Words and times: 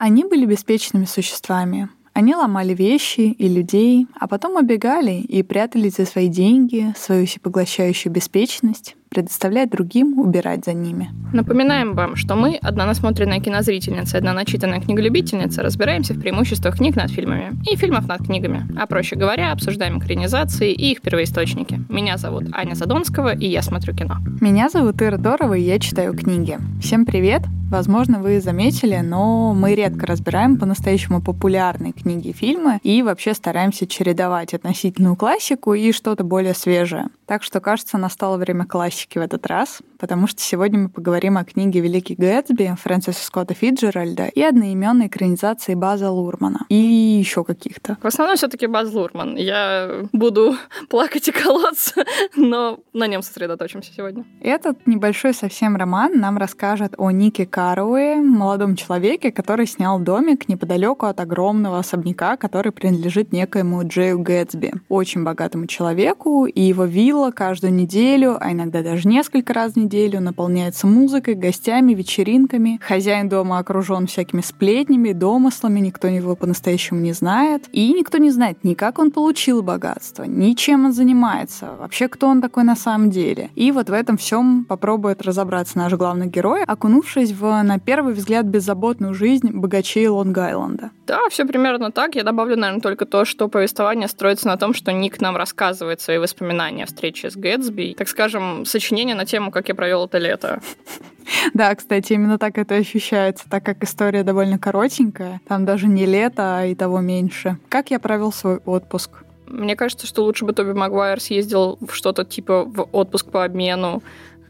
Они 0.00 0.24
были 0.24 0.46
беспечными 0.46 1.04
существами. 1.04 1.90
Они 2.14 2.34
ломали 2.34 2.72
вещи 2.72 3.20
и 3.20 3.46
людей, 3.46 4.06
а 4.18 4.28
потом 4.28 4.56
убегали 4.56 5.20
и 5.20 5.42
прятались 5.42 5.96
за 5.96 6.06
свои 6.06 6.28
деньги, 6.28 6.94
свою 6.96 7.26
всепоглощающую 7.26 8.10
беспечность, 8.10 8.96
предоставляя 9.10 9.66
другим 9.66 10.18
убирать 10.18 10.64
за 10.64 10.72
ними. 10.72 11.10
Напоминаем 11.32 11.94
вам, 11.94 12.16
что 12.16 12.36
мы, 12.36 12.58
одна 12.62 12.86
насмотренная 12.86 13.40
кинозрительница 13.40 14.16
и 14.16 14.18
одна 14.18 14.32
начитанная 14.32 14.80
книголюбительница, 14.80 15.62
разбираемся 15.62 16.14
в 16.14 16.20
преимуществах 16.20 16.76
книг 16.76 16.96
над 16.96 17.10
фильмами 17.10 17.52
и 17.68 17.76
фильмов 17.76 18.06
над 18.06 18.24
книгами, 18.24 18.66
а 18.78 18.86
проще 18.86 19.16
говоря, 19.16 19.52
обсуждаем 19.52 19.98
экранизации 19.98 20.72
и 20.72 20.92
их 20.92 21.02
первоисточники. 21.02 21.80
Меня 21.88 22.16
зовут 22.16 22.44
Аня 22.52 22.74
Задонского, 22.74 23.34
и 23.36 23.46
я 23.46 23.62
смотрю 23.62 23.94
кино. 23.94 24.18
Меня 24.40 24.68
зовут 24.68 25.02
Ира 25.02 25.18
Дорова, 25.18 25.54
и 25.54 25.62
я 25.62 25.78
читаю 25.80 26.16
книги. 26.16 26.58
Всем 26.80 27.04
привет! 27.04 27.42
Возможно, 27.70 28.18
вы 28.18 28.40
заметили, 28.40 28.96
но 28.96 29.54
мы 29.54 29.76
редко 29.76 30.04
разбираем 30.04 30.58
по-настоящему 30.58 31.22
популярные 31.22 31.92
книги 31.92 32.28
и 32.28 32.32
фильмы 32.32 32.80
и 32.82 33.00
вообще 33.00 33.32
стараемся 33.32 33.86
чередовать 33.86 34.54
относительную 34.54 35.14
классику 35.14 35.74
и 35.74 35.92
что-то 35.92 36.24
более 36.24 36.54
свежее. 36.54 37.10
Так 37.26 37.44
что, 37.44 37.60
кажется, 37.60 37.96
настало 37.96 38.38
время 38.38 38.66
классики 38.66 38.99
в 39.18 39.22
этот 39.22 39.46
раз, 39.46 39.80
потому 40.00 40.26
что 40.26 40.40
сегодня 40.40 40.80
мы 40.80 40.88
поговорим 40.88 41.36
о 41.36 41.44
книге 41.44 41.80
«Великий 41.80 42.14
Гэтсби» 42.14 42.74
Фрэнсиса 42.82 43.24
Скотта 43.24 43.54
Фиджеральда 43.54 44.26
и 44.26 44.42
одноименной 44.42 45.06
экранизации 45.06 45.74
База 45.74 46.10
Лурмана 46.10 46.66
и 46.68 46.74
еще 46.74 47.44
каких-то. 47.44 47.98
В 48.02 48.06
основном 48.06 48.36
все 48.36 48.48
таки 48.48 48.66
Баз 48.66 48.92
Лурман. 48.92 49.36
Я 49.36 50.06
буду 50.12 50.56
плакать 50.88 51.28
и 51.28 51.32
колоться, 51.32 52.04
но 52.36 52.80
на 52.92 53.06
нем 53.06 53.22
сосредоточимся 53.22 53.92
сегодня. 53.94 54.24
Этот 54.40 54.86
небольшой 54.86 55.34
совсем 55.34 55.76
роман 55.76 56.18
нам 56.18 56.38
расскажет 56.38 56.94
о 56.96 57.10
Нике 57.10 57.46
Каруэ, 57.46 58.16
молодом 58.16 58.76
человеке, 58.76 59.30
который 59.30 59.66
снял 59.66 59.98
домик 59.98 60.48
неподалеку 60.48 61.06
от 61.06 61.20
огромного 61.20 61.78
особняка, 61.78 62.36
который 62.36 62.72
принадлежит 62.72 63.32
некоему 63.32 63.86
Джею 63.86 64.18
Гэтсби, 64.20 64.72
очень 64.88 65.22
богатому 65.22 65.66
человеку, 65.66 66.46
и 66.46 66.60
его 66.60 66.84
вилла 66.84 67.20
вилла 67.20 67.32
каждую 67.32 67.74
неделю, 67.74 68.36
а 68.40 68.52
иногда 68.52 68.82
даже 68.82 69.08
несколько 69.08 69.52
раз 69.52 69.72
в 69.72 69.76
неделю 69.76 69.89
наполняется 69.94 70.86
музыкой, 70.86 71.34
гостями, 71.34 71.94
вечеринками. 71.94 72.80
Хозяин 72.82 73.28
дома 73.28 73.58
окружен 73.58 74.06
всякими 74.06 74.40
сплетнями, 74.40 75.12
домыслами, 75.12 75.80
никто 75.80 76.08
его 76.08 76.36
по-настоящему 76.36 77.00
не 77.00 77.12
знает. 77.12 77.68
И 77.72 77.92
никто 77.92 78.18
не 78.18 78.30
знает 78.30 78.64
ни 78.64 78.74
как 78.74 78.98
он 78.98 79.10
получил 79.10 79.62
богатство, 79.62 80.24
ни 80.24 80.54
чем 80.54 80.86
он 80.86 80.92
занимается, 80.92 81.70
вообще 81.78 82.08
кто 82.08 82.28
он 82.28 82.40
такой 82.40 82.64
на 82.64 82.76
самом 82.76 83.10
деле. 83.10 83.50
И 83.54 83.72
вот 83.72 83.90
в 83.90 83.92
этом 83.92 84.16
всем 84.16 84.64
попробует 84.64 85.22
разобраться 85.22 85.78
наш 85.78 85.92
главный 85.92 86.26
герой, 86.26 86.64
окунувшись 86.64 87.32
в, 87.32 87.62
на 87.62 87.78
первый 87.78 88.14
взгляд, 88.14 88.46
беззаботную 88.46 89.14
жизнь 89.14 89.50
богачей 89.52 90.06
Лонг-Айленда. 90.06 90.90
Да, 91.06 91.28
все 91.28 91.44
примерно 91.44 91.90
так. 91.90 92.14
Я 92.14 92.22
добавлю, 92.22 92.56
наверное, 92.56 92.80
только 92.80 93.04
то, 93.04 93.24
что 93.24 93.48
повествование 93.48 94.08
строится 94.08 94.46
на 94.46 94.56
том, 94.56 94.74
что 94.74 94.92
Ник 94.92 95.20
нам 95.20 95.36
рассказывает 95.36 96.00
свои 96.00 96.18
воспоминания 96.18 96.84
о 96.84 96.86
встрече 96.86 97.30
с 97.30 97.36
Гэтсби. 97.36 97.94
Так 97.98 98.08
скажем, 98.08 98.64
сочинение 98.64 99.14
на 99.14 99.26
тему 99.26 99.50
«Как 99.50 99.68
я 99.68 99.74
провел 99.80 100.04
это 100.04 100.18
лето». 100.18 100.60
Да, 101.54 101.72
кстати, 101.74 102.12
именно 102.14 102.38
так 102.38 102.58
это 102.58 102.74
ощущается, 102.74 103.48
так 103.48 103.64
как 103.64 103.84
история 103.84 104.24
довольно 104.24 104.58
коротенькая. 104.58 105.40
Там 105.46 105.64
даже 105.64 105.86
не 105.86 106.04
лето, 106.04 106.58
а 106.58 106.64
и 106.66 106.74
того 106.74 107.00
меньше. 107.00 107.56
Как 107.68 107.92
я 107.92 108.00
провел 108.00 108.32
свой 108.32 108.56
отпуск? 108.56 109.10
Мне 109.46 109.76
кажется, 109.76 110.08
что 110.08 110.24
лучше 110.24 110.44
бы 110.44 110.52
Тоби 110.52 110.72
Магуайр 110.72 111.20
съездил 111.20 111.78
в 111.80 111.92
что-то 111.92 112.24
типа 112.24 112.64
в 112.64 112.88
отпуск 112.90 113.30
по 113.30 113.44
обмену 113.44 114.02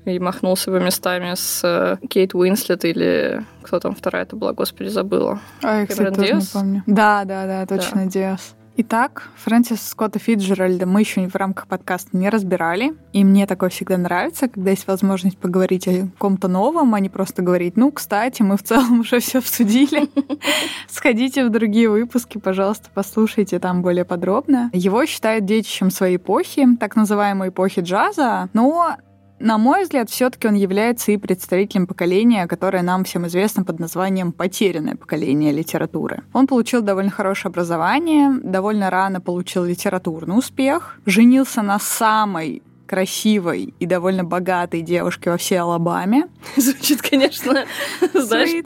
и 0.06 0.18
махнулся 0.18 0.70
бы 0.70 0.80
местами 0.80 1.34
с 1.34 1.60
э, 1.62 2.06
Кейт 2.08 2.34
Уинслет 2.34 2.84
или 2.86 3.44
кто 3.62 3.78
там 3.78 3.94
вторая 3.94 4.22
это 4.22 4.36
была, 4.36 4.54
господи, 4.54 4.88
забыла. 4.88 5.38
А, 5.62 5.80
я, 5.80 5.86
кстати, 5.86 6.14
тоже 6.14 6.34
не 6.34 6.46
помню. 6.52 6.82
Да, 6.86 7.24
да, 7.26 7.46
да, 7.46 7.66
точно, 7.66 8.04
да. 8.04 8.10
Диас. 8.10 8.56
Итак, 8.82 9.28
Фрэнсис 9.36 9.88
Скотта 9.88 10.18
Фиджеральда 10.18 10.86
мы 10.86 11.00
еще 11.00 11.28
в 11.28 11.36
рамках 11.36 11.66
подкаста 11.66 12.16
не 12.16 12.30
разбирали, 12.30 12.94
и 13.12 13.24
мне 13.24 13.46
такое 13.46 13.68
всегда 13.68 13.98
нравится, 13.98 14.48
когда 14.48 14.70
есть 14.70 14.86
возможность 14.86 15.36
поговорить 15.36 15.86
о 15.86 16.08
ком-то 16.16 16.48
новом, 16.48 16.94
а 16.94 17.00
не 17.00 17.10
просто 17.10 17.42
говорить, 17.42 17.76
ну, 17.76 17.92
кстати, 17.92 18.40
мы 18.40 18.56
в 18.56 18.62
целом 18.62 19.00
уже 19.00 19.20
все 19.20 19.40
обсудили. 19.40 20.08
Сходите 20.88 21.44
в 21.44 21.50
другие 21.50 21.90
выпуски, 21.90 22.38
пожалуйста, 22.38 22.88
послушайте 22.94 23.58
там 23.58 23.82
более 23.82 24.06
подробно. 24.06 24.70
Его 24.72 25.04
считают 25.04 25.44
детищем 25.44 25.90
своей 25.90 26.16
эпохи, 26.16 26.66
так 26.80 26.96
называемой 26.96 27.50
эпохи 27.50 27.80
джаза, 27.80 28.48
но 28.54 28.96
на 29.40 29.58
мой 29.58 29.82
взгляд, 29.82 30.10
все-таки 30.10 30.46
он 30.46 30.54
является 30.54 31.12
и 31.12 31.16
представителем 31.16 31.86
поколения, 31.86 32.46
которое 32.46 32.82
нам 32.82 33.04
всем 33.04 33.26
известно 33.26 33.64
под 33.64 33.80
названием 33.80 34.32
«потерянное 34.32 34.96
поколение 34.96 35.50
литературы». 35.50 36.22
Он 36.32 36.46
получил 36.46 36.82
довольно 36.82 37.10
хорошее 37.10 37.50
образование, 37.50 38.30
довольно 38.42 38.90
рано 38.90 39.20
получил 39.20 39.64
литературный 39.64 40.38
успех, 40.38 41.00
женился 41.06 41.62
на 41.62 41.78
самой 41.78 42.62
красивой 42.90 43.72
и 43.78 43.86
довольно 43.86 44.24
богатой 44.24 44.82
девушки 44.82 45.28
во 45.28 45.36
всей 45.36 45.60
Алабаме. 45.60 46.26
Звучит, 46.56 47.00
конечно, 47.00 47.64
знаешь, 48.14 48.64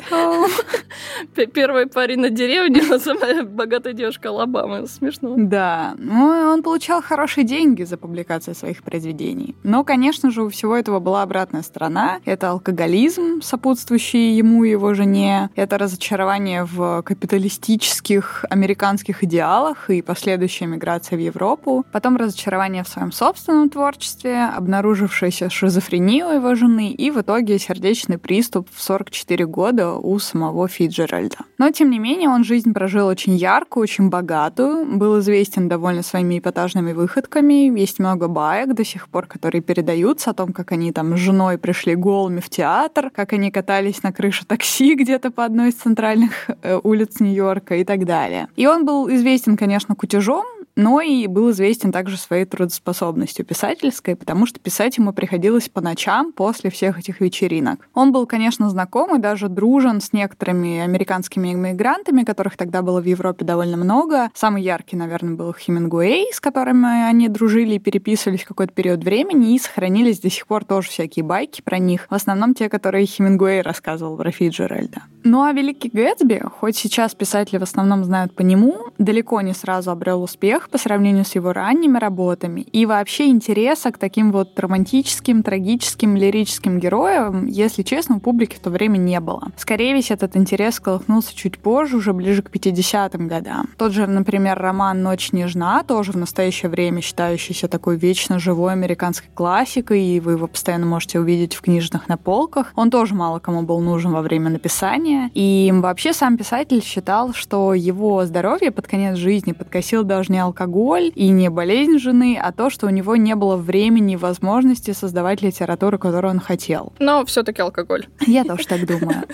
первый 1.52 1.86
парень 1.86 2.20
на 2.20 2.30
деревне, 2.30 2.80
а 2.90 2.98
самая 2.98 3.42
богатая 3.42 3.92
девушка 3.92 4.30
Алабамы. 4.30 4.86
Смешно. 4.86 5.34
Да. 5.36 5.94
Ну, 5.98 6.24
он 6.54 6.62
получал 6.62 7.02
хорошие 7.02 7.44
деньги 7.44 7.82
за 7.82 7.98
публикацию 7.98 8.54
своих 8.54 8.82
произведений. 8.82 9.54
Но, 9.62 9.84
конечно 9.84 10.30
же, 10.30 10.42
у 10.44 10.48
всего 10.48 10.74
этого 10.74 11.00
была 11.00 11.20
обратная 11.20 11.62
сторона. 11.62 12.20
Это 12.24 12.48
алкоголизм, 12.48 13.42
сопутствующий 13.42 14.38
ему 14.38 14.64
и 14.64 14.70
его 14.70 14.94
жене. 14.94 15.50
Это 15.54 15.76
разочарование 15.76 16.64
в 16.64 17.02
капиталистических 17.02 18.46
американских 18.48 19.22
идеалах 19.22 19.90
и 19.90 20.00
последующая 20.00 20.64
миграция 20.64 21.18
в 21.18 21.20
Европу. 21.20 21.84
Потом 21.92 22.16
разочарование 22.16 22.84
в 22.84 22.88
своем 22.88 23.12
собственном 23.12 23.68
творчестве, 23.68 24.13
детстве, 24.14 24.44
обнаружившаяся 24.44 25.50
шизофрения 25.50 26.26
у 26.26 26.32
его 26.32 26.54
жены 26.54 26.90
и 26.90 27.10
в 27.10 27.20
итоге 27.20 27.58
сердечный 27.58 28.18
приступ 28.18 28.68
в 28.72 28.82
44 28.82 29.46
года 29.46 29.92
у 29.92 30.18
самого 30.18 30.68
Фиджеральда. 30.68 31.38
Но, 31.58 31.70
тем 31.70 31.90
не 31.90 31.98
менее, 31.98 32.28
он 32.28 32.44
жизнь 32.44 32.72
прожил 32.72 33.06
очень 33.06 33.36
яркую, 33.36 33.82
очень 33.82 34.08
богатую, 34.08 34.98
был 34.98 35.18
известен 35.20 35.68
довольно 35.68 36.02
своими 36.02 36.38
эпатажными 36.38 36.92
выходками, 36.92 37.78
есть 37.78 37.98
много 37.98 38.28
баек 38.28 38.74
до 38.74 38.84
сих 38.84 39.08
пор, 39.08 39.26
которые 39.26 39.62
передаются 39.62 40.30
о 40.30 40.34
том, 40.34 40.52
как 40.52 40.72
они 40.72 40.92
там 40.92 41.16
с 41.16 41.20
женой 41.20 41.58
пришли 41.58 41.94
голыми 41.94 42.40
в 42.40 42.48
театр, 42.48 43.10
как 43.10 43.32
они 43.32 43.50
катались 43.50 44.02
на 44.02 44.12
крыше 44.12 44.46
такси 44.46 44.94
где-то 45.00 45.30
по 45.30 45.44
одной 45.44 45.70
из 45.70 45.74
центральных 45.74 46.50
э, 46.62 46.80
улиц 46.82 47.20
Нью-Йорка 47.20 47.76
и 47.76 47.84
так 47.84 48.04
далее. 48.04 48.48
И 48.56 48.66
он 48.66 48.84
был 48.84 49.08
известен, 49.10 49.56
конечно, 49.56 49.94
кутежом, 49.94 50.44
но 50.76 51.00
и 51.00 51.26
был 51.26 51.50
известен 51.50 51.92
также 51.92 52.16
своей 52.16 52.44
трудоспособностью 52.44 53.44
писательской, 53.44 54.16
потому 54.16 54.46
что 54.46 54.60
писать 54.60 54.98
ему 54.98 55.12
приходилось 55.12 55.68
по 55.68 55.80
ночам 55.80 56.32
после 56.32 56.70
всех 56.70 56.98
этих 56.98 57.20
вечеринок. 57.20 57.88
Он 57.94 58.12
был, 58.12 58.26
конечно, 58.26 58.68
знаком 58.70 59.16
и 59.16 59.20
даже 59.20 59.48
дружен 59.48 60.00
с 60.00 60.12
некоторыми 60.12 60.80
американскими 60.80 61.52
иммигрантами, 61.52 62.24
которых 62.24 62.56
тогда 62.56 62.82
было 62.82 63.00
в 63.00 63.04
Европе 63.04 63.44
довольно 63.44 63.76
много. 63.76 64.30
Самый 64.34 64.62
яркий, 64.62 64.96
наверное, 64.96 65.34
был 65.34 65.52
Хемингуэй, 65.52 66.32
с 66.32 66.40
которыми 66.40 67.08
они 67.08 67.28
дружили 67.28 67.74
и 67.74 67.78
переписывались 67.78 68.44
какой-то 68.44 68.72
период 68.72 69.04
времени, 69.04 69.54
и 69.54 69.58
сохранились 69.58 70.20
до 70.20 70.30
сих 70.30 70.46
пор 70.46 70.64
тоже 70.64 70.88
всякие 70.88 71.24
байки 71.24 71.62
про 71.62 71.78
них. 71.78 72.06
В 72.10 72.14
основном 72.14 72.54
те, 72.54 72.68
которые 72.68 73.06
Хемингуэй 73.06 73.62
рассказывал 73.62 74.16
про 74.16 74.30
Фиджеральда. 74.30 75.02
Ну 75.26 75.42
а 75.42 75.52
Великий 75.52 75.88
Гэтсби, 75.88 76.42
хоть 76.60 76.76
сейчас 76.76 77.14
писатели 77.14 77.56
в 77.56 77.62
основном 77.62 78.04
знают 78.04 78.34
по 78.34 78.42
нему, 78.42 78.88
далеко 78.98 79.40
не 79.40 79.54
сразу 79.54 79.90
обрел 79.90 80.22
успех, 80.22 80.68
по 80.68 80.76
сравнению 80.76 81.24
с 81.24 81.34
его 81.34 81.54
ранними 81.54 81.96
работами 81.96 82.60
и 82.60 82.84
вообще 82.84 83.28
интереса 83.28 83.90
к 83.90 83.96
таким 83.96 84.32
вот 84.32 84.60
романтическим, 84.60 85.42
трагическим, 85.42 86.14
лирическим 86.14 86.78
героям, 86.78 87.46
если 87.46 87.82
честно, 87.82 88.16
у 88.16 88.20
публики 88.20 88.56
в 88.56 88.58
то 88.58 88.68
время 88.68 88.98
не 88.98 89.18
было. 89.18 89.50
Скорее 89.56 89.94
весь 89.94 90.10
этот 90.10 90.36
интерес 90.36 90.78
колыхнулся 90.78 91.34
чуть 91.34 91.58
позже, 91.58 91.96
уже 91.96 92.12
ближе 92.12 92.42
к 92.42 92.50
50-м 92.50 93.26
годам. 93.26 93.70
Тот 93.78 93.92
же, 93.92 94.06
например, 94.06 94.58
роман 94.58 95.02
«Ночь 95.02 95.32
нежна», 95.32 95.82
тоже 95.84 96.12
в 96.12 96.16
настоящее 96.16 96.68
время 96.68 97.00
считающийся 97.00 97.68
такой 97.68 97.96
вечно 97.96 98.38
живой 98.38 98.72
американской 98.72 99.30
классикой, 99.32 100.04
и 100.04 100.20
вы 100.20 100.32
его 100.32 100.48
постоянно 100.48 100.84
можете 100.84 101.18
увидеть 101.18 101.54
в 101.54 101.62
книжных 101.62 102.10
на 102.10 102.18
полках. 102.18 102.72
Он 102.76 102.90
тоже 102.90 103.14
мало 103.14 103.38
кому 103.38 103.62
был 103.62 103.80
нужен 103.80 104.12
во 104.12 104.20
время 104.20 104.50
написания. 104.50 105.13
И 105.34 105.72
вообще 105.74 106.12
сам 106.12 106.36
писатель 106.36 106.82
считал, 106.82 107.32
что 107.34 107.74
его 107.74 108.24
здоровье 108.24 108.70
под 108.70 108.86
конец 108.86 109.16
жизни 109.16 109.52
подкосил 109.52 110.04
даже 110.04 110.32
не 110.32 110.38
алкоголь, 110.38 111.12
и 111.14 111.28
не 111.28 111.50
болезнь 111.50 111.98
жены, 111.98 112.38
а 112.40 112.52
то, 112.52 112.70
что 112.70 112.86
у 112.86 112.90
него 112.90 113.16
не 113.16 113.34
было 113.34 113.56
времени 113.56 114.14
и 114.14 114.16
возможности 114.16 114.92
создавать 114.92 115.42
литературу, 115.42 115.98
которую 115.98 116.32
он 116.32 116.40
хотел. 116.40 116.92
Но 116.98 117.24
все-таки 117.24 117.62
алкоголь. 117.62 118.06
Я 118.26 118.44
тоже 118.44 118.66
так 118.66 118.86
думаю. 118.86 119.24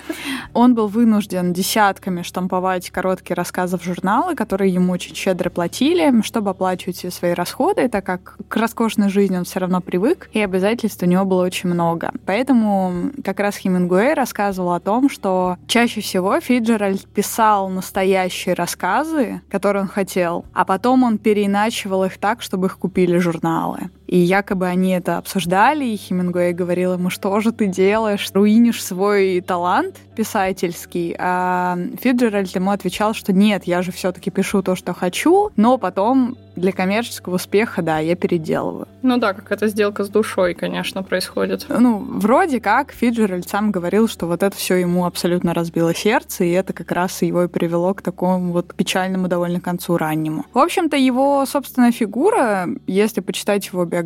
Он 0.53 0.75
был 0.75 0.87
вынужден 0.87 1.53
десятками 1.53 2.21
штамповать 2.23 2.89
короткие 2.89 3.35
рассказы 3.35 3.77
в 3.77 3.83
журналы, 3.83 4.35
которые 4.35 4.73
ему 4.73 4.93
очень 4.93 5.15
щедро 5.15 5.49
платили, 5.49 6.21
чтобы 6.23 6.51
оплачивать 6.51 7.13
свои 7.13 7.33
расходы, 7.33 7.87
так 7.87 8.05
как 8.05 8.37
к 8.47 8.55
роскошной 8.57 9.09
жизни 9.09 9.37
он 9.37 9.45
все 9.45 9.59
равно 9.59 9.81
привык, 9.81 10.29
и 10.33 10.39
обязательств 10.41 11.03
у 11.03 11.05
него 11.05 11.25
было 11.25 11.43
очень 11.43 11.69
много. 11.69 12.11
Поэтому 12.25 13.11
как 13.23 13.39
раз 13.39 13.57
Хемингуэй 13.57 14.13
рассказывал 14.13 14.73
о 14.73 14.79
том, 14.79 15.09
что 15.09 15.57
Чаще 15.71 16.01
всего 16.01 16.37
Фиджеральд 16.37 17.07
писал 17.07 17.69
настоящие 17.69 18.55
рассказы, 18.55 19.41
которые 19.49 19.83
он 19.83 19.87
хотел, 19.87 20.43
а 20.53 20.65
потом 20.65 21.03
он 21.03 21.17
переиначивал 21.17 22.03
их 22.03 22.17
так, 22.17 22.41
чтобы 22.41 22.67
их 22.67 22.77
купили 22.77 23.17
журналы. 23.19 23.89
И 24.11 24.17
якобы 24.17 24.67
они 24.67 24.91
это 24.91 25.17
обсуждали, 25.17 25.85
и 25.85 25.95
Хемингуэй 25.95 26.51
говорил 26.51 26.93
ему, 26.93 27.09
что 27.09 27.39
же 27.39 27.53
ты 27.53 27.67
делаешь, 27.67 28.29
руинишь 28.33 28.83
свой 28.83 29.39
талант 29.39 29.95
писательский. 30.17 31.15
А 31.17 31.77
Фиджеральд 32.01 32.53
ему 32.53 32.71
отвечал, 32.71 33.13
что 33.13 33.31
нет, 33.31 33.63
я 33.63 33.81
же 33.81 33.93
все-таки 33.93 34.29
пишу 34.29 34.61
то, 34.61 34.75
что 34.75 34.93
хочу, 34.93 35.51
но 35.55 35.77
потом 35.77 36.35
для 36.57 36.73
коммерческого 36.73 37.35
успеха, 37.35 37.81
да, 37.81 37.99
я 37.99 38.17
переделываю. 38.17 38.85
Ну 39.01 39.17
да, 39.17 39.33
какая-то 39.33 39.67
сделка 39.67 40.03
с 40.03 40.09
душой, 40.09 40.53
конечно, 40.53 41.01
происходит. 41.01 41.65
Ну, 41.69 41.97
вроде 41.97 42.59
как 42.59 42.91
Фиджеральд 42.91 43.47
сам 43.47 43.71
говорил, 43.71 44.09
что 44.09 44.27
вот 44.27 44.43
это 44.43 44.55
все 44.57 44.75
ему 44.75 45.05
абсолютно 45.05 45.53
разбило 45.53 45.95
сердце, 45.95 46.43
и 46.43 46.51
это 46.51 46.73
как 46.73 46.91
раз 46.91 47.21
его 47.21 47.43
и 47.43 47.47
привело 47.47 47.93
к 47.93 48.01
такому 48.01 48.51
вот 48.51 48.75
печальному 48.75 49.29
довольно 49.29 49.61
концу 49.61 49.95
раннему. 49.97 50.45
В 50.53 50.59
общем-то, 50.59 50.97
его 50.97 51.45
собственная 51.45 51.93
фигура, 51.93 52.67
если 52.85 53.21
почитать 53.21 53.67
его 53.67 53.85
биографию, 53.85 54.00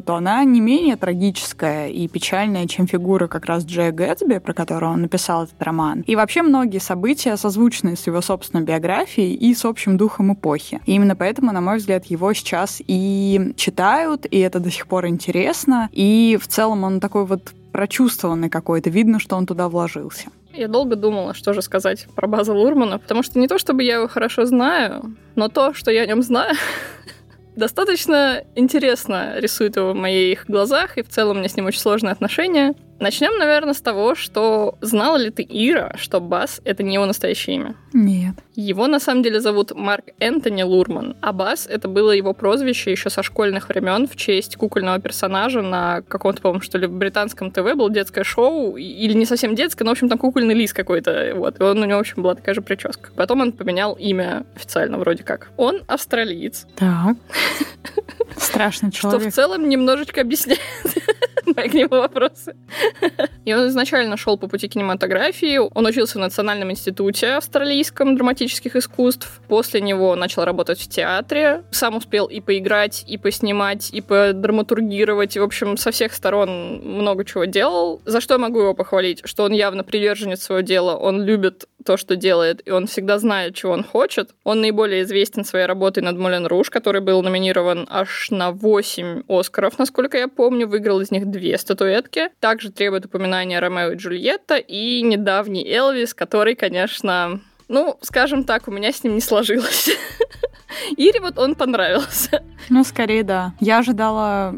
то 0.00 0.14
она 0.14 0.42
не 0.44 0.60
менее 0.60 0.96
трагическая 0.96 1.88
и 1.88 2.08
печальная, 2.08 2.66
чем 2.66 2.86
фигура 2.86 3.26
как 3.28 3.46
раз 3.46 3.64
Джея 3.64 3.92
Гэтсби, 3.92 4.38
про 4.38 4.52
которого 4.52 4.92
он 4.92 5.02
написал 5.02 5.44
этот 5.44 5.60
роман. 5.62 6.02
И 6.06 6.16
вообще 6.16 6.42
многие 6.42 6.78
события 6.78 7.36
созвучны 7.36 7.96
с 7.96 8.06
его 8.06 8.20
собственной 8.20 8.64
биографией 8.64 9.34
и 9.34 9.54
с 9.54 9.64
общим 9.64 9.96
духом 9.96 10.32
эпохи. 10.32 10.80
И 10.86 10.92
именно 10.92 11.16
поэтому, 11.16 11.52
на 11.52 11.60
мой 11.60 11.78
взгляд, 11.78 12.06
его 12.06 12.32
сейчас 12.32 12.82
и 12.86 13.52
читают, 13.56 14.26
и 14.30 14.38
это 14.38 14.60
до 14.60 14.70
сих 14.70 14.86
пор 14.86 15.06
интересно. 15.06 15.88
И 15.92 16.38
в 16.40 16.46
целом 16.48 16.84
он 16.84 17.00
такой 17.00 17.24
вот 17.24 17.52
прочувствованный 17.72 18.50
какой-то. 18.50 18.90
Видно, 18.90 19.20
что 19.20 19.36
он 19.36 19.46
туда 19.46 19.68
вложился. 19.68 20.28
Я 20.52 20.66
долго 20.66 20.96
думала, 20.96 21.34
что 21.34 21.52
же 21.52 21.62
сказать 21.62 22.08
про 22.16 22.26
База 22.26 22.52
Лурмана, 22.52 22.98
потому 22.98 23.22
что 23.22 23.38
не 23.38 23.46
то, 23.46 23.58
чтобы 23.58 23.84
я 23.84 23.96
его 23.96 24.08
хорошо 24.08 24.44
знаю, 24.46 25.14
но 25.36 25.48
то, 25.48 25.74
что 25.74 25.90
я 25.90 26.02
о 26.02 26.06
нем 26.06 26.22
знаю, 26.22 26.56
достаточно 27.58 28.44
интересно 28.54 29.38
рисует 29.38 29.76
его 29.76 29.92
в 29.92 29.96
моих 29.96 30.46
глазах, 30.46 30.96
и 30.96 31.02
в 31.02 31.08
целом 31.08 31.36
у 31.36 31.40
меня 31.40 31.48
с 31.48 31.56
ним 31.56 31.66
очень 31.66 31.80
сложные 31.80 32.12
отношения. 32.12 32.74
Начнем, 33.00 33.38
наверное, 33.38 33.74
с 33.74 33.80
того, 33.80 34.16
что 34.16 34.76
знала 34.80 35.16
ли 35.16 35.30
ты, 35.30 35.46
Ира, 35.48 35.92
что 35.96 36.20
Бас— 36.20 36.60
это 36.64 36.82
не 36.82 36.94
его 36.94 37.06
настоящее 37.06 37.56
имя? 37.56 37.74
Нет. 37.92 38.34
Его 38.56 38.88
на 38.88 38.98
самом 38.98 39.22
деле 39.22 39.40
зовут 39.40 39.72
Марк 39.74 40.06
Энтони 40.18 40.62
Лурман, 40.62 41.16
а 41.20 41.32
Бас— 41.32 41.66
это 41.70 41.86
было 41.86 42.10
его 42.10 42.34
прозвище 42.34 42.90
еще 42.90 43.08
со 43.08 43.22
школьных 43.22 43.68
времен 43.68 44.08
в 44.08 44.16
честь 44.16 44.56
кукольного 44.56 44.98
персонажа 44.98 45.62
на 45.62 46.02
каком-то, 46.02 46.42
по-моему, 46.42 46.60
что 46.60 46.76
ли, 46.78 46.88
британском 46.88 47.52
ТВ 47.52 47.74
было 47.76 47.88
детское 47.88 48.24
шоу, 48.24 48.76
или 48.76 49.12
не 49.12 49.26
совсем 49.26 49.54
детское, 49.54 49.84
но, 49.84 49.90
в 49.90 49.92
общем, 49.92 50.08
там 50.08 50.18
кукольный 50.18 50.54
лис 50.54 50.72
какой-то, 50.72 51.34
вот, 51.36 51.60
и 51.60 51.62
он, 51.62 51.80
у 51.80 51.84
него, 51.84 51.98
в 51.98 52.00
общем, 52.00 52.22
была 52.22 52.34
такая 52.34 52.54
же 52.54 52.62
прическа. 52.62 53.10
Потом 53.14 53.40
он 53.40 53.52
поменял 53.52 53.94
имя 53.94 54.44
официально 54.56 54.98
вроде 54.98 55.22
как. 55.22 55.50
Он 55.56 55.82
австралиец. 55.86 56.66
Так. 56.74 57.16
Страшный 58.36 58.90
человек. 58.90 59.20
Что 59.20 59.30
в 59.30 59.32
целом 59.32 59.68
немножечко 59.68 60.20
объясняет 60.20 60.60
мои 61.56 61.68
к 61.68 61.74
нему 61.74 61.90
вопросы. 61.90 62.56
И 63.44 63.52
он 63.52 63.68
изначально 63.68 64.16
шел 64.16 64.36
по 64.36 64.48
пути 64.48 64.68
кинематографии. 64.68 65.58
Он 65.58 65.86
учился 65.86 66.18
в 66.18 66.20
Национальном 66.20 66.70
институте 66.70 67.28
австралийском 67.34 68.16
драматических 68.16 68.76
искусств. 68.76 69.40
После 69.48 69.80
него 69.80 70.14
начал 70.16 70.44
работать 70.44 70.80
в 70.80 70.88
театре. 70.88 71.62
Сам 71.70 71.96
успел 71.96 72.26
и 72.26 72.40
поиграть, 72.40 73.04
и 73.06 73.16
поснимать, 73.16 73.90
и 73.92 74.00
подраматургировать. 74.00 75.36
И, 75.36 75.40
в 75.40 75.44
общем, 75.44 75.76
со 75.76 75.90
всех 75.90 76.12
сторон 76.12 76.80
много 76.84 77.24
чего 77.24 77.44
делал. 77.44 78.00
За 78.04 78.20
что 78.20 78.34
я 78.34 78.38
могу 78.38 78.60
его 78.60 78.74
похвалить? 78.74 79.22
Что 79.24 79.44
он 79.44 79.52
явно 79.52 79.84
приверженец 79.84 80.42
своего 80.42 80.62
дела. 80.62 80.96
Он 80.96 81.22
любит 81.22 81.66
то, 81.84 81.96
что 81.96 82.16
делает, 82.16 82.60
и 82.66 82.70
он 82.70 82.86
всегда 82.86 83.18
знает, 83.18 83.54
чего 83.54 83.72
он 83.72 83.82
хочет. 83.82 84.30
Он 84.44 84.60
наиболее 84.60 85.02
известен 85.02 85.44
своей 85.44 85.66
работой 85.66 86.02
над 86.02 86.18
Мулен 86.18 86.46
Руж, 86.46 86.70
который 86.70 87.00
был 87.00 87.22
номинирован 87.22 87.86
аж 87.88 88.30
на 88.30 88.50
8 88.50 89.22
Оскаров, 89.28 89.78
насколько 89.78 90.18
я 90.18 90.28
помню. 90.28 90.68
Выиграл 90.68 91.00
из 91.00 91.10
них 91.10 91.26
две 91.38 91.58
статуэтки. 91.58 92.30
Также 92.40 92.70
требует 92.70 93.06
упоминания 93.06 93.58
Ромео 93.58 93.92
и 93.92 93.96
Джульетта 93.96 94.56
и 94.56 95.02
недавний 95.02 95.66
Элвис, 95.68 96.14
который, 96.14 96.54
конечно, 96.54 97.40
ну, 97.68 97.98
скажем 98.02 98.44
так, 98.44 98.68
у 98.68 98.70
меня 98.70 98.92
с 98.92 99.04
ним 99.04 99.14
не 99.14 99.20
сложилось. 99.20 99.90
Ире 100.96 101.20
вот 101.20 101.38
он 101.38 101.54
понравился. 101.54 102.42
Ну, 102.68 102.84
скорее, 102.84 103.22
да. 103.22 103.54
Я 103.60 103.78
ожидала 103.78 104.54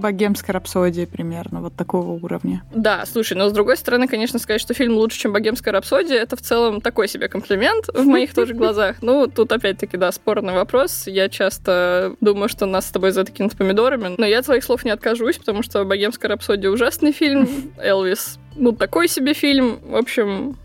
богемской 0.00 0.52
рапсодии 0.52 1.04
примерно, 1.04 1.60
вот 1.60 1.74
такого 1.74 2.12
уровня. 2.12 2.62
Да, 2.74 3.04
слушай, 3.06 3.36
но 3.36 3.48
с 3.48 3.52
другой 3.52 3.76
стороны, 3.76 4.08
конечно, 4.08 4.38
сказать, 4.38 4.60
что 4.60 4.74
фильм 4.74 4.94
лучше, 4.94 5.18
чем 5.18 5.32
богемская 5.32 5.72
рапсодия, 5.72 6.16
это 6.16 6.36
в 6.36 6.42
целом 6.42 6.80
такой 6.80 7.08
себе 7.08 7.28
комплимент 7.28 7.86
в 7.92 8.04
моих 8.04 8.34
тоже 8.34 8.54
глазах. 8.54 8.96
Ну, 9.02 9.26
тут 9.26 9.52
опять-таки, 9.52 9.96
да, 9.96 10.10
спорный 10.12 10.54
вопрос. 10.54 11.06
Я 11.06 11.28
часто 11.28 12.16
думаю, 12.20 12.48
что 12.48 12.66
нас 12.66 12.86
с 12.86 12.90
тобой 12.90 13.12
за 13.12 13.22
это 13.22 13.32
кинут 13.32 13.56
помидорами, 13.56 14.14
но 14.16 14.26
я 14.26 14.40
от 14.40 14.44
своих 14.44 14.64
слов 14.64 14.84
не 14.84 14.90
откажусь, 14.90 15.38
потому 15.38 15.62
что 15.62 15.84
богемская 15.84 16.30
рапсодия 16.30 16.70
ужасный 16.70 17.12
фильм, 17.12 17.48
Элвис 17.78 18.38
ну, 18.56 18.72
такой 18.72 19.08
себе 19.08 19.34
фильм. 19.34 19.80
В 19.82 19.96
общем, 19.96 20.56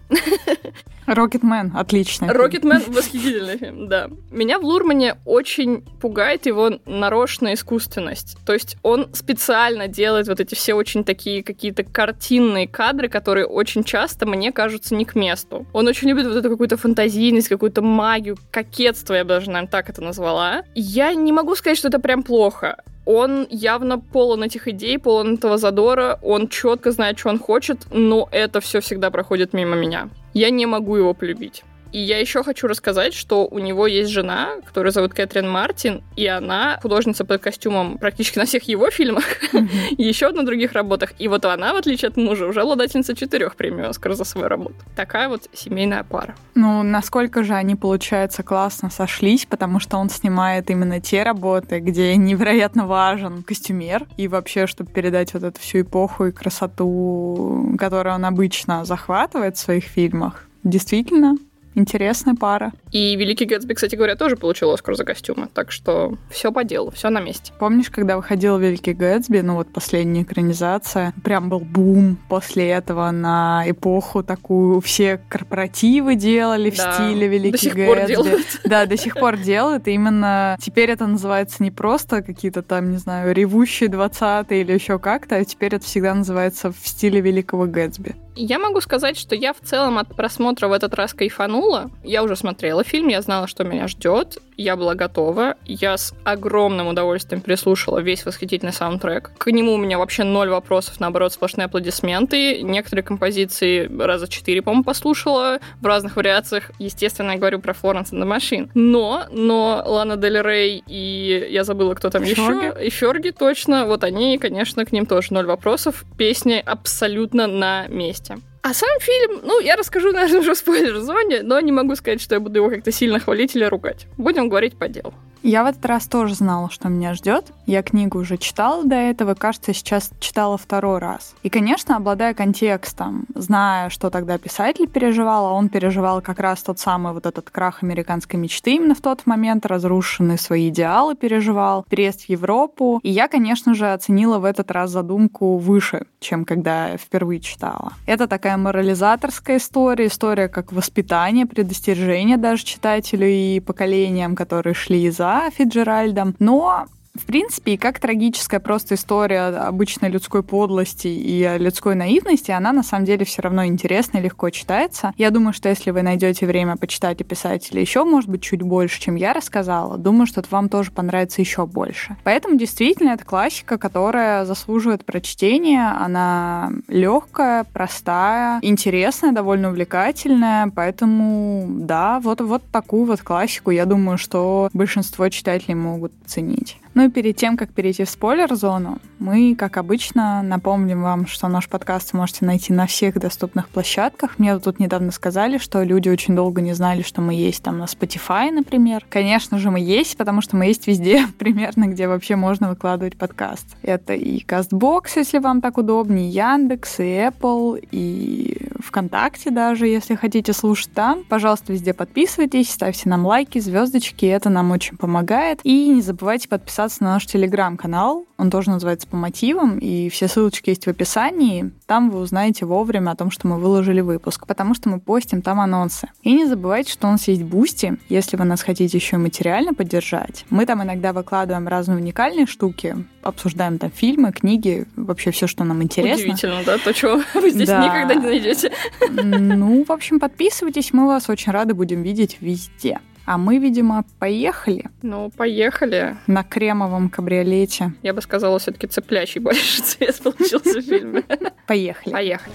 Рокетмен, 1.06 1.72
отлично. 1.76 2.32
Рокетмен 2.34 2.82
восхитительный 2.88 3.58
фильм, 3.58 3.88
да. 3.88 4.10
Меня 4.32 4.60
в 4.60 4.64
Лурмане 4.64 5.18
очень 5.26 5.82
пугает 6.02 6.46
его 6.46 6.80
нарочная 6.86 7.54
искусственность. 7.54 8.38
То 8.46 8.54
есть 8.54 8.78
он 8.82 9.14
специально 9.14 9.88
делает 9.88 10.28
вот 10.28 10.40
эти 10.40 10.56
все 10.56 10.74
очень 10.74 11.04
такие 11.04 11.44
какие-то 11.44 11.84
картинные 11.84 12.68
кадры, 12.68 13.08
которые 13.08 13.46
очень 13.46 13.84
часто 13.84 14.26
мне 14.26 14.52
кажутся 14.52 14.96
не 14.96 15.06
к 15.06 15.16
месту. 15.16 15.66
Он 15.74 15.88
очень 15.88 16.10
любит 16.10 16.26
вот 16.26 16.36
эту 16.36 16.50
какую-то 16.50 16.78
фантазийность, 16.78 17.50
какую-то 17.50 17.82
магию, 17.82 18.38
кокетство, 18.52 19.14
я 19.14 19.24
бы 19.24 19.30
даже, 19.30 19.48
наверное, 19.48 19.70
так 19.70 19.90
это 19.90 20.02
назвала. 20.02 20.64
Я 20.74 21.14
не 21.14 21.32
могу 21.32 21.56
сказать, 21.56 21.78
что 21.78 21.90
это 21.90 22.00
прям 22.00 22.24
плохо 22.24 22.78
он 23.06 23.46
явно 23.50 24.00
полон 24.00 24.44
этих 24.44 24.68
идей, 24.68 24.98
полон 24.98 25.36
этого 25.36 25.58
задора, 25.58 26.20
он 26.22 26.48
четко 26.48 26.92
знает, 26.92 27.20
что 27.20 27.30
он 27.30 27.40
хочет, 27.40 27.86
но 27.92 28.28
это 28.32 28.60
все 28.60 28.80
всегда 28.80 29.12
проходит 29.12 29.54
мимо 29.54 29.76
меня. 29.76 30.10
Я 30.36 30.50
не 30.50 30.66
могу 30.66 30.98
его 30.98 31.14
полюбить. 31.14 31.64
И 31.96 32.00
я 32.00 32.20
еще 32.20 32.44
хочу 32.44 32.68
рассказать, 32.68 33.14
что 33.14 33.48
у 33.48 33.58
него 33.58 33.88
есть 33.88 34.10
жена, 34.10 34.56
которая 34.66 34.92
зовут 34.92 35.14
Кэтрин 35.14 35.50
Мартин, 35.50 36.04
и 36.18 36.28
она 36.28 36.78
художница 36.82 37.24
по 37.24 37.38
костюмам 37.38 37.98
практически 37.98 38.38
на 38.38 38.44
всех 38.44 38.64
его 38.64 38.92
фильмах, 38.92 39.24
и 39.92 40.04
еще 40.04 40.30
на 40.32 40.46
других 40.46 40.74
работах. 40.74 41.14
И 41.20 41.30
вот 41.30 41.46
она, 41.46 41.72
в 41.72 41.78
отличие 41.78 42.10
от 42.10 42.18
мужа, 42.18 42.48
уже 42.48 42.64
обладательница 42.64 43.16
четырех 43.16 43.56
премий 43.56 43.86
Оскар 43.86 44.14
за 44.14 44.26
свою 44.26 44.50
работу. 44.50 44.76
Такая 44.98 45.30
вот 45.30 45.48
семейная 45.54 46.04
пара. 46.04 46.36
Ну, 46.54 46.84
насколько 46.84 47.46
же 47.46 47.54
они, 47.54 47.76
получается, 47.78 48.44
классно 48.44 48.90
сошлись, 48.90 49.46
потому 49.46 49.80
что 49.80 49.96
он 49.96 50.10
снимает 50.10 50.70
именно 50.70 51.00
те 51.00 51.24
работы, 51.24 51.80
где 51.80 52.14
невероятно 52.18 52.88
важен 52.88 53.42
костюмер, 53.42 54.06
и 54.18 54.28
вообще, 54.28 54.68
чтобы 54.68 54.92
передать 54.92 55.34
вот 55.34 55.44
эту 55.44 55.62
всю 55.62 55.80
эпоху 55.80 56.26
и 56.26 56.34
красоту, 56.34 57.74
которую 57.80 58.16
он 58.16 58.26
обычно 58.26 58.84
захватывает 58.84 59.56
в 59.56 59.62
своих 59.62 59.86
фильмах. 59.86 60.46
Действительно, 60.66 61.38
Интересная 61.76 62.36
пара. 62.36 62.72
И 62.92 63.16
Великий 63.16 63.46
Гэтсби, 63.46 63.74
кстати 63.74 63.96
говоря, 63.96 64.16
тоже 64.16 64.38
получил 64.38 64.72
Оскар 64.72 64.96
за 64.96 65.04
костюмы. 65.04 65.50
Так 65.54 65.72
что 65.72 66.18
все 66.30 66.52
по 66.52 66.64
делу, 66.64 66.92
все 66.92 67.10
на 67.10 67.20
месте. 67.20 67.52
Помнишь, 67.60 67.90
когда 67.90 68.16
выходил 68.16 68.58
Великий 68.58 68.94
Гэтсби, 68.94 69.40
ну 69.40 69.56
вот 69.56 69.72
последняя 69.72 70.24
экранизация, 70.24 71.14
прям 71.24 71.50
был 71.50 71.60
бум 71.60 72.18
после 72.30 72.70
этого 72.70 73.12
на 73.12 73.64
эпоху 73.68 74.24
такую. 74.24 74.80
Все 74.80 75.20
корпоративы 75.30 76.16
делали 76.16 76.70
в 76.70 76.78
да. 76.78 76.94
стиле 76.94 77.28
Великий 77.28 77.52
до 77.52 77.58
сих 77.58 77.76
Гэтсби. 77.76 77.94
Пор 77.94 78.08
делают. 78.08 78.62
Да, 78.64 78.86
до 78.86 78.98
сих 78.98 79.14
пор 79.16 79.38
делают. 79.38 79.88
И 79.88 79.92
именно 79.92 80.58
теперь 80.62 80.90
это 80.90 81.06
называется 81.06 81.62
не 81.62 81.72
просто 81.72 82.22
какие-то 82.22 82.62
там, 82.62 82.92
не 82.92 82.98
знаю, 82.98 83.34
ревущие 83.34 83.90
20-е 83.90 84.62
или 84.62 84.72
еще 84.72 84.98
как-то, 84.98 85.36
а 85.36 85.44
теперь 85.44 85.76
это 85.76 85.86
всегда 85.86 86.14
называется 86.14 86.72
в 86.72 86.88
стиле 86.88 87.20
Великого 87.20 87.66
Гэтсби. 87.66 88.16
Я 88.36 88.60
могу 88.60 88.82
сказать, 88.82 89.18
что 89.18 89.34
я 89.34 89.54
в 89.54 89.62
целом 89.62 89.98
от 89.98 90.14
просмотра 90.14 90.68
в 90.68 90.74
этот 90.74 90.94
раз 90.94 91.14
кайфанула. 91.14 91.90
Я 92.04 92.22
уже 92.22 92.36
смотрела 92.36 92.84
фильм, 92.84 93.08
я 93.08 93.22
знала, 93.22 93.48
что 93.48 93.64
меня 93.64 93.88
ждет, 93.88 94.40
я 94.58 94.76
была 94.76 94.96
готова. 94.96 95.56
Я 95.66 95.98
с 95.98 96.14
огромным 96.24 96.88
удовольствием 96.88 97.42
прислушала 97.42 98.00
весь 98.00 98.26
восхитительный 98.26 98.74
саундтрек. 98.74 99.32
К 99.38 99.52
нему 99.52 99.74
у 99.74 99.78
меня 99.78 99.98
вообще 99.98 100.24
ноль 100.24 100.50
вопросов, 100.50 101.00
наоборот, 101.00 101.34
сплошные 101.34 101.66
аплодисменты. 101.66 102.62
Некоторые 102.62 103.04
композиции 103.04 103.90
раза 104.00 104.28
четыре, 104.28 104.62
по-моему, 104.62 104.84
послушала 104.84 105.60
в 105.82 105.86
разных 105.86 106.16
вариациях. 106.16 106.72
Естественно, 106.80 107.32
я 107.32 107.38
говорю 107.38 107.60
про 107.60 107.74
Florence 107.74 108.12
and 108.12 108.22
the 108.22 108.38
Machine. 108.38 108.70
Но, 108.74 109.26
но 109.32 109.84
Лана 109.86 110.18
Дель 110.18 110.42
Рей 110.42 110.84
и 110.88 111.48
я 111.50 111.64
забыла, 111.64 111.94
кто 111.96 112.10
там 112.10 112.24
Ферги. 112.24 112.66
еще. 112.68 112.86
И 112.86 112.90
Ферги, 112.90 113.32
точно. 113.32 113.86
Вот 113.86 114.04
они, 114.04 114.38
конечно, 114.38 114.86
к 114.86 114.92
ним 114.92 115.06
тоже 115.06 115.34
ноль 115.34 115.46
вопросов. 115.46 116.06
Песня 116.18 116.62
абсолютно 116.66 117.48
на 117.48 117.88
месте. 117.88 118.38
А 118.66 118.74
сам 118.74 119.00
фильм, 119.00 119.42
ну, 119.44 119.60
я 119.60 119.76
расскажу, 119.76 120.12
наверное, 120.12 120.40
уже 120.40 120.56
в 120.56 120.58
спойлер-зоне, 120.58 121.44
но 121.44 121.60
не 121.60 121.72
могу 121.72 121.96
сказать, 121.96 122.20
что 122.20 122.34
я 122.34 122.40
буду 122.42 122.58
его 122.58 122.70
как-то 122.72 122.92
сильно 122.92 123.20
хвалить 123.20 123.56
или 123.56 123.64
ругать. 123.64 124.08
Будем 124.18 124.50
говорить 124.50 124.76
по 124.76 124.88
делу. 124.88 125.14
Я 125.48 125.64
в 125.64 125.68
этот 125.68 125.86
раз 125.86 126.08
тоже 126.08 126.34
знала, 126.34 126.72
что 126.72 126.90
меня 126.90 127.14
ждет. 127.14 127.54
Я 127.68 127.84
книгу 127.84 128.18
уже 128.18 128.38
читала 128.38 128.84
до 128.84 128.96
этого, 128.96 129.36
кажется, 129.36 129.76
сейчас 129.76 130.10
читала 130.20 130.58
второй 130.58 130.98
раз. 130.98 131.36
И, 131.44 131.52
конечно, 131.52 131.98
обладая 131.98 132.34
контекстом, 132.34 133.26
зная, 133.36 133.92
что 133.92 134.10
тогда 134.10 134.40
писатель 134.40 134.88
переживал, 134.88 135.46
а 135.46 135.52
он 135.52 135.70
переживал 135.70 136.24
как 136.24 136.40
раз 136.40 136.64
тот 136.64 136.80
самый 136.80 137.14
вот 137.14 137.28
этот 137.28 137.52
крах 137.52 137.84
американской 137.84 138.40
мечты 138.40 138.74
именно 138.74 138.96
в 138.96 139.02
тот 139.02 139.28
момент, 139.28 139.68
разрушенные 139.68 140.40
свои 140.40 140.70
идеалы 140.70 141.14
переживал, 141.14 141.86
переезд 141.88 142.22
в 142.22 142.30
Европу. 142.30 143.00
И 143.04 143.12
я, 143.12 143.28
конечно 143.28 143.76
же, 143.76 143.94
оценила 143.94 144.40
в 144.40 144.46
этот 144.46 144.72
раз 144.72 144.90
задумку 144.90 145.58
выше, 145.58 146.08
чем 146.20 146.44
когда 146.46 146.98
впервые 146.98 147.40
читала. 147.40 147.94
Это 148.08 148.28
такая 148.28 148.58
морализаторская 148.58 149.58
история, 149.58 150.08
история 150.08 150.48
как 150.48 150.72
воспитание, 150.72 151.46
предостережение 151.46 152.38
даже 152.38 152.64
читателю 152.64 153.28
и 153.28 153.60
поколениям, 153.60 154.36
которые 154.36 154.74
шли 154.74 155.08
за 155.12 155.35
Фиджеральдом, 155.50 156.36
но 156.40 156.86
в 157.16 157.26
принципе, 157.26 157.74
и 157.74 157.78
как 157.78 158.00
трагическая 158.00 158.60
просто 158.60 158.96
история 158.96 159.48
обычной 159.48 160.10
людской 160.10 160.44
подлости 160.44 161.08
и 161.08 161.58
людской 161.58 161.96
наивности, 161.96 162.52
она 162.52 162.72
на 162.72 162.84
самом 162.84 163.06
деле 163.06 163.26
все 163.26 163.42
равно 163.42 163.66
интересна 163.66 164.18
и 164.18 164.22
легко 164.22 164.50
читается. 164.50 165.14
Я 165.18 165.32
думаю, 165.32 165.54
что 165.54 165.70
если 165.70 165.92
вы 165.92 166.02
найдете 166.02 166.46
время 166.46 166.76
почитать 166.76 167.22
у 167.22 167.24
писателя 167.24 167.82
еще, 167.82 168.04
может 168.04 168.30
быть, 168.30 168.42
чуть 168.42 168.62
больше, 168.62 169.00
чем 169.00 169.16
я 169.16 169.34
рассказала, 169.34 169.98
думаю, 169.98 170.28
что 170.28 170.42
это 170.42 170.50
вам 170.52 170.70
тоже 170.70 170.92
понравится 170.92 171.42
еще 171.42 171.66
больше. 171.66 172.18
Поэтому 172.24 172.58
действительно 172.58 173.12
это 173.12 173.26
классика, 173.26 173.78
которая 173.78 174.46
заслуживает 174.46 175.06
прочтения. 175.06 175.96
Она 176.00 176.72
легкая, 176.88 177.64
простая, 177.64 178.60
интересная, 178.62 179.32
довольно 179.32 179.70
увлекательная. 179.70 180.72
Поэтому, 180.76 181.66
да, 181.70 182.20
вот, 182.20 182.42
вот 182.42 182.64
такую 182.72 183.06
вот 183.06 183.22
классику, 183.22 183.72
я 183.72 183.86
думаю, 183.86 184.18
что 184.18 184.70
большинство 184.74 185.30
читателей 185.30 185.76
могут 185.76 186.12
ценить. 186.26 186.78
Ну 186.96 187.05
перед 187.10 187.36
тем, 187.36 187.58
как 187.58 187.72
перейти 187.72 188.04
в 188.04 188.10
спойлер-зону, 188.10 189.00
мы, 189.20 189.56
как 189.56 189.78
обычно, 189.78 190.42
напомним 190.44 191.02
вам, 191.02 191.26
что 191.26 191.48
наш 191.48 191.70
подкаст 191.70 192.14
можете 192.14 192.46
найти 192.46 192.74
на 192.74 192.86
всех 192.86 193.20
доступных 193.20 193.70
площадках. 193.70 194.38
Мне 194.40 194.58
тут 194.60 194.80
недавно 194.80 195.12
сказали, 195.12 195.58
что 195.58 195.84
люди 195.84 196.10
очень 196.10 196.36
долго 196.36 196.62
не 196.62 196.74
знали, 196.74 197.02
что 197.02 197.22
мы 197.22 197.34
есть 197.34 197.64
там 197.64 197.78
на 197.78 197.86
Spotify, 197.86 198.52
например. 198.52 199.06
Конечно 199.10 199.58
же, 199.58 199.72
мы 199.72 199.80
есть, 199.80 200.18
потому 200.18 200.42
что 200.42 200.56
мы 200.58 200.66
есть 200.66 200.88
везде, 200.88 201.28
примерно, 201.40 201.86
где 201.86 202.08
вообще 202.08 202.36
можно 202.36 202.70
выкладывать 202.70 203.18
подкаст. 203.18 203.66
Это 203.82 204.14
и 204.14 204.44
CastBox, 204.44 205.04
если 205.16 205.40
вам 205.40 205.62
так 205.62 205.78
удобнее, 205.78 206.30
и 206.30 206.32
Яндекс, 206.32 207.00
и 207.00 207.04
Apple, 207.04 207.88
и 207.92 208.70
ВКонтакте 208.80 209.52
даже, 209.52 209.88
если 209.88 210.16
хотите 210.16 210.54
слушать 210.54 210.92
там. 210.94 211.24
Пожалуйста, 211.28 211.74
везде 211.74 211.94
подписывайтесь, 211.94 212.70
ставьте 212.70 213.10
нам 213.10 213.26
лайки, 213.26 213.60
звездочки, 213.60 214.26
это 214.26 214.50
нам 214.50 214.72
очень 214.72 214.98
помогает. 214.98 215.60
И 215.64 215.90
не 215.90 216.02
забывайте 216.02 216.48
подписаться 216.48 216.95
подписаться 216.96 217.04
на 217.04 217.14
наш 217.14 217.26
телеграм-канал. 217.26 218.26
Он 218.38 218.50
тоже 218.50 218.70
называется 218.70 219.08
«По 219.08 219.18
мотивам», 219.18 219.80
и 219.80 220.10
все 220.10 220.28
ссылочки 220.28 220.70
есть 220.70 220.86
в 220.86 220.90
описании. 220.90 221.72
Там 221.88 222.10
вы 222.10 222.20
узнаете 222.20 222.66
вовремя 222.66 223.12
о 223.12 223.16
том, 223.16 223.32
что 223.32 223.48
мы 223.48 223.58
выложили 223.58 224.02
выпуск, 224.02 224.46
потому 224.48 224.74
что 224.74 224.90
мы 224.90 225.00
постим 225.00 225.42
там 225.42 225.60
анонсы. 225.60 226.10
И 226.24 226.34
не 226.34 226.46
забывайте, 226.46 226.92
что 226.92 227.08
у 227.08 227.12
нас 227.12 227.28
есть 227.28 227.44
Boosty, 227.44 227.98
если 228.10 228.38
вы 228.38 228.46
нас 228.46 228.62
хотите 228.62 228.98
еще 228.98 229.16
и 229.16 229.20
материально 229.20 229.74
поддержать. 229.74 230.46
Мы 230.50 230.66
там 230.66 230.84
иногда 230.84 231.14
выкладываем 231.14 231.68
разные 231.68 231.98
уникальные 231.98 232.46
штуки, 232.46 232.96
обсуждаем 233.24 233.78
там 233.78 233.92
фильмы, 233.92 234.32
книги, 234.32 234.86
вообще 234.96 235.32
все, 235.32 235.48
что 235.48 235.64
нам 235.64 235.82
интересно. 235.82 236.24
Удивительно, 236.24 236.64
да? 236.66 236.78
То, 236.78 236.94
чего 236.94 237.22
вы 237.34 237.52
здесь 237.52 237.68
да. 237.68 237.86
никогда 237.86 238.16
не 238.16 238.26
найдете. 238.26 238.72
Ну, 239.10 239.84
в 239.84 239.92
общем, 239.92 240.20
подписывайтесь, 240.20 240.94
мы 240.94 241.08
вас 241.08 241.30
очень 241.30 241.52
рады 241.52 241.74
будем 241.74 242.04
видеть 242.04 242.38
везде. 242.42 243.00
А 243.26 243.38
мы, 243.38 243.58
видимо, 243.58 244.06
поехали. 244.20 244.86
Ну, 245.02 245.32
поехали. 245.36 246.16
На 246.28 246.44
кремовом 246.44 247.10
кабриолете. 247.10 247.94
Я 248.04 248.14
бы 248.14 248.22
сказала, 248.22 248.60
все-таки 248.60 248.88
цеплячий 248.88 249.42
больше 249.42 249.82
цвет 249.84 250.22
получился 250.22 250.80
в 250.80 250.84
фильме. 250.84 251.24
Поехали. 251.68 252.14
Поехали. 252.14 252.54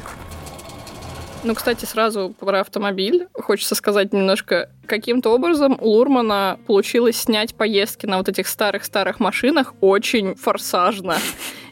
Ну, 1.42 1.54
кстати, 1.54 1.86
сразу 1.86 2.34
про 2.38 2.60
автомобиль. 2.60 3.26
Хочется 3.32 3.74
сказать 3.74 4.12
немножко, 4.12 4.68
каким-то 4.86 5.30
образом 5.30 5.78
у 5.80 5.88
Лурмана 5.88 6.58
получилось 6.66 7.16
снять 7.16 7.54
поездки 7.54 8.06
на 8.06 8.18
вот 8.18 8.28
этих 8.28 8.46
старых-старых 8.46 9.20
машинах 9.20 9.74
очень 9.80 10.34
форсажно 10.34 11.16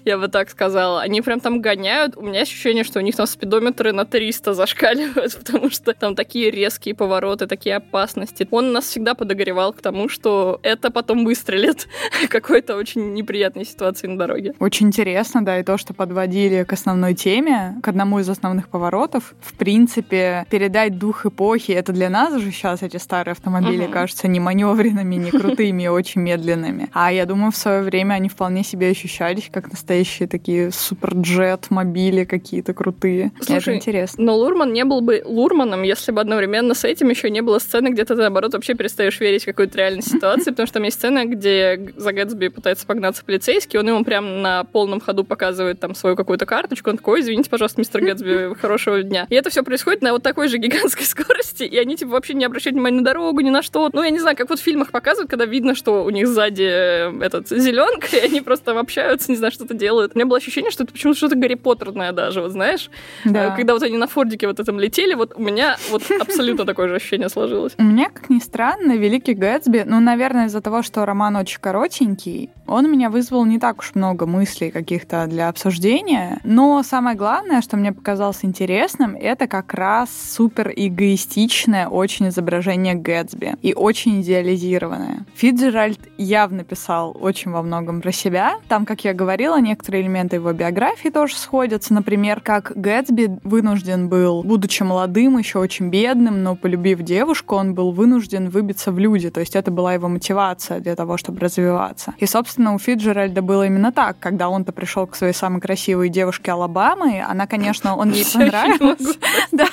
я 0.08 0.18
бы 0.18 0.28
так 0.28 0.50
сказала. 0.50 1.00
Они 1.02 1.20
прям 1.20 1.40
там 1.40 1.60
гоняют. 1.60 2.16
У 2.16 2.22
меня 2.22 2.40
ощущение, 2.40 2.84
что 2.84 2.98
у 2.98 3.02
них 3.02 3.14
там 3.14 3.26
спидометры 3.26 3.92
на 3.92 4.04
300 4.04 4.54
зашкаливают, 4.54 5.36
потому 5.44 5.70
что 5.70 5.92
там 5.92 6.14
такие 6.14 6.50
резкие 6.50 6.94
повороты, 6.94 7.46
такие 7.46 7.76
опасности. 7.76 8.48
Он 8.50 8.72
нас 8.72 8.86
всегда 8.86 9.14
подогревал 9.14 9.72
к 9.72 9.80
тому, 9.80 10.08
что 10.08 10.58
это 10.62 10.90
потом 10.90 11.24
выстрелит 11.24 11.86
какой-то 12.28 12.76
очень 12.76 13.12
неприятной 13.14 13.64
ситуации 13.64 14.06
на 14.06 14.18
дороге. 14.18 14.54
Очень 14.58 14.88
интересно, 14.88 15.44
да, 15.44 15.58
и 15.58 15.62
то, 15.62 15.76
что 15.76 15.94
подводили 15.94 16.64
к 16.64 16.72
основной 16.72 17.14
теме, 17.14 17.76
к 17.82 17.88
одному 17.88 18.18
из 18.18 18.28
основных 18.28 18.68
поворотов. 18.68 19.34
В 19.40 19.54
принципе, 19.54 20.46
передать 20.50 20.98
дух 20.98 21.26
эпохи, 21.26 21.72
это 21.72 21.92
для 21.92 22.08
нас 22.08 22.40
же 22.40 22.50
сейчас 22.50 22.82
эти 22.82 22.96
старые 22.96 23.32
автомобили 23.32 23.84
угу. 23.84 23.92
кажутся 23.92 24.28
не 24.28 24.40
маневренными, 24.40 25.16
не 25.16 25.30
крутыми, 25.30 25.86
очень 25.88 26.22
медленными. 26.22 26.88
А 26.92 27.12
я 27.12 27.26
думаю, 27.26 27.52
в 27.52 27.56
свое 27.56 27.82
время 27.82 28.14
они 28.14 28.28
вполне 28.28 28.64
себе 28.64 28.88
ощущались 28.88 29.50
как 29.52 29.70
настоящие 29.70 29.97
настоящие 29.98 30.28
такие 30.28 30.70
суперджет 30.70 31.70
мобили 31.70 32.24
какие-то 32.24 32.72
крутые. 32.72 33.32
Слушай, 33.40 33.58
Это 33.58 33.74
интересно. 33.74 34.24
Но 34.24 34.36
Лурман 34.36 34.72
не 34.72 34.84
был 34.84 35.00
бы 35.00 35.22
Лурманом, 35.24 35.82
если 35.82 36.12
бы 36.12 36.20
одновременно 36.20 36.74
с 36.74 36.84
этим 36.84 37.08
еще 37.08 37.30
не 37.30 37.40
было 37.40 37.58
сцены, 37.58 37.88
где 37.88 38.04
ты, 38.04 38.14
наоборот, 38.14 38.54
вообще 38.54 38.74
перестаешь 38.74 39.18
верить 39.18 39.42
в 39.42 39.46
какую-то 39.46 39.76
реальную 39.76 40.02
ситуацию, 40.06 40.52
потому 40.52 40.66
что 40.66 40.74
там 40.74 40.84
есть 40.84 40.98
сцена, 40.98 41.24
где 41.24 41.92
за 41.96 42.12
Гэтсби 42.12 42.48
пытается 42.48 42.86
погнаться 42.86 43.24
полицейский, 43.24 43.78
он 43.78 43.88
ему 43.88 44.04
прям 44.04 44.40
на 44.42 44.64
полном 44.64 45.00
ходу 45.00 45.24
показывает 45.24 45.80
там 45.80 45.94
свою 45.94 46.14
какую-то 46.14 46.46
карточку, 46.46 46.90
он 46.90 46.98
такой, 46.98 47.20
извините, 47.20 47.50
пожалуйста, 47.50 47.80
мистер 47.80 48.00
Гэтсби, 48.00 48.54
хорошего 48.60 49.02
дня. 49.02 49.26
И 49.28 49.34
это 49.34 49.50
все 49.50 49.64
происходит 49.64 50.02
на 50.02 50.12
вот 50.12 50.22
такой 50.22 50.48
же 50.48 50.58
гигантской 50.58 51.04
скорости, 51.06 51.64
и 51.64 51.76
они 51.76 51.96
типа 51.96 52.12
вообще 52.12 52.34
не 52.34 52.44
обращают 52.44 52.74
внимания 52.74 52.98
на 52.98 53.04
дорогу, 53.04 53.40
ни 53.40 53.50
на 53.50 53.62
что. 53.62 53.90
Ну, 53.92 54.02
я 54.02 54.10
не 54.10 54.20
знаю, 54.20 54.36
как 54.36 54.48
вот 54.48 54.60
в 54.60 54.62
фильмах 54.62 54.92
показывают, 54.92 55.28
когда 55.30 55.44
видно, 55.44 55.74
что 55.74 56.04
у 56.04 56.10
них 56.10 56.28
сзади 56.28 56.62
э, 56.62 57.20
этот 57.20 57.48
зеленка, 57.48 58.06
и 58.16 58.20
они 58.20 58.40
просто 58.40 58.66
там 58.66 58.78
общаются, 58.78 59.30
не 59.30 59.36
знаю, 59.36 59.52
что-то 59.52 59.74
делают. 59.74 59.87
У 59.90 60.10
меня 60.14 60.26
было 60.26 60.38
ощущение, 60.38 60.70
что 60.70 60.84
это 60.84 60.92
почему-то 60.92 61.18
что-то 61.18 61.36
Гарри 61.36 61.54
Поттерное 61.54 62.12
даже, 62.12 62.40
вот 62.40 62.52
знаешь? 62.52 62.90
Да. 63.24 63.52
Э, 63.52 63.56
когда 63.56 63.74
вот 63.74 63.82
они 63.82 63.96
на 63.96 64.06
Фордике 64.06 64.46
вот 64.46 64.60
этом 64.60 64.78
летели, 64.78 65.14
вот 65.14 65.32
у 65.36 65.42
меня 65.42 65.76
вот 65.90 66.02
абсолютно 66.20 66.64
такое 66.64 66.88
же 66.88 66.96
ощущение 66.96 67.28
сложилось. 67.28 67.74
У 67.78 67.82
меня, 67.82 68.10
как 68.10 68.30
ни 68.30 68.38
странно, 68.38 68.96
Великий 68.96 69.34
Гэтсби, 69.34 69.84
ну, 69.86 70.00
наверное, 70.00 70.46
из-за 70.46 70.60
того, 70.60 70.82
что 70.82 71.04
роман 71.04 71.36
очень 71.36 71.60
коротенький, 71.60 72.50
он 72.66 72.84
у 72.84 72.88
меня 72.88 73.10
вызвал 73.10 73.44
не 73.44 73.58
так 73.58 73.78
уж 73.78 73.94
много 73.94 74.26
мыслей 74.26 74.70
каких-то 74.70 75.26
для 75.26 75.48
обсуждения, 75.48 76.40
но 76.44 76.82
самое 76.82 77.16
главное, 77.16 77.62
что 77.62 77.76
мне 77.76 77.92
показалось 77.92 78.44
интересным, 78.44 79.16
это 79.16 79.46
как 79.46 79.74
раз 79.74 80.10
супер 80.10 80.72
эгоистичное 80.74 81.88
очень 81.88 82.28
изображение 82.28 82.94
Гэтсби 82.94 83.54
и 83.62 83.74
очень 83.74 84.20
идеализированное. 84.20 85.24
Фиджеральд 85.34 86.00
явно 86.18 86.64
писал 86.64 87.16
очень 87.18 87.50
во 87.50 87.62
многом 87.62 88.00
про 88.00 88.12
себя. 88.12 88.54
Там, 88.68 88.84
как 88.84 89.04
я 89.04 89.14
говорила, 89.14 89.60
некоторые 89.68 90.02
элементы 90.02 90.36
его 90.36 90.52
биографии 90.52 91.08
тоже 91.08 91.36
сходятся. 91.36 91.94
Например, 91.94 92.40
как 92.40 92.72
Гэтсби 92.74 93.38
вынужден 93.44 94.08
был, 94.08 94.42
будучи 94.42 94.82
молодым, 94.82 95.38
еще 95.38 95.58
очень 95.58 95.90
бедным, 95.90 96.42
но 96.42 96.56
полюбив 96.56 97.02
девушку, 97.02 97.56
он 97.56 97.74
был 97.74 97.92
вынужден 97.92 98.48
выбиться 98.48 98.92
в 98.92 98.98
люди. 98.98 99.30
То 99.30 99.40
есть 99.40 99.54
это 99.56 99.70
была 99.70 99.94
его 99.94 100.08
мотивация 100.08 100.80
для 100.80 100.96
того, 100.96 101.16
чтобы 101.16 101.40
развиваться. 101.40 102.14
И, 102.18 102.26
собственно, 102.26 102.74
у 102.74 102.78
Фиджеральда 102.78 103.42
было 103.42 103.66
именно 103.66 103.92
так. 103.92 104.18
Когда 104.18 104.48
он-то 104.48 104.72
пришел 104.72 105.06
к 105.06 105.16
своей 105.16 105.34
самой 105.34 105.60
красивой 105.60 106.08
девушке 106.08 106.52
Алабамы, 106.52 107.24
она, 107.26 107.46
конечно, 107.46 107.96
он 107.96 108.10
ей 108.10 108.26
понравился. 108.32 109.14
Да. 109.52 109.66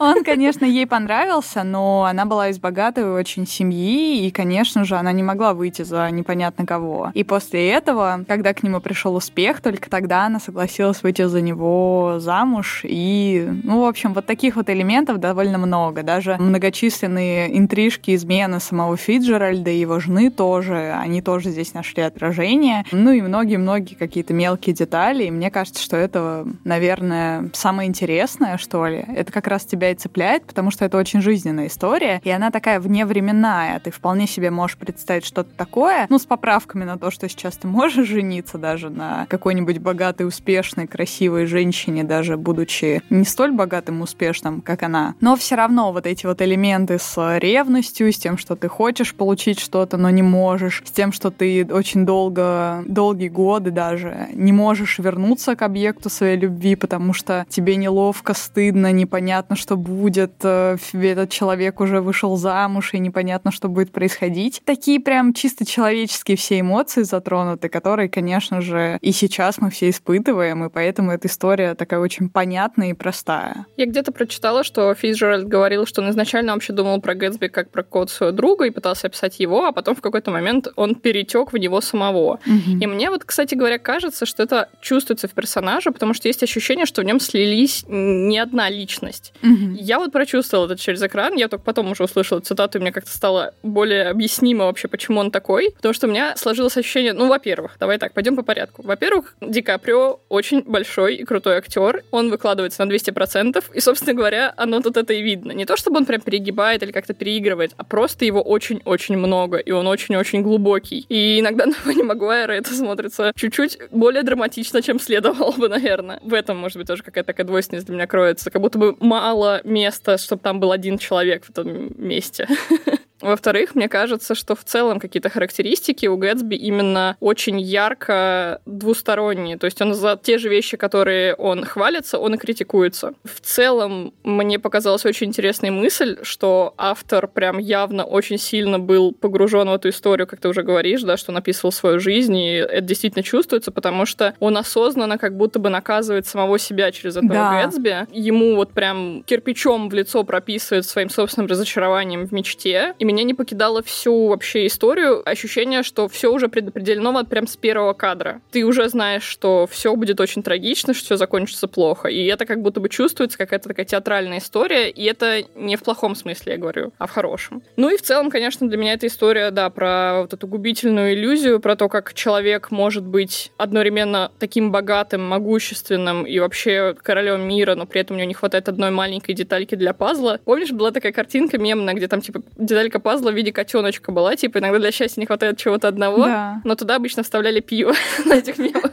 Он, 0.00 0.24
конечно, 0.24 0.64
ей 0.64 0.86
понравился, 0.86 1.62
но 1.62 2.04
она 2.04 2.24
была 2.24 2.48
из 2.48 2.58
богатой 2.58 3.04
очень 3.04 3.46
семьи, 3.46 4.26
и, 4.26 4.30
конечно 4.30 4.84
же, 4.84 4.96
она 4.96 5.12
не 5.12 5.22
могла 5.22 5.54
выйти 5.54 5.82
за 5.82 6.10
непонятно 6.10 6.66
кого. 6.66 7.10
И 7.14 7.24
после 7.24 7.70
этого, 7.70 8.24
когда 8.26 8.52
к 8.52 8.62
нему 8.62 8.80
пришел 8.80 9.14
успех, 9.14 9.60
только 9.60 9.88
тогда 9.88 10.26
она 10.26 10.40
согласилась 10.40 11.02
выйти 11.02 11.22
за 11.26 11.40
него 11.40 12.16
замуж. 12.18 12.80
И, 12.84 13.48
ну, 13.62 13.82
в 13.82 13.84
общем, 13.84 14.12
вот 14.14 14.26
таких 14.26 14.56
вот 14.56 14.68
элементов 14.68 15.18
довольно 15.18 15.58
много. 15.58 16.02
Даже 16.02 16.36
многочисленные 16.38 17.56
интрижки, 17.56 18.14
измены 18.14 18.60
самого 18.60 18.96
Фиджеральда 18.96 19.70
и 19.70 19.78
его 19.78 20.00
жены 20.00 20.30
тоже, 20.30 20.94
они 21.00 21.22
тоже 21.22 21.50
здесь 21.50 21.74
нашли 21.74 22.02
отражение. 22.02 22.84
Ну 22.90 23.12
и 23.12 23.20
многие-многие 23.20 23.94
какие-то 23.94 24.34
мелкие 24.34 24.74
детали. 24.74 25.24
И 25.24 25.30
мне 25.30 25.50
кажется, 25.50 25.82
что 25.82 25.96
это, 25.96 26.46
наверное, 26.64 27.50
самое 27.52 27.88
интересное, 27.88 28.58
что 28.58 28.86
ли. 28.86 29.04
Это 29.14 29.32
как 29.32 29.44
как 29.44 29.52
раз 29.54 29.64
тебя 29.64 29.92
и 29.92 29.94
цепляет, 29.94 30.44
потому 30.46 30.70
что 30.70 30.84
это 30.84 30.98
очень 30.98 31.20
жизненная 31.20 31.68
история, 31.68 32.20
и 32.24 32.30
она 32.30 32.50
такая 32.50 32.80
вневременная. 32.80 33.78
Ты 33.80 33.90
вполне 33.90 34.26
себе 34.26 34.50
можешь 34.50 34.76
представить 34.76 35.24
что-то 35.24 35.50
такое, 35.56 36.06
ну, 36.10 36.18
с 36.18 36.26
поправками 36.26 36.84
на 36.84 36.98
то, 36.98 37.10
что 37.10 37.28
сейчас 37.28 37.56
ты 37.56 37.68
можешь 37.68 38.08
жениться 38.08 38.58
даже 38.58 38.90
на 38.90 39.26
какой-нибудь 39.28 39.78
богатой, 39.78 40.26
успешной, 40.26 40.86
красивой 40.86 41.46
женщине, 41.46 42.02
даже 42.02 42.36
будучи 42.36 43.02
не 43.10 43.24
столь 43.24 43.52
богатым 43.52 44.02
успешным, 44.02 44.60
как 44.60 44.82
она. 44.82 45.14
Но 45.20 45.36
все 45.36 45.54
равно 45.54 45.92
вот 45.92 46.06
эти 46.06 46.26
вот 46.26 46.42
элементы 46.42 46.98
с 46.98 47.38
ревностью, 47.38 48.12
с 48.12 48.18
тем, 48.18 48.36
что 48.38 48.56
ты 48.56 48.68
хочешь 48.68 49.14
получить 49.14 49.60
что-то, 49.60 49.96
но 49.96 50.10
не 50.10 50.22
можешь, 50.22 50.82
с 50.84 50.90
тем, 50.90 51.12
что 51.12 51.30
ты 51.30 51.64
очень 51.70 52.04
долго, 52.04 52.82
долгие 52.86 53.28
годы 53.28 53.70
даже 53.70 54.28
не 54.34 54.52
можешь 54.52 54.98
вернуться 54.98 55.54
к 55.54 55.62
объекту 55.62 56.10
своей 56.10 56.36
любви, 56.36 56.74
потому 56.74 57.12
что 57.12 57.46
тебе 57.48 57.76
неловко, 57.76 58.34
стыдно, 58.34 58.90
непонятно, 58.92 59.43
что 59.52 59.76
будет, 59.76 60.32
э, 60.42 60.76
этот 60.92 61.30
человек 61.30 61.80
уже 61.80 62.00
вышел 62.00 62.36
замуж, 62.36 62.94
и 62.94 62.98
непонятно, 62.98 63.52
что 63.52 63.68
будет 63.68 63.92
происходить. 63.92 64.62
Такие 64.64 65.00
прям 65.00 65.34
чисто 65.34 65.64
человеческие 65.66 66.36
все 66.36 66.60
эмоции 66.60 67.02
затронуты, 67.02 67.68
которые, 67.68 68.08
конечно 68.08 68.60
же, 68.60 68.98
и 69.00 69.12
сейчас 69.12 69.58
мы 69.58 69.70
все 69.70 69.90
испытываем, 69.90 70.64
и 70.64 70.70
поэтому 70.70 71.12
эта 71.12 71.28
история 71.28 71.74
такая 71.74 72.00
очень 72.00 72.28
понятная 72.28 72.90
и 72.90 72.94
простая. 72.94 73.66
Я 73.76 73.86
где-то 73.86 74.12
прочитала, 74.12 74.64
что 74.64 74.94
Фиджеральд 74.94 75.46
говорил, 75.46 75.86
что 75.86 76.02
он 76.02 76.10
изначально 76.10 76.54
вообще 76.54 76.72
думал 76.72 77.00
про 77.00 77.14
Гэтсби 77.14 77.48
как 77.48 77.70
про 77.70 77.82
код 77.82 78.10
своего 78.10 78.34
друга 78.34 78.64
и 78.64 78.70
пытался 78.70 79.08
описать 79.08 79.40
его, 79.40 79.66
а 79.66 79.72
потом 79.72 79.94
в 79.94 80.00
какой-то 80.00 80.30
момент 80.30 80.68
он 80.76 80.94
перетек 80.94 81.52
в 81.52 81.56
него 81.56 81.80
самого. 81.80 82.40
Mm-hmm. 82.46 82.78
И 82.80 82.86
мне 82.86 83.10
вот, 83.10 83.24
кстати 83.24 83.54
говоря, 83.54 83.78
кажется, 83.78 84.26
что 84.26 84.42
это 84.42 84.68
чувствуется 84.80 85.28
в 85.28 85.32
персонаже, 85.32 85.90
потому 85.90 86.14
что 86.14 86.28
есть 86.28 86.42
ощущение, 86.42 86.86
что 86.86 87.02
в 87.02 87.04
нем 87.04 87.20
слились 87.20 87.84
не 87.88 88.38
одна 88.38 88.70
личность. 88.70 89.33
Mm-hmm. 89.42 89.76
Я 89.78 89.98
вот 89.98 90.12
прочувствовала 90.12 90.66
это 90.66 90.76
через 90.76 91.02
экран, 91.02 91.34
я 91.34 91.48
только 91.48 91.64
потом 91.64 91.90
уже 91.90 92.04
услышала 92.04 92.40
цитату, 92.40 92.78
и 92.78 92.80
мне 92.80 92.92
как-то 92.92 93.10
стало 93.10 93.54
более 93.62 94.08
объяснимо 94.08 94.64
вообще, 94.64 94.88
почему 94.88 95.20
он 95.20 95.30
такой, 95.30 95.72
потому 95.76 95.94
что 95.94 96.06
у 96.06 96.10
меня 96.10 96.36
сложилось 96.36 96.76
ощущение, 96.76 97.12
ну, 97.12 97.28
во-первых, 97.28 97.76
давай 97.78 97.98
так, 97.98 98.12
пойдем 98.12 98.36
по 98.36 98.42
порядку. 98.42 98.82
Во-первых, 98.82 99.36
Ди 99.40 99.62
Каприо 99.62 100.20
очень 100.28 100.62
большой 100.62 101.16
и 101.16 101.24
крутой 101.24 101.56
актер, 101.56 102.02
он 102.10 102.30
выкладывается 102.30 102.84
на 102.84 102.90
200%, 102.90 103.64
и, 103.72 103.80
собственно 103.80 104.14
говоря, 104.14 104.52
оно 104.56 104.80
тут 104.80 104.96
это 104.96 105.12
и 105.12 105.22
видно. 105.22 105.52
Не 105.52 105.66
то, 105.66 105.76
чтобы 105.76 105.98
он 105.98 106.06
прям 106.06 106.20
перегибает 106.20 106.82
или 106.82 106.92
как-то 106.92 107.14
переигрывает, 107.14 107.72
а 107.76 107.84
просто 107.84 108.24
его 108.24 108.42
очень-очень 108.42 109.16
много, 109.16 109.58
и 109.58 109.70
он 109.70 109.86
очень-очень 109.86 110.42
глубокий. 110.42 111.06
И 111.08 111.40
иногда 111.40 111.66
на 111.66 111.74
фоне 111.74 112.04
Магуайра 112.04 112.52
это 112.52 112.72
смотрится 112.74 113.32
чуть-чуть 113.34 113.78
более 113.90 114.22
драматично, 114.22 114.82
чем 114.82 115.00
следовало 115.00 115.52
бы, 115.52 115.68
наверное. 115.68 116.20
В 116.22 116.34
этом, 116.34 116.56
может 116.58 116.78
быть, 116.78 116.86
тоже 116.86 117.02
какая-то 117.02 117.28
такая 117.28 117.46
двойственность 117.46 117.86
для 117.86 117.94
меня 117.94 118.06
кроется. 118.06 118.50
Как 118.50 118.62
будто 118.62 118.78
бы 118.78 118.96
мало 119.00 119.23
места, 119.64 120.18
чтобы 120.18 120.42
там 120.42 120.60
был 120.60 120.72
один 120.72 120.98
человек 120.98 121.44
в 121.46 121.50
этом 121.50 121.92
месте. 121.96 122.48
Во-вторых, 123.24 123.74
мне 123.74 123.88
кажется, 123.88 124.34
что 124.34 124.54
в 124.54 124.64
целом 124.64 125.00
какие-то 125.00 125.30
характеристики 125.30 126.06
у 126.06 126.16
Гэтсби 126.18 126.56
именно 126.56 127.16
очень 127.20 127.58
ярко 127.58 128.60
двусторонние. 128.66 129.56
То 129.56 129.64
есть 129.64 129.80
он 129.80 129.94
за 129.94 130.20
те 130.22 130.36
же 130.36 130.50
вещи, 130.50 130.76
которые 130.76 131.34
он 131.34 131.64
хвалится, 131.64 132.18
он 132.18 132.34
и 132.34 132.36
критикуется. 132.36 133.14
В 133.24 133.40
целом, 133.40 134.12
мне 134.24 134.58
показалась 134.58 135.06
очень 135.06 135.28
интересная 135.28 135.70
мысль, 135.70 136.18
что 136.22 136.74
автор 136.76 137.26
прям 137.26 137.58
явно 137.58 138.04
очень 138.04 138.36
сильно 138.36 138.78
был 138.78 139.12
погружен 139.12 139.70
в 139.70 139.72
эту 139.72 139.88
историю, 139.88 140.26
как 140.26 140.40
ты 140.40 140.48
уже 140.48 140.62
говоришь, 140.62 141.02
да, 141.02 141.16
что 141.16 141.32
написывал 141.32 141.72
свою 141.72 142.00
жизнь, 142.00 142.36
и 142.36 142.56
это 142.56 142.82
действительно 142.82 143.22
чувствуется, 143.22 143.72
потому 143.72 144.04
что 144.04 144.34
он 144.38 144.58
осознанно 144.58 145.16
как 145.16 145.34
будто 145.34 145.58
бы 145.58 145.70
наказывает 145.70 146.26
самого 146.26 146.58
себя 146.58 146.92
через 146.92 147.16
этого 147.16 147.32
да. 147.32 147.62
Гэтсби. 147.62 148.06
Ему 148.12 148.56
вот 148.56 148.72
прям 148.72 149.22
кирпичом 149.24 149.88
в 149.88 149.94
лицо 149.94 150.24
прописывает 150.24 150.84
своим 150.84 151.08
собственным 151.08 151.48
разочарованием 151.48 152.26
в 152.26 152.32
мечте. 152.32 152.94
И 152.98 153.04
меня 153.14 153.24
не 153.24 153.34
покидало 153.34 153.82
всю 153.82 154.28
вообще 154.28 154.66
историю 154.66 155.22
ощущение, 155.28 155.82
что 155.82 156.08
все 156.08 156.32
уже 156.32 156.48
предопределено 156.48 157.12
вот 157.12 157.28
прям 157.28 157.46
с 157.46 157.56
первого 157.56 157.92
кадра. 157.92 158.40
Ты 158.50 158.64
уже 158.64 158.88
знаешь, 158.88 159.22
что 159.22 159.66
все 159.70 159.94
будет 159.96 160.20
очень 160.20 160.42
трагично, 160.42 160.92
что 160.94 161.04
все 161.04 161.16
закончится 161.16 161.68
плохо. 161.68 162.08
И 162.08 162.24
это 162.26 162.44
как 162.44 162.60
будто 162.60 162.80
бы 162.80 162.88
чувствуется 162.88 163.38
какая-то 163.38 163.68
такая 163.68 163.86
театральная 163.86 164.38
история, 164.38 164.90
и 164.90 165.04
это 165.04 165.44
не 165.54 165.76
в 165.76 165.82
плохом 165.82 166.14
смысле, 166.14 166.54
я 166.54 166.58
говорю, 166.58 166.92
а 166.98 167.06
в 167.06 167.10
хорошем. 167.10 167.62
Ну 167.76 167.88
и 167.88 167.96
в 167.96 168.02
целом, 168.02 168.30
конечно, 168.30 168.68
для 168.68 168.76
меня 168.76 168.94
эта 168.94 169.06
история, 169.06 169.50
да, 169.50 169.70
про 169.70 170.22
вот 170.22 170.32
эту 170.32 170.46
губительную 170.46 171.14
иллюзию, 171.14 171.60
про 171.60 171.76
то, 171.76 171.88
как 171.88 172.14
человек 172.14 172.70
может 172.70 173.04
быть 173.04 173.52
одновременно 173.56 174.32
таким 174.38 174.72
богатым, 174.72 175.22
могущественным 175.22 176.26
и 176.26 176.38
вообще 176.38 176.94
королем 177.00 177.46
мира, 177.46 177.74
но 177.74 177.86
при 177.86 178.00
этом 178.00 178.16
у 178.16 178.18
него 178.18 178.28
не 178.28 178.34
хватает 178.34 178.68
одной 178.68 178.90
маленькой 178.90 179.34
детальки 179.34 179.74
для 179.74 179.92
пазла. 179.92 180.40
Помнишь, 180.44 180.72
была 180.72 180.90
такая 180.90 181.12
картинка 181.12 181.58
мемная, 181.58 181.94
где 181.94 182.08
там 182.08 182.20
типа 182.20 182.42
деталька 182.56 182.98
пазла 183.04 183.30
в 183.30 183.34
виде 183.34 183.52
котеночка 183.52 184.10
была. 184.10 184.34
Типа, 184.34 184.58
иногда 184.58 184.78
для 184.78 184.90
счастья 184.90 185.20
не 185.20 185.26
хватает 185.26 185.58
чего-то 185.58 185.86
одного, 185.86 186.24
да. 186.24 186.60
но 186.64 186.74
туда 186.74 186.96
обычно 186.96 187.22
вставляли 187.22 187.60
пиво 187.60 187.92
на 188.24 188.34
этих 188.34 188.58
мемах. 188.58 188.90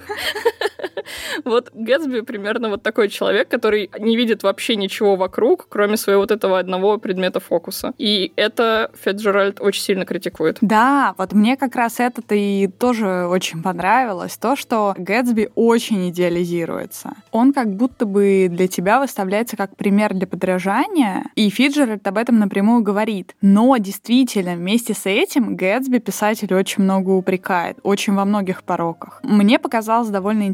Вот 1.46 1.72
Гэтсби 1.74 2.22
примерно 2.22 2.70
вот 2.70 2.84
такой 2.84 3.10
человек, 3.10 3.50
который 3.50 3.90
не 4.00 4.16
видит 4.18 4.44
вообще 4.44 4.76
ничего 4.76 5.16
вокруг, 5.16 5.68
кроме 5.70 5.98
своего 5.98 6.22
вот 6.22 6.32
этого 6.32 6.60
одного 6.60 6.98
предмета 6.98 7.40
фокуса. 7.40 7.94
И 7.98 8.32
это 8.36 8.92
Феджеральд 9.04 9.60
очень 9.60 9.82
сильно 9.82 10.06
критикует. 10.06 10.58
Да, 10.62 11.16
вот 11.18 11.34
мне 11.34 11.58
как 11.58 11.76
раз 11.76 12.00
это-то 12.00 12.36
и 12.36 12.68
тоже 12.68 13.28
очень 13.28 13.62
понравилось, 13.62 14.38
то, 14.38 14.56
что 14.56 14.94
Гэтсби 14.98 15.50
очень 15.56 16.10
идеализируется. 16.10 17.14
Он 17.32 17.54
как 17.54 17.74
будто 17.76 18.06
бы 18.06 18.48
для 18.50 18.68
тебя 18.68 19.00
выставляется 19.00 19.58
как 19.58 19.76
пример 19.76 20.14
для 20.14 20.28
подражания, 20.28 21.26
и 21.36 21.50
Фиджеральд 21.50 22.06
об 22.08 22.18
этом 22.18 22.40
напрямую 22.40 22.84
говорит. 22.84 23.36
Но 23.42 23.76
действительно, 23.78 24.56
вместе 24.56 24.94
с 24.94 25.06
этим 25.06 25.56
Гэтсби 25.56 26.00
писатель 26.00 26.54
очень 26.54 26.84
много 26.84 27.10
упрекает, 27.10 27.78
очень 27.84 28.14
во 28.14 28.26
многих 28.26 28.64
пороках. 28.64 29.20
Мне 29.24 29.60
показалось 29.60 30.10
довольно 30.10 30.48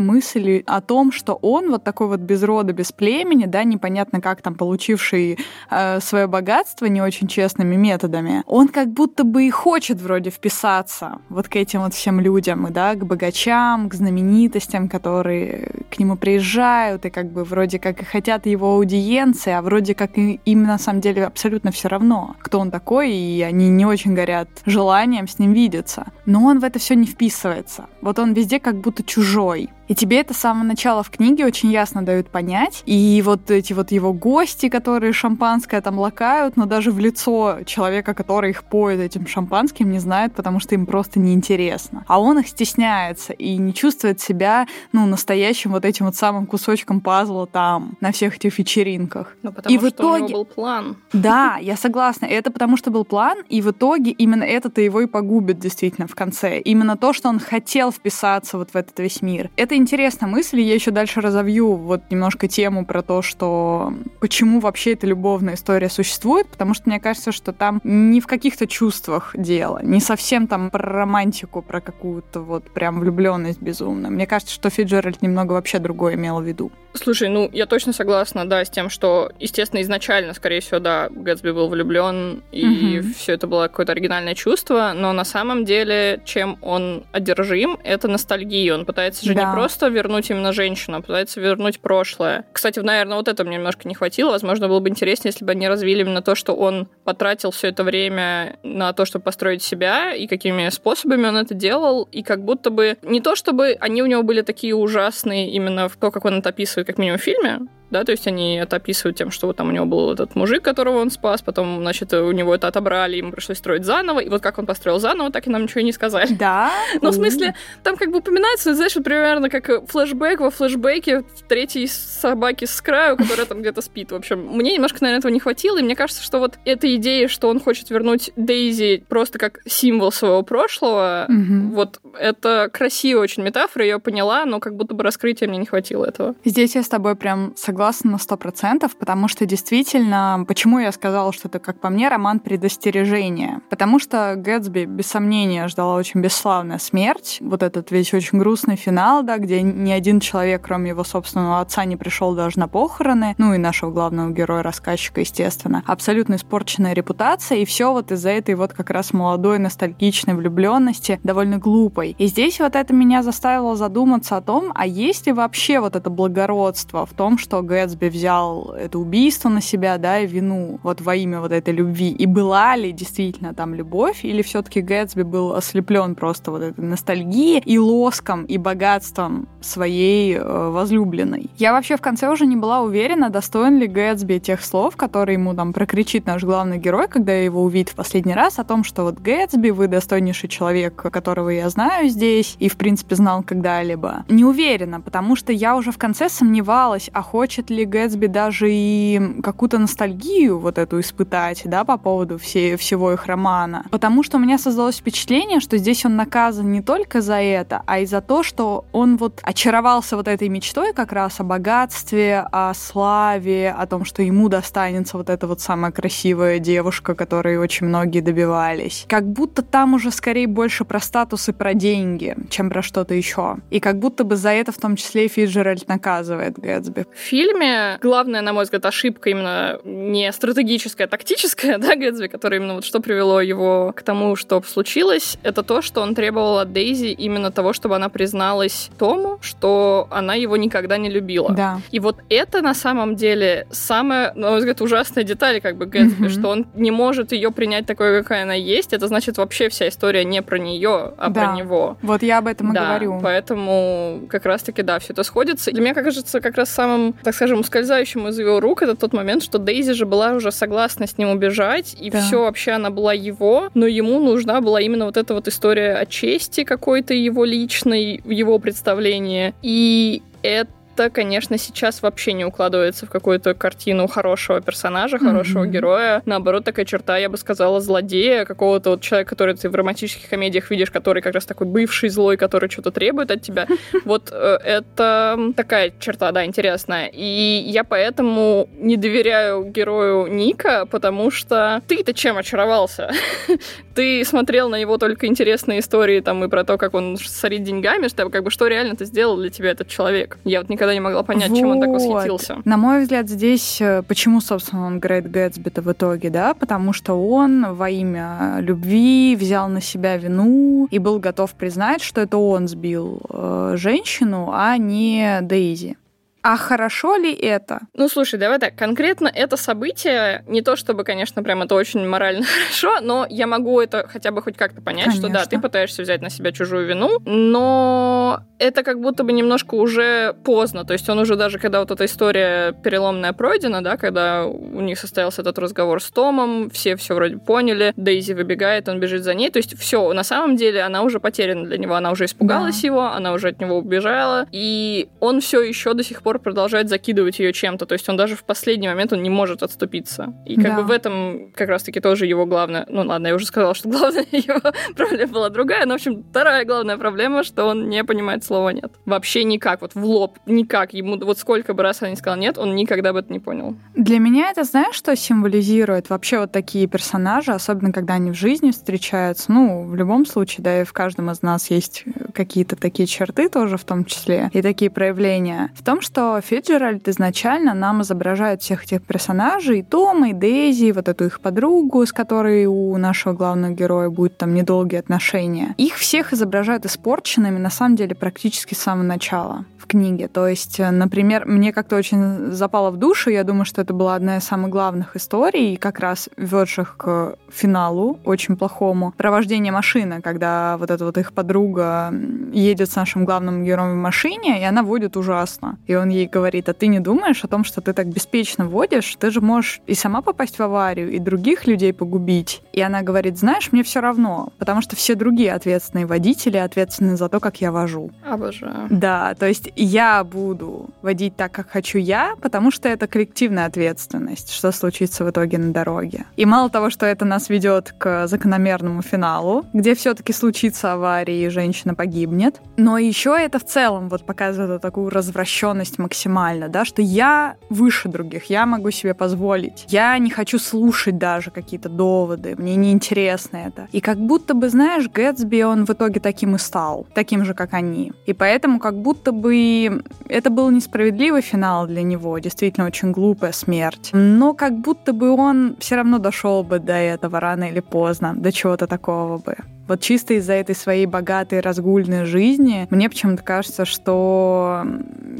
интересной 0.00 0.20
мысль 0.20 0.62
о 0.66 0.80
том, 0.80 1.12
что 1.12 1.34
он 1.34 1.70
вот 1.70 1.84
такой 1.84 2.08
вот 2.08 2.20
без 2.20 2.42
рода, 2.42 2.72
без 2.72 2.92
племени, 2.92 3.46
да, 3.46 3.64
непонятно 3.64 4.20
как 4.20 4.42
там 4.42 4.54
получивший 4.54 5.38
э, 5.70 6.00
свое 6.00 6.26
богатство 6.26 6.86
не 6.86 7.02
очень 7.02 7.28
честными 7.28 7.76
методами, 7.76 8.42
он 8.46 8.68
как 8.68 8.88
будто 8.88 9.24
бы 9.24 9.44
и 9.44 9.50
хочет 9.50 10.00
вроде 10.00 10.30
вписаться 10.30 11.18
вот 11.28 11.48
к 11.48 11.56
этим 11.56 11.80
вот 11.80 11.94
всем 11.94 12.20
людям, 12.20 12.66
и, 12.66 12.70
да, 12.70 12.94
к 12.94 13.04
богачам, 13.04 13.88
к 13.88 13.94
знаменитостям, 13.94 14.88
которые 14.88 15.70
к 15.90 15.98
нему 15.98 16.16
приезжают, 16.16 17.04
и 17.06 17.10
как 17.10 17.30
бы 17.32 17.44
вроде 17.44 17.78
как 17.78 18.02
и 18.02 18.04
хотят 18.04 18.46
его 18.46 18.74
аудиенции, 18.74 19.52
а 19.52 19.62
вроде 19.62 19.94
как 19.94 20.18
и 20.18 20.40
им 20.44 20.62
на 20.62 20.78
самом 20.78 21.00
деле 21.00 21.26
абсолютно 21.26 21.70
все 21.70 21.88
равно, 21.88 22.36
кто 22.40 22.58
он 22.60 22.70
такой, 22.70 23.12
и 23.12 23.42
они 23.42 23.68
не 23.68 23.86
очень 23.86 24.14
горят 24.14 24.48
желанием 24.66 25.26
с 25.26 25.38
ним 25.38 25.52
видеться. 25.52 26.06
Но 26.26 26.44
он 26.44 26.60
в 26.60 26.64
это 26.64 26.78
все 26.78 26.94
не 26.94 27.06
вписывается. 27.06 27.86
Вот 28.02 28.18
он 28.18 28.32
везде 28.32 28.60
как 28.60 28.76
будто 28.80 29.02
чужой. 29.02 29.70
И 29.90 29.94
тебе 29.96 30.20
это 30.20 30.34
с 30.34 30.36
самого 30.36 30.62
начала 30.62 31.02
в 31.02 31.10
книге 31.10 31.44
очень 31.44 31.72
ясно 31.72 32.04
дают 32.04 32.30
понять. 32.30 32.84
И 32.86 33.20
вот 33.26 33.50
эти 33.50 33.72
вот 33.72 33.90
его 33.90 34.12
гости, 34.12 34.68
которые 34.68 35.12
шампанское 35.12 35.80
там 35.80 35.98
лакают, 35.98 36.56
но 36.56 36.66
даже 36.66 36.92
в 36.92 37.00
лицо 37.00 37.58
человека, 37.66 38.14
который 38.14 38.50
их 38.50 38.62
поет 38.62 39.00
этим 39.00 39.26
шампанским, 39.26 39.90
не 39.90 39.98
знает, 39.98 40.32
потому 40.32 40.60
что 40.60 40.76
им 40.76 40.86
просто 40.86 41.18
неинтересно. 41.18 42.04
А 42.06 42.20
он 42.20 42.38
их 42.38 42.46
стесняется 42.46 43.32
и 43.32 43.56
не 43.56 43.74
чувствует 43.74 44.20
себя, 44.20 44.68
ну, 44.92 45.06
настоящим 45.06 45.72
вот 45.72 45.84
этим 45.84 46.06
вот 46.06 46.14
самым 46.14 46.46
кусочком 46.46 47.00
пазла 47.00 47.48
там, 47.48 47.96
на 48.00 48.12
всех 48.12 48.36
этих 48.36 48.56
вечеринках. 48.60 49.36
Ну, 49.42 49.52
потому 49.52 49.74
и 49.74 49.78
что 49.78 49.86
в 49.86 49.90
итоге... 49.90 50.22
у 50.22 50.28
него 50.28 50.38
был 50.38 50.44
план. 50.44 50.98
Да, 51.12 51.56
я 51.60 51.76
согласна. 51.76 52.26
Это 52.26 52.52
потому 52.52 52.76
что 52.76 52.92
был 52.92 53.04
план, 53.04 53.38
и 53.48 53.60
в 53.60 53.72
итоге 53.72 54.12
именно 54.12 54.44
это-то 54.44 54.80
его 54.80 55.00
и 55.00 55.06
погубит 55.06 55.58
действительно 55.58 56.06
в 56.06 56.14
конце. 56.14 56.60
Именно 56.60 56.96
то, 56.96 57.12
что 57.12 57.28
он 57.28 57.40
хотел 57.40 57.90
вписаться 57.90 58.56
вот 58.56 58.70
в 58.70 58.76
этот 58.76 58.96
весь 59.00 59.20
мир. 59.20 59.50
Это 59.56 59.79
интересная 59.80 60.28
мысль, 60.28 60.60
я 60.60 60.74
еще 60.74 60.90
дальше 60.90 61.20
разовью 61.20 61.74
вот 61.74 62.02
немножко 62.10 62.48
тему 62.48 62.84
про 62.84 63.02
то, 63.02 63.22
что 63.22 63.92
почему 64.20 64.60
вообще 64.60 64.92
эта 64.92 65.06
любовная 65.06 65.54
история 65.54 65.88
существует, 65.88 66.46
потому 66.48 66.74
что 66.74 66.88
мне 66.88 67.00
кажется, 67.00 67.32
что 67.32 67.52
там 67.52 67.80
не 67.84 68.20
в 68.20 68.26
каких-то 68.26 68.66
чувствах 68.66 69.34
дело, 69.36 69.80
не 69.82 70.00
совсем 70.00 70.46
там 70.46 70.70
про 70.70 70.80
романтику, 70.80 71.62
про 71.62 71.80
какую-то 71.80 72.40
вот 72.40 72.70
прям 72.70 73.00
влюбленность 73.00 73.60
безумную. 73.60 74.12
Мне 74.12 74.26
кажется, 74.26 74.54
что 74.54 74.70
Фиджеральд 74.70 75.22
немного 75.22 75.54
вообще 75.54 75.78
другое 75.78 76.14
имел 76.14 76.40
в 76.40 76.44
виду. 76.44 76.70
Слушай, 76.94 77.28
ну 77.28 77.48
я 77.52 77.66
точно 77.66 77.92
согласна, 77.92 78.48
да, 78.48 78.64
с 78.64 78.70
тем, 78.70 78.90
что, 78.90 79.30
естественно, 79.38 79.80
изначально, 79.80 80.34
скорее 80.34 80.60
всего, 80.60 80.80
да, 80.80 81.08
Гэтсби 81.10 81.50
был 81.50 81.68
влюблен, 81.68 82.42
и 82.52 83.00
угу. 83.00 83.08
все 83.16 83.32
это 83.32 83.46
было 83.46 83.68
какое-то 83.68 83.92
оригинальное 83.92 84.34
чувство, 84.34 84.92
но 84.94 85.12
на 85.12 85.24
самом 85.24 85.64
деле, 85.64 86.20
чем 86.24 86.58
он 86.62 87.04
одержим, 87.12 87.78
это 87.84 88.08
ностальгия. 88.08 88.74
Он 88.74 88.84
пытается 88.84 89.24
же 89.24 89.34
да. 89.34 89.44
не 89.44 89.52
просто 89.52 89.88
вернуть 89.88 90.30
именно 90.30 90.52
женщину, 90.52 90.98
а 90.98 91.00
пытается 91.00 91.40
вернуть 91.40 91.80
прошлое. 91.80 92.44
Кстати, 92.52 92.80
наверное, 92.80 93.16
вот 93.16 93.28
это 93.28 93.44
мне 93.44 93.56
немножко 93.56 93.88
не 93.88 93.94
хватило. 93.94 94.30
Возможно, 94.30 94.68
было 94.68 94.80
бы 94.80 94.88
интереснее, 94.88 95.30
если 95.32 95.44
бы 95.44 95.52
они 95.52 95.68
развили 95.68 96.00
именно 96.00 96.22
то, 96.22 96.34
что 96.34 96.54
он 96.54 96.88
потратил 97.04 97.50
все 97.50 97.68
это 97.68 97.84
время 97.84 98.58
на 98.62 98.92
то, 98.92 99.04
чтобы 99.04 99.24
построить 99.24 99.62
себя, 99.62 100.14
и 100.14 100.26
какими 100.26 100.68
способами 100.70 101.26
он 101.26 101.36
это 101.36 101.54
делал, 101.54 102.08
и 102.10 102.22
как 102.22 102.44
будто 102.44 102.70
бы 102.70 102.96
не 103.02 103.20
то, 103.20 103.36
чтобы 103.36 103.76
они 103.80 104.02
у 104.02 104.06
него 104.06 104.22
были 104.22 104.42
такие 104.42 104.74
ужасные 104.74 105.50
именно 105.50 105.88
в 105.88 105.96
то, 105.96 106.10
как 106.10 106.24
он 106.24 106.38
это 106.38 106.50
описывает, 106.50 106.79
как 106.84 106.98
минимум 106.98 107.18
в 107.18 107.22
фильме, 107.22 107.60
да, 107.90 108.04
то 108.04 108.12
есть 108.12 108.26
они 108.26 108.56
это 108.56 108.76
описывают 108.76 109.16
тем, 109.16 109.30
что 109.30 109.46
вот 109.46 109.56
там 109.56 109.68
у 109.68 109.72
него 109.72 109.86
был 109.86 110.12
этот 110.12 110.34
мужик, 110.34 110.62
которого 110.62 110.98
он 110.98 111.10
спас, 111.10 111.42
потом, 111.42 111.80
значит, 111.80 112.12
у 112.12 112.32
него 112.32 112.54
это 112.54 112.68
отобрали, 112.68 113.16
ему 113.16 113.32
пришлось 113.32 113.58
строить 113.58 113.84
заново, 113.84 114.20
и 114.20 114.28
вот 114.28 114.42
как 114.42 114.58
он 114.58 114.66
построил 114.66 114.98
заново, 114.98 115.30
так 115.30 115.46
и 115.46 115.50
нам 115.50 115.62
ничего 115.62 115.80
не 115.80 115.92
сказали. 115.92 116.32
Да? 116.32 116.70
Ну, 117.02 117.10
в 117.10 117.14
смысле, 117.14 117.54
там 117.82 117.96
как 117.96 118.10
бы 118.10 118.18
упоминается, 118.18 118.74
знаешь, 118.74 118.94
вот 118.94 119.04
примерно 119.04 119.50
как 119.50 119.88
флешбэк 119.88 120.40
во 120.40 120.50
флешбеке 120.50 121.24
третьей 121.48 121.86
собаки 121.86 122.64
с 122.64 122.80
краю, 122.80 123.16
которая 123.16 123.46
там 123.46 123.60
где-то 123.60 123.82
спит. 123.82 124.12
В 124.12 124.14
общем, 124.14 124.46
мне 124.52 124.74
немножко, 124.74 124.98
наверное, 125.00 125.18
этого 125.18 125.32
не 125.32 125.40
хватило, 125.40 125.78
и 125.78 125.82
мне 125.82 125.96
кажется, 125.96 126.22
что 126.22 126.38
вот 126.38 126.58
эта 126.64 126.94
идея, 126.96 127.28
что 127.28 127.48
он 127.48 127.60
хочет 127.60 127.90
вернуть 127.90 128.30
Дейзи 128.36 129.04
просто 129.08 129.38
как 129.38 129.60
символ 129.66 130.12
своего 130.12 130.42
прошлого, 130.42 131.26
вот 131.28 132.00
это 132.18 132.70
красивая 132.72 133.22
очень 133.22 133.42
метафора, 133.42 133.84
я 133.84 133.94
ее 133.94 133.98
поняла, 133.98 134.44
но 134.44 134.60
как 134.60 134.76
будто 134.76 134.94
бы 134.94 135.02
раскрытия 135.02 135.48
мне 135.48 135.58
не 135.58 135.66
хватило 135.66 136.04
этого. 136.04 136.34
Здесь 136.44 136.74
я 136.74 136.82
с 136.82 136.88
тобой 136.88 137.16
прям 137.16 137.52
согласна 137.56 137.79
на 138.04 138.18
сто 138.18 138.36
процентов, 138.36 138.94
потому 138.96 139.26
что 139.26 139.46
действительно, 139.46 140.44
почему 140.46 140.78
я 140.78 140.92
сказала, 140.92 141.32
что 141.32 141.48
это, 141.48 141.58
как 141.58 141.80
по 141.80 141.88
мне, 141.88 142.08
роман 142.08 142.38
предостережения? 142.38 143.62
Потому 143.70 143.98
что 143.98 144.34
Гэтсби, 144.36 144.84
без 144.84 145.06
сомнения, 145.06 145.66
ждала 145.66 145.96
очень 145.96 146.20
бесславная 146.20 146.78
смерть. 146.78 147.38
Вот 147.40 147.62
этот 147.62 147.90
весь 147.90 148.12
очень 148.12 148.38
грустный 148.38 148.76
финал, 148.76 149.22
да, 149.22 149.38
где 149.38 149.62
ни 149.62 149.90
один 149.90 150.20
человек, 150.20 150.62
кроме 150.62 150.90
его 150.90 151.04
собственного 151.04 151.60
отца, 151.60 151.84
не 151.86 151.96
пришел 151.96 152.34
даже 152.34 152.58
на 152.58 152.68
похороны. 152.68 153.34
Ну 153.38 153.54
и 153.54 153.58
нашего 153.58 153.90
главного 153.90 154.30
героя, 154.30 154.62
рассказчика, 154.62 155.20
естественно. 155.20 155.82
Абсолютно 155.86 156.34
испорченная 156.34 156.92
репутация, 156.92 157.58
и 157.58 157.64
все 157.64 157.92
вот 157.92 158.12
из-за 158.12 158.30
этой 158.30 158.56
вот 158.56 158.74
как 158.74 158.90
раз 158.90 159.14
молодой 159.14 159.58
ностальгичной 159.58 160.34
влюбленности, 160.34 161.18
довольно 161.24 161.56
глупой. 161.56 162.14
И 162.18 162.26
здесь 162.26 162.60
вот 162.60 162.76
это 162.76 162.92
меня 162.92 163.22
заставило 163.22 163.74
задуматься 163.74 164.36
о 164.36 164.42
том, 164.42 164.70
а 164.74 164.86
есть 164.86 165.26
ли 165.26 165.32
вообще 165.32 165.80
вот 165.80 165.96
это 165.96 166.10
благородство 166.10 167.06
в 167.06 167.14
том, 167.14 167.38
что 167.38 167.62
Гэтсби 167.70 168.08
взял 168.08 168.72
это 168.72 168.98
убийство 168.98 169.48
на 169.48 169.60
себя, 169.60 169.96
да, 169.98 170.18
и 170.18 170.26
вину 170.26 170.80
вот 170.82 171.00
во 171.00 171.14
имя 171.14 171.40
вот 171.40 171.52
этой 171.52 171.72
любви. 171.72 172.10
И 172.10 172.26
была 172.26 172.74
ли 172.74 172.90
действительно 172.90 173.54
там 173.54 173.74
любовь, 173.74 174.24
или 174.24 174.42
все-таки 174.42 174.80
Гэтсби 174.80 175.22
был 175.22 175.54
ослеплен 175.54 176.16
просто 176.16 176.50
вот 176.50 176.62
этой 176.62 176.84
ностальгией 176.84 177.62
и 177.64 177.78
лоском, 177.78 178.44
и 178.44 178.58
богатством 178.58 179.48
своей 179.60 180.36
э, 180.36 180.70
возлюбленной. 180.70 181.50
Я 181.58 181.72
вообще 181.72 181.96
в 181.96 182.00
конце 182.00 182.28
уже 182.28 182.46
не 182.46 182.56
была 182.56 182.80
уверена, 182.80 183.30
достоин 183.30 183.78
ли 183.78 183.86
Гэтсби 183.86 184.38
тех 184.38 184.64
слов, 184.64 184.96
которые 184.96 185.34
ему 185.34 185.54
там 185.54 185.72
прокричит 185.72 186.26
наш 186.26 186.42
главный 186.42 186.78
герой, 186.78 187.06
когда 187.06 187.32
его 187.32 187.62
увидит 187.62 187.90
в 187.90 187.94
последний 187.94 188.34
раз, 188.34 188.58
о 188.58 188.64
том, 188.64 188.82
что 188.82 189.04
вот 189.04 189.20
Гэтсби, 189.20 189.70
вы 189.70 189.86
достойнейший 189.86 190.48
человек, 190.48 190.94
которого 190.96 191.50
я 191.50 191.68
знаю 191.68 192.08
здесь, 192.08 192.56
и 192.58 192.68
в 192.68 192.76
принципе 192.76 193.14
знал 193.14 193.44
когда-либо. 193.44 194.24
Не 194.28 194.44
уверена, 194.44 195.00
потому 195.00 195.36
что 195.36 195.52
я 195.52 195.76
уже 195.76 195.92
в 195.92 195.98
конце 195.98 196.28
сомневалась, 196.28 197.10
а 197.12 197.22
хочет 197.22 197.59
ли 197.68 197.84
Гэтсби 197.84 198.26
даже 198.26 198.68
и 198.70 199.20
какую-то 199.42 199.78
ностальгию 199.78 200.58
вот 200.58 200.78
эту 200.78 201.00
испытать, 201.00 201.62
да, 201.66 201.84
по 201.84 201.98
поводу 201.98 202.38
все, 202.38 202.78
всего 202.78 203.12
их 203.12 203.26
романа. 203.26 203.84
Потому 203.90 204.22
что 204.22 204.38
у 204.38 204.40
меня 204.40 204.56
создалось 204.56 204.96
впечатление, 204.96 205.60
что 205.60 205.76
здесь 205.76 206.06
он 206.06 206.16
наказан 206.16 206.72
не 206.72 206.80
только 206.80 207.20
за 207.20 207.40
это, 207.40 207.82
а 207.86 207.98
и 207.98 208.06
за 208.06 208.20
то, 208.22 208.42
что 208.42 208.84
он 208.92 209.16
вот 209.16 209.40
очаровался 209.42 210.16
вот 210.16 210.28
этой 210.28 210.48
мечтой 210.48 210.92
как 210.94 211.12
раз 211.12 211.40
о 211.40 211.44
богатстве, 211.44 212.46
о 212.52 212.72
славе, 212.72 213.70
о 213.70 213.86
том, 213.86 214.04
что 214.04 214.22
ему 214.22 214.48
достанется 214.48 215.16
вот 215.16 215.28
эта 215.28 215.46
вот 215.46 215.60
самая 215.60 215.92
красивая 215.92 216.58
девушка, 216.58 217.14
которой 217.14 217.58
очень 217.58 217.86
многие 217.86 218.20
добивались. 218.20 219.04
Как 219.08 219.26
будто 219.26 219.62
там 219.62 219.94
уже 219.94 220.10
скорее 220.10 220.46
больше 220.46 220.84
про 220.84 221.00
статус 221.00 221.48
и 221.48 221.52
про 221.52 221.74
деньги, 221.74 222.36
чем 222.48 222.70
про 222.70 222.82
что-то 222.82 223.14
еще. 223.14 223.56
И 223.70 223.80
как 223.80 223.98
будто 223.98 224.24
бы 224.24 224.36
за 224.36 224.50
это 224.50 224.72
в 224.72 224.78
том 224.78 224.96
числе 224.96 225.26
и 225.26 225.28
Фиджеральд 225.28 225.88
наказывает 225.88 226.58
Гэтсби. 226.58 227.06
В 227.14 227.18
фильме 227.50 227.98
главная, 228.00 228.42
на 228.42 228.52
мой 228.52 228.64
взгляд, 228.64 228.84
ошибка 228.86 229.30
именно 229.30 229.78
не 229.84 230.30
стратегическая, 230.32 231.04
а 231.04 231.08
тактическая, 231.08 231.78
да, 231.78 231.94
Гэтсби, 231.96 232.28
которая 232.28 232.60
именно 232.60 232.74
вот 232.74 232.84
что 232.84 233.00
привело 233.00 233.40
его 233.40 233.92
к 233.94 234.02
тому, 234.02 234.36
что 234.36 234.62
случилось, 234.62 235.36
это 235.42 235.62
то, 235.62 235.82
что 235.82 236.00
он 236.02 236.14
требовал 236.14 236.58
от 236.58 236.72
Дейзи 236.72 237.06
именно 237.08 237.50
того, 237.50 237.72
чтобы 237.72 237.96
она 237.96 238.08
призналась 238.08 238.90
Тому, 238.98 239.38
что 239.40 240.08
она 240.10 240.34
его 240.34 240.56
никогда 240.56 240.96
не 240.98 241.08
любила. 241.10 241.50
Да. 241.52 241.80
И 241.90 242.00
вот 242.00 242.16
это 242.28 242.60
на 242.62 242.74
самом 242.74 243.16
деле 243.16 243.66
самая, 243.70 244.32
на 244.34 244.50
мой 244.50 244.58
взгляд, 244.58 244.80
ужасная 244.80 245.24
деталь 245.24 245.60
как 245.60 245.76
бы 245.76 245.86
Гэтсби, 245.86 246.20
Мгм. 246.24 246.30
что 246.30 246.48
он 246.48 246.66
не 246.74 246.90
может 246.90 247.32
ее 247.32 247.50
принять 247.50 247.86
такой, 247.86 248.18
какая 248.22 248.42
она 248.42 248.54
есть. 248.54 248.92
Это 248.92 249.06
значит 249.06 249.38
вообще 249.38 249.68
вся 249.68 249.88
история 249.88 250.24
не 250.24 250.42
про 250.42 250.58
нее, 250.58 251.12
а 251.16 251.28
Да. 251.30 251.46
про 251.48 251.56
него. 251.56 251.96
Вот 252.02 252.22
я 252.22 252.38
об 252.38 252.46
этом 252.46 252.70
и 252.72 252.74
да, 252.74 252.88
говорю. 252.88 253.20
поэтому 253.22 254.22
как 254.28 254.44
раз-таки, 254.46 254.82
да, 254.82 254.98
все 254.98 255.12
это 255.12 255.22
сходится. 255.22 255.70
Для 255.72 255.80
меня 255.80 255.94
кажется, 255.94 256.40
как 256.40 256.56
раз 256.56 256.70
самым, 256.70 257.14
так 257.22 257.34
скажем, 257.40 257.60
ускользающим 257.60 258.28
из 258.28 258.38
его 258.38 258.60
рук 258.60 258.82
это 258.82 258.94
тот 258.94 259.14
момент, 259.14 259.42
что 259.42 259.56
Дейзи 259.56 259.94
же 259.94 260.04
была 260.04 260.34
уже 260.34 260.52
согласна 260.52 261.06
с 261.06 261.16
ним 261.16 261.30
убежать, 261.30 261.96
и 261.98 262.10
Да. 262.10 262.20
все 262.20 262.42
вообще 262.42 262.72
она 262.72 262.90
была 262.90 263.14
его, 263.14 263.70
но 263.72 263.86
ему 263.86 264.18
нужна 264.18 264.60
была 264.60 264.78
именно 264.82 265.06
вот 265.06 265.16
эта 265.16 265.32
вот 265.32 265.48
история 265.48 265.94
о 265.94 266.04
чести 266.04 266.64
какой-то 266.64 267.14
его 267.14 267.46
личной, 267.46 268.20
его 268.26 268.58
представлении. 268.58 269.54
И 269.62 270.22
это 270.42 270.70
конечно, 271.12 271.56
сейчас 271.58 272.02
вообще 272.02 272.32
не 272.32 272.44
укладывается 272.44 273.06
в 273.06 273.10
какую-то 273.10 273.54
картину 273.54 274.06
хорошего 274.08 274.60
персонажа, 274.60 275.18
хорошего 275.18 275.62
Мгм. 275.62 275.70
героя. 275.72 276.22
Наоборот, 276.26 276.64
такая 276.64 276.84
черта, 276.84 277.16
я 277.18 277.28
бы 277.28 277.36
сказала, 277.36 277.80
злодея, 277.80 278.44
какого-то 278.44 278.90
вот 278.90 279.00
человека, 279.00 279.30
который 279.30 279.54
ты 279.54 279.68
в 279.68 279.74
романтических 279.74 280.28
комедиях 280.28 280.70
видишь, 280.70 280.90
который 280.90 281.22
как 281.22 281.34
раз 281.34 281.46
такой 281.46 281.66
бывший 281.66 282.08
злой, 282.08 282.36
который 282.36 282.68
что-то 282.68 282.90
требует 282.90 283.30
от 283.30 283.42
тебя. 283.42 283.66
Вот 284.04 284.30
э, 284.32 284.58
это 284.64 285.38
такая 285.56 285.92
черта, 285.98 286.32
да, 286.32 286.44
интересная. 286.44 287.10
И 287.12 287.62
я 287.66 287.84
поэтому 287.84 288.68
не 288.78 288.96
доверяю 288.96 289.64
герою 289.64 290.26
Ника, 290.26 290.86
потому 290.90 291.30
что 291.30 291.82
ты-то 291.86 292.12
чем 292.12 292.36
очаровался? 292.36 293.10
Ты 293.94 294.24
смотрел 294.24 294.68
на 294.68 294.80
него 294.80 294.98
только 294.98 295.26
интересные 295.26 295.80
истории 295.80 296.20
там 296.20 296.44
и 296.44 296.48
про 296.48 296.64
то, 296.64 296.78
как 296.78 296.94
он 296.94 297.16
сорит 297.16 297.62
деньгами, 297.64 298.08
что 298.08 298.28
как 298.30 298.42
бы 298.44 298.50
что 298.50 298.66
реально 298.66 298.96
ты 298.96 299.04
сделал 299.04 299.36
для 299.36 299.50
тебя 299.50 299.70
этот 299.70 299.88
человек. 299.88 300.38
Я 300.44 300.60
вот 300.60 300.70
никогда 300.80 300.94
не 300.94 301.00
могла 301.00 301.22
понять, 301.22 301.54
чем 301.54 301.68
он 301.68 301.80
так 301.80 301.90
Вот. 301.90 302.00
восхитился. 302.00 302.58
На 302.64 302.76
мой 302.76 303.02
взгляд, 303.02 303.28
здесь 303.28 303.80
э, 303.80 304.02
почему, 304.02 304.40
собственно, 304.40 304.86
он 304.86 304.98
Грейт 304.98 305.30
Гэтсби-то 305.30 305.82
в 305.82 305.92
итоге, 305.92 306.30
да? 306.30 306.54
Потому 306.54 306.92
что 306.92 307.14
он 307.14 307.74
во 307.74 307.90
имя 307.90 308.56
любви 308.60 309.36
взял 309.36 309.68
на 309.68 309.80
себя 309.80 310.16
вину 310.16 310.88
и 310.90 310.98
был 310.98 311.18
готов 311.18 311.52
признать, 311.52 312.02
что 312.02 312.22
это 312.22 312.38
он 312.38 312.66
сбил 312.66 313.20
э, 313.28 313.74
женщину, 313.76 314.50
а 314.52 314.76
не 314.78 315.40
Дейзи. 315.42 315.96
А 316.42 316.56
хорошо 316.56 317.16
ли 317.16 317.32
это? 317.34 317.80
Ну, 317.94 318.08
слушай, 318.08 318.38
давай 318.38 318.58
так, 318.58 318.74
конкретно 318.76 319.28
это 319.28 319.56
событие, 319.56 320.42
не 320.46 320.62
то 320.62 320.76
чтобы, 320.76 321.04
конечно, 321.04 321.42
прям 321.42 321.62
это 321.62 321.74
очень 321.74 322.06
морально 322.06 322.44
хорошо, 322.64 323.00
но 323.02 323.26
я 323.28 323.46
могу 323.46 323.80
это 323.80 324.06
хотя 324.08 324.30
бы 324.30 324.40
хоть 324.42 324.56
как-то 324.56 324.80
понять, 324.80 325.12
что 325.12 325.22
да, 325.22 325.28
Конечно. 325.28 325.50
ты 325.50 325.58
пытаешься 325.58 326.02
взять 326.02 326.22
на 326.22 326.30
себя 326.30 326.52
чужую 326.52 326.86
вину, 326.86 327.18
но 327.24 328.40
это 328.58 328.82
как 328.82 329.00
будто 329.00 329.24
бы 329.24 329.32
немножко 329.32 329.74
уже 329.74 330.34
поздно, 330.44 330.84
то 330.84 330.92
есть 330.92 331.08
он 331.08 331.18
уже 331.18 331.36
даже, 331.36 331.58
когда 331.58 331.80
вот 331.80 331.90
эта 331.90 332.04
история 332.04 332.72
переломная 332.72 333.32
пройдена, 333.32 333.82
да, 333.82 333.96
когда 333.96 334.46
у 334.46 334.80
них 334.80 334.98
состоялся 334.98 335.42
этот 335.42 335.58
разговор 335.58 336.02
с 336.02 336.10
Томом, 336.10 336.70
все 336.70 336.96
все 336.96 337.14
вроде 337.14 337.36
поняли, 337.38 337.92
Дейзи 337.96 338.32
выбегает, 338.32 338.88
он 338.88 338.98
бежит 339.00 339.24
за 339.24 339.34
ней, 339.34 339.50
то 339.50 339.58
есть 339.58 339.78
все, 339.78 340.12
на 340.12 340.22
самом 340.24 340.56
деле 340.56 340.82
она 340.82 341.02
уже 341.02 341.20
потеряна 341.20 341.64
для 341.66 341.78
него, 341.78 341.94
она 341.94 342.10
уже 342.12 342.24
испугалась 342.24 342.80
Да. 342.80 342.86
его, 342.86 343.02
она 343.02 343.32
уже 343.32 343.48
от 343.48 343.60
него 343.60 343.76
убежала, 343.78 344.46
и 344.52 345.08
он 345.20 345.40
все 345.40 345.60
еще 345.62 345.94
до 345.94 346.02
сих 346.02 346.22
пор 346.22 346.29
продолжает 346.38 346.88
закидывать 346.88 347.38
ее 347.38 347.52
чем-то, 347.52 347.86
то 347.86 347.92
есть 347.94 348.08
он 348.08 348.16
даже 348.16 348.36
в 348.36 348.44
последний 348.44 348.88
момент 348.88 349.12
он 349.12 349.22
не 349.22 349.30
может 349.30 349.62
отступиться. 349.62 350.34
И 350.46 350.56
как 350.56 350.64
Да. 350.64 350.76
бы 350.76 350.82
в 350.84 350.90
этом 350.90 351.50
как 351.54 351.68
раз-таки 351.68 352.00
тоже 352.00 352.26
его 352.26 352.46
главное, 352.46 352.86
ну 352.88 353.02
ладно, 353.02 353.28
я 353.28 353.34
уже 353.34 353.46
сказала, 353.46 353.74
что 353.74 353.88
главная 353.88 354.26
его 354.32 354.60
проблема 354.96 355.32
была 355.32 355.48
другая, 355.50 355.84
но 355.86 355.92
в 355.92 355.96
общем 355.96 356.22
вторая 356.30 356.64
главная 356.64 356.96
проблема, 356.96 357.42
что 357.44 357.64
он 357.64 357.88
не 357.88 358.04
понимает 358.04 358.44
слова 358.44 358.70
нет. 358.70 358.92
Вообще 359.06 359.44
никак, 359.44 359.80
вот 359.82 359.94
в 359.94 360.04
лоб, 360.04 360.38
никак. 360.46 360.92
Ему 360.94 361.18
вот 361.18 361.38
сколько 361.38 361.74
бы 361.74 361.82
раз 361.82 362.02
я 362.02 362.10
не 362.10 362.16
сказал 362.16 362.38
нет, 362.38 362.58
он 362.58 362.74
никогда 362.76 363.12
бы 363.12 363.20
это 363.20 363.32
не 363.32 363.38
понял. 363.40 363.76
Для 363.94 364.18
меня 364.18 364.50
это, 364.50 364.64
знаешь, 364.64 364.94
что 364.94 365.14
символизирует 365.16 366.10
вообще 366.10 366.38
вот 366.40 366.52
такие 366.52 366.86
персонажи, 366.86 367.52
особенно 367.52 367.92
когда 367.92 368.14
они 368.14 368.30
в 368.30 368.34
жизни 368.34 368.70
встречаются. 368.70 369.50
Ну, 369.52 369.84
в 369.86 369.94
любом 369.94 370.26
случае, 370.26 370.64
да, 370.64 370.80
и 370.82 370.84
в 370.84 370.92
каждом 370.92 371.30
из 371.30 371.42
нас 371.42 371.70
есть 371.70 372.04
какие-то 372.34 372.76
такие 372.76 373.06
черты 373.06 373.48
тоже 373.48 373.76
в 373.76 373.84
том 373.84 374.04
числе, 374.04 374.50
и 374.52 374.62
такие 374.62 374.90
проявления. 374.90 375.70
В 375.74 375.84
том, 375.84 376.00
что 376.00 376.19
Фиджеральд 376.42 377.08
изначально 377.08 377.74
нам 377.74 378.02
изображает 378.02 378.62
всех 378.62 378.84
этих 378.84 379.02
персонажей, 379.02 379.80
и 379.80 379.82
Тома, 379.82 380.30
и 380.30 380.32
Дейзи, 380.32 380.86
и 380.86 380.92
вот 380.92 381.08
эту 381.08 381.24
их 381.26 381.40
подругу, 381.40 382.04
с 382.04 382.12
которой 382.12 382.66
у 382.66 382.96
нашего 382.96 383.32
главного 383.32 383.72
героя 383.72 384.10
будет 384.10 384.36
там 384.36 384.54
недолгие 384.54 385.00
отношения. 385.00 385.74
Их 385.78 385.94
всех 385.94 386.32
изображают 386.32 386.86
испорченными, 386.86 387.58
на 387.58 387.70
самом 387.70 387.96
деле, 387.96 388.14
практически 388.14 388.74
с 388.74 388.78
самого 388.78 389.04
начала 389.04 389.64
в 389.78 389.86
книге. 389.86 390.28
То 390.28 390.46
есть, 390.46 390.78
э, 390.78 390.90
например, 390.90 391.46
мне 391.46 391.72
как-то 391.72 391.96
очень 391.96 392.52
запало 392.52 392.90
в 392.90 392.96
душу, 392.98 393.30
я 393.30 393.44
думаю, 393.44 393.64
что 393.64 393.80
это 393.80 393.94
была 393.94 394.14
одна 394.14 394.36
из 394.36 394.44
самых 394.44 394.70
главных 394.70 395.16
историй, 395.16 395.76
как 395.76 395.98
раз 396.00 396.28
ведших 396.36 396.96
к 396.96 397.36
финалу, 397.50 398.18
очень 398.24 398.56
плохому. 398.56 399.12
Провождение 399.16 399.72
машины, 399.72 400.20
когда 400.20 400.76
вот 400.76 400.90
эта 400.90 401.04
вот 401.04 401.18
их 401.18 401.32
подруга 401.32 402.12
едет 402.52 402.90
с 402.90 402.96
нашим 402.96 403.24
главным 403.24 403.64
героем 403.64 403.92
в 403.92 404.02
машине, 404.02 404.60
и 404.60 404.64
она 404.64 404.82
водит 404.82 405.16
ужасно. 405.16 405.78
И 405.86 405.94
он 405.94 406.09
ей 406.10 406.26
говорит, 406.26 406.68
а 406.68 406.74
ты 406.74 406.86
не 406.86 407.00
думаешь 407.00 407.44
о 407.44 407.48
том, 407.48 407.64
что 407.64 407.80
ты 407.80 407.92
так 407.92 408.08
беспечно 408.08 408.66
водишь? 408.66 409.16
Ты 409.18 409.30
же 409.30 409.40
можешь 409.40 409.80
и 409.86 409.94
сама 409.94 410.22
попасть 410.22 410.58
в 410.58 410.62
аварию, 410.62 411.10
и 411.10 411.18
других 411.18 411.66
людей 411.66 411.92
погубить. 411.92 412.62
И 412.72 412.80
она 412.80 413.02
говорит, 413.02 413.38
знаешь, 413.38 413.72
мне 413.72 413.82
все 413.82 414.00
равно, 414.00 414.52
потому 414.58 414.82
что 414.82 414.96
все 414.96 415.14
другие 415.14 415.52
ответственные 415.52 416.06
водители 416.06 416.56
ответственны 416.56 417.16
за 417.16 417.28
то, 417.28 417.40
как 417.40 417.60
я 417.60 417.72
вожу. 417.72 418.10
Обожаю. 418.26 418.88
Да, 418.90 419.34
то 419.34 419.46
есть 419.46 419.72
я 419.76 420.22
буду 420.24 420.90
водить 421.02 421.36
так, 421.36 421.52
как 421.52 421.70
хочу 421.70 421.98
я, 421.98 422.34
потому 422.40 422.70
что 422.70 422.88
это 422.88 423.06
коллективная 423.06 423.66
ответственность, 423.66 424.52
что 424.52 424.72
случится 424.72 425.24
в 425.24 425.30
итоге 425.30 425.58
на 425.58 425.72
дороге. 425.72 426.24
И 426.36 426.44
мало 426.44 426.70
того, 426.70 426.90
что 426.90 427.06
это 427.06 427.24
нас 427.24 427.48
ведет 427.48 427.94
к 427.98 428.26
закономерному 428.26 429.02
финалу, 429.02 429.64
где 429.72 429.94
все-таки 429.94 430.32
случится 430.32 430.92
авария 430.92 431.46
и 431.46 431.48
женщина 431.48 431.94
погибнет, 431.94 432.60
но 432.76 432.98
еще 432.98 433.36
это 433.38 433.58
в 433.58 433.64
целом 433.64 434.08
вот 434.08 434.26
показывает 434.26 434.82
такую 434.82 435.10
развращенность 435.10 435.98
максимально, 436.00 436.68
да, 436.68 436.84
что 436.84 437.02
я 437.02 437.56
выше 437.68 438.08
других, 438.08 438.50
я 438.50 438.66
могу 438.66 438.90
себе 438.90 439.14
позволить. 439.14 439.86
Я 439.88 440.18
не 440.18 440.30
хочу 440.30 440.58
слушать 440.58 441.18
даже 441.18 441.50
какие-то 441.50 441.88
доводы, 441.88 442.56
мне 442.56 442.76
неинтересно 442.76 443.58
это. 443.58 443.88
И 443.92 444.00
как 444.00 444.18
будто 444.18 444.54
бы, 444.54 444.68
знаешь, 444.68 445.08
Гэтсби, 445.08 445.62
он 445.62 445.84
в 445.86 445.90
итоге 445.90 446.20
таким 446.20 446.56
и 446.56 446.58
стал, 446.58 447.06
таким 447.14 447.44
же, 447.44 447.54
как 447.54 447.74
они. 447.74 448.12
И 448.26 448.32
поэтому 448.32 448.78
как 448.78 449.00
будто 449.00 449.32
бы 449.32 450.02
это 450.28 450.50
был 450.50 450.70
несправедливый 450.70 451.42
финал 451.42 451.86
для 451.86 452.02
него, 452.02 452.38
действительно 452.38 452.86
очень 452.86 453.12
глупая 453.12 453.52
смерть. 453.52 454.10
Но 454.12 454.54
как 454.54 454.78
будто 454.80 455.12
бы 455.12 455.30
он 455.30 455.76
все 455.78 455.96
равно 455.96 456.18
дошел 456.18 456.62
бы 456.62 456.78
до 456.78 456.94
этого 456.94 457.40
рано 457.40 457.64
или 457.64 457.80
поздно, 457.80 458.34
до 458.34 458.50
чего-то 458.52 458.86
такого 458.86 459.38
бы. 459.38 459.56
Вот 459.90 460.00
чисто 460.00 460.34
из-за 460.34 460.52
этой 460.52 460.76
своей 460.76 461.06
богатой 461.06 461.58
разгульной 461.58 462.24
жизни, 462.24 462.86
мне 462.90 463.08
почему-то 463.08 463.42
кажется, 463.42 463.84
что 463.84 464.84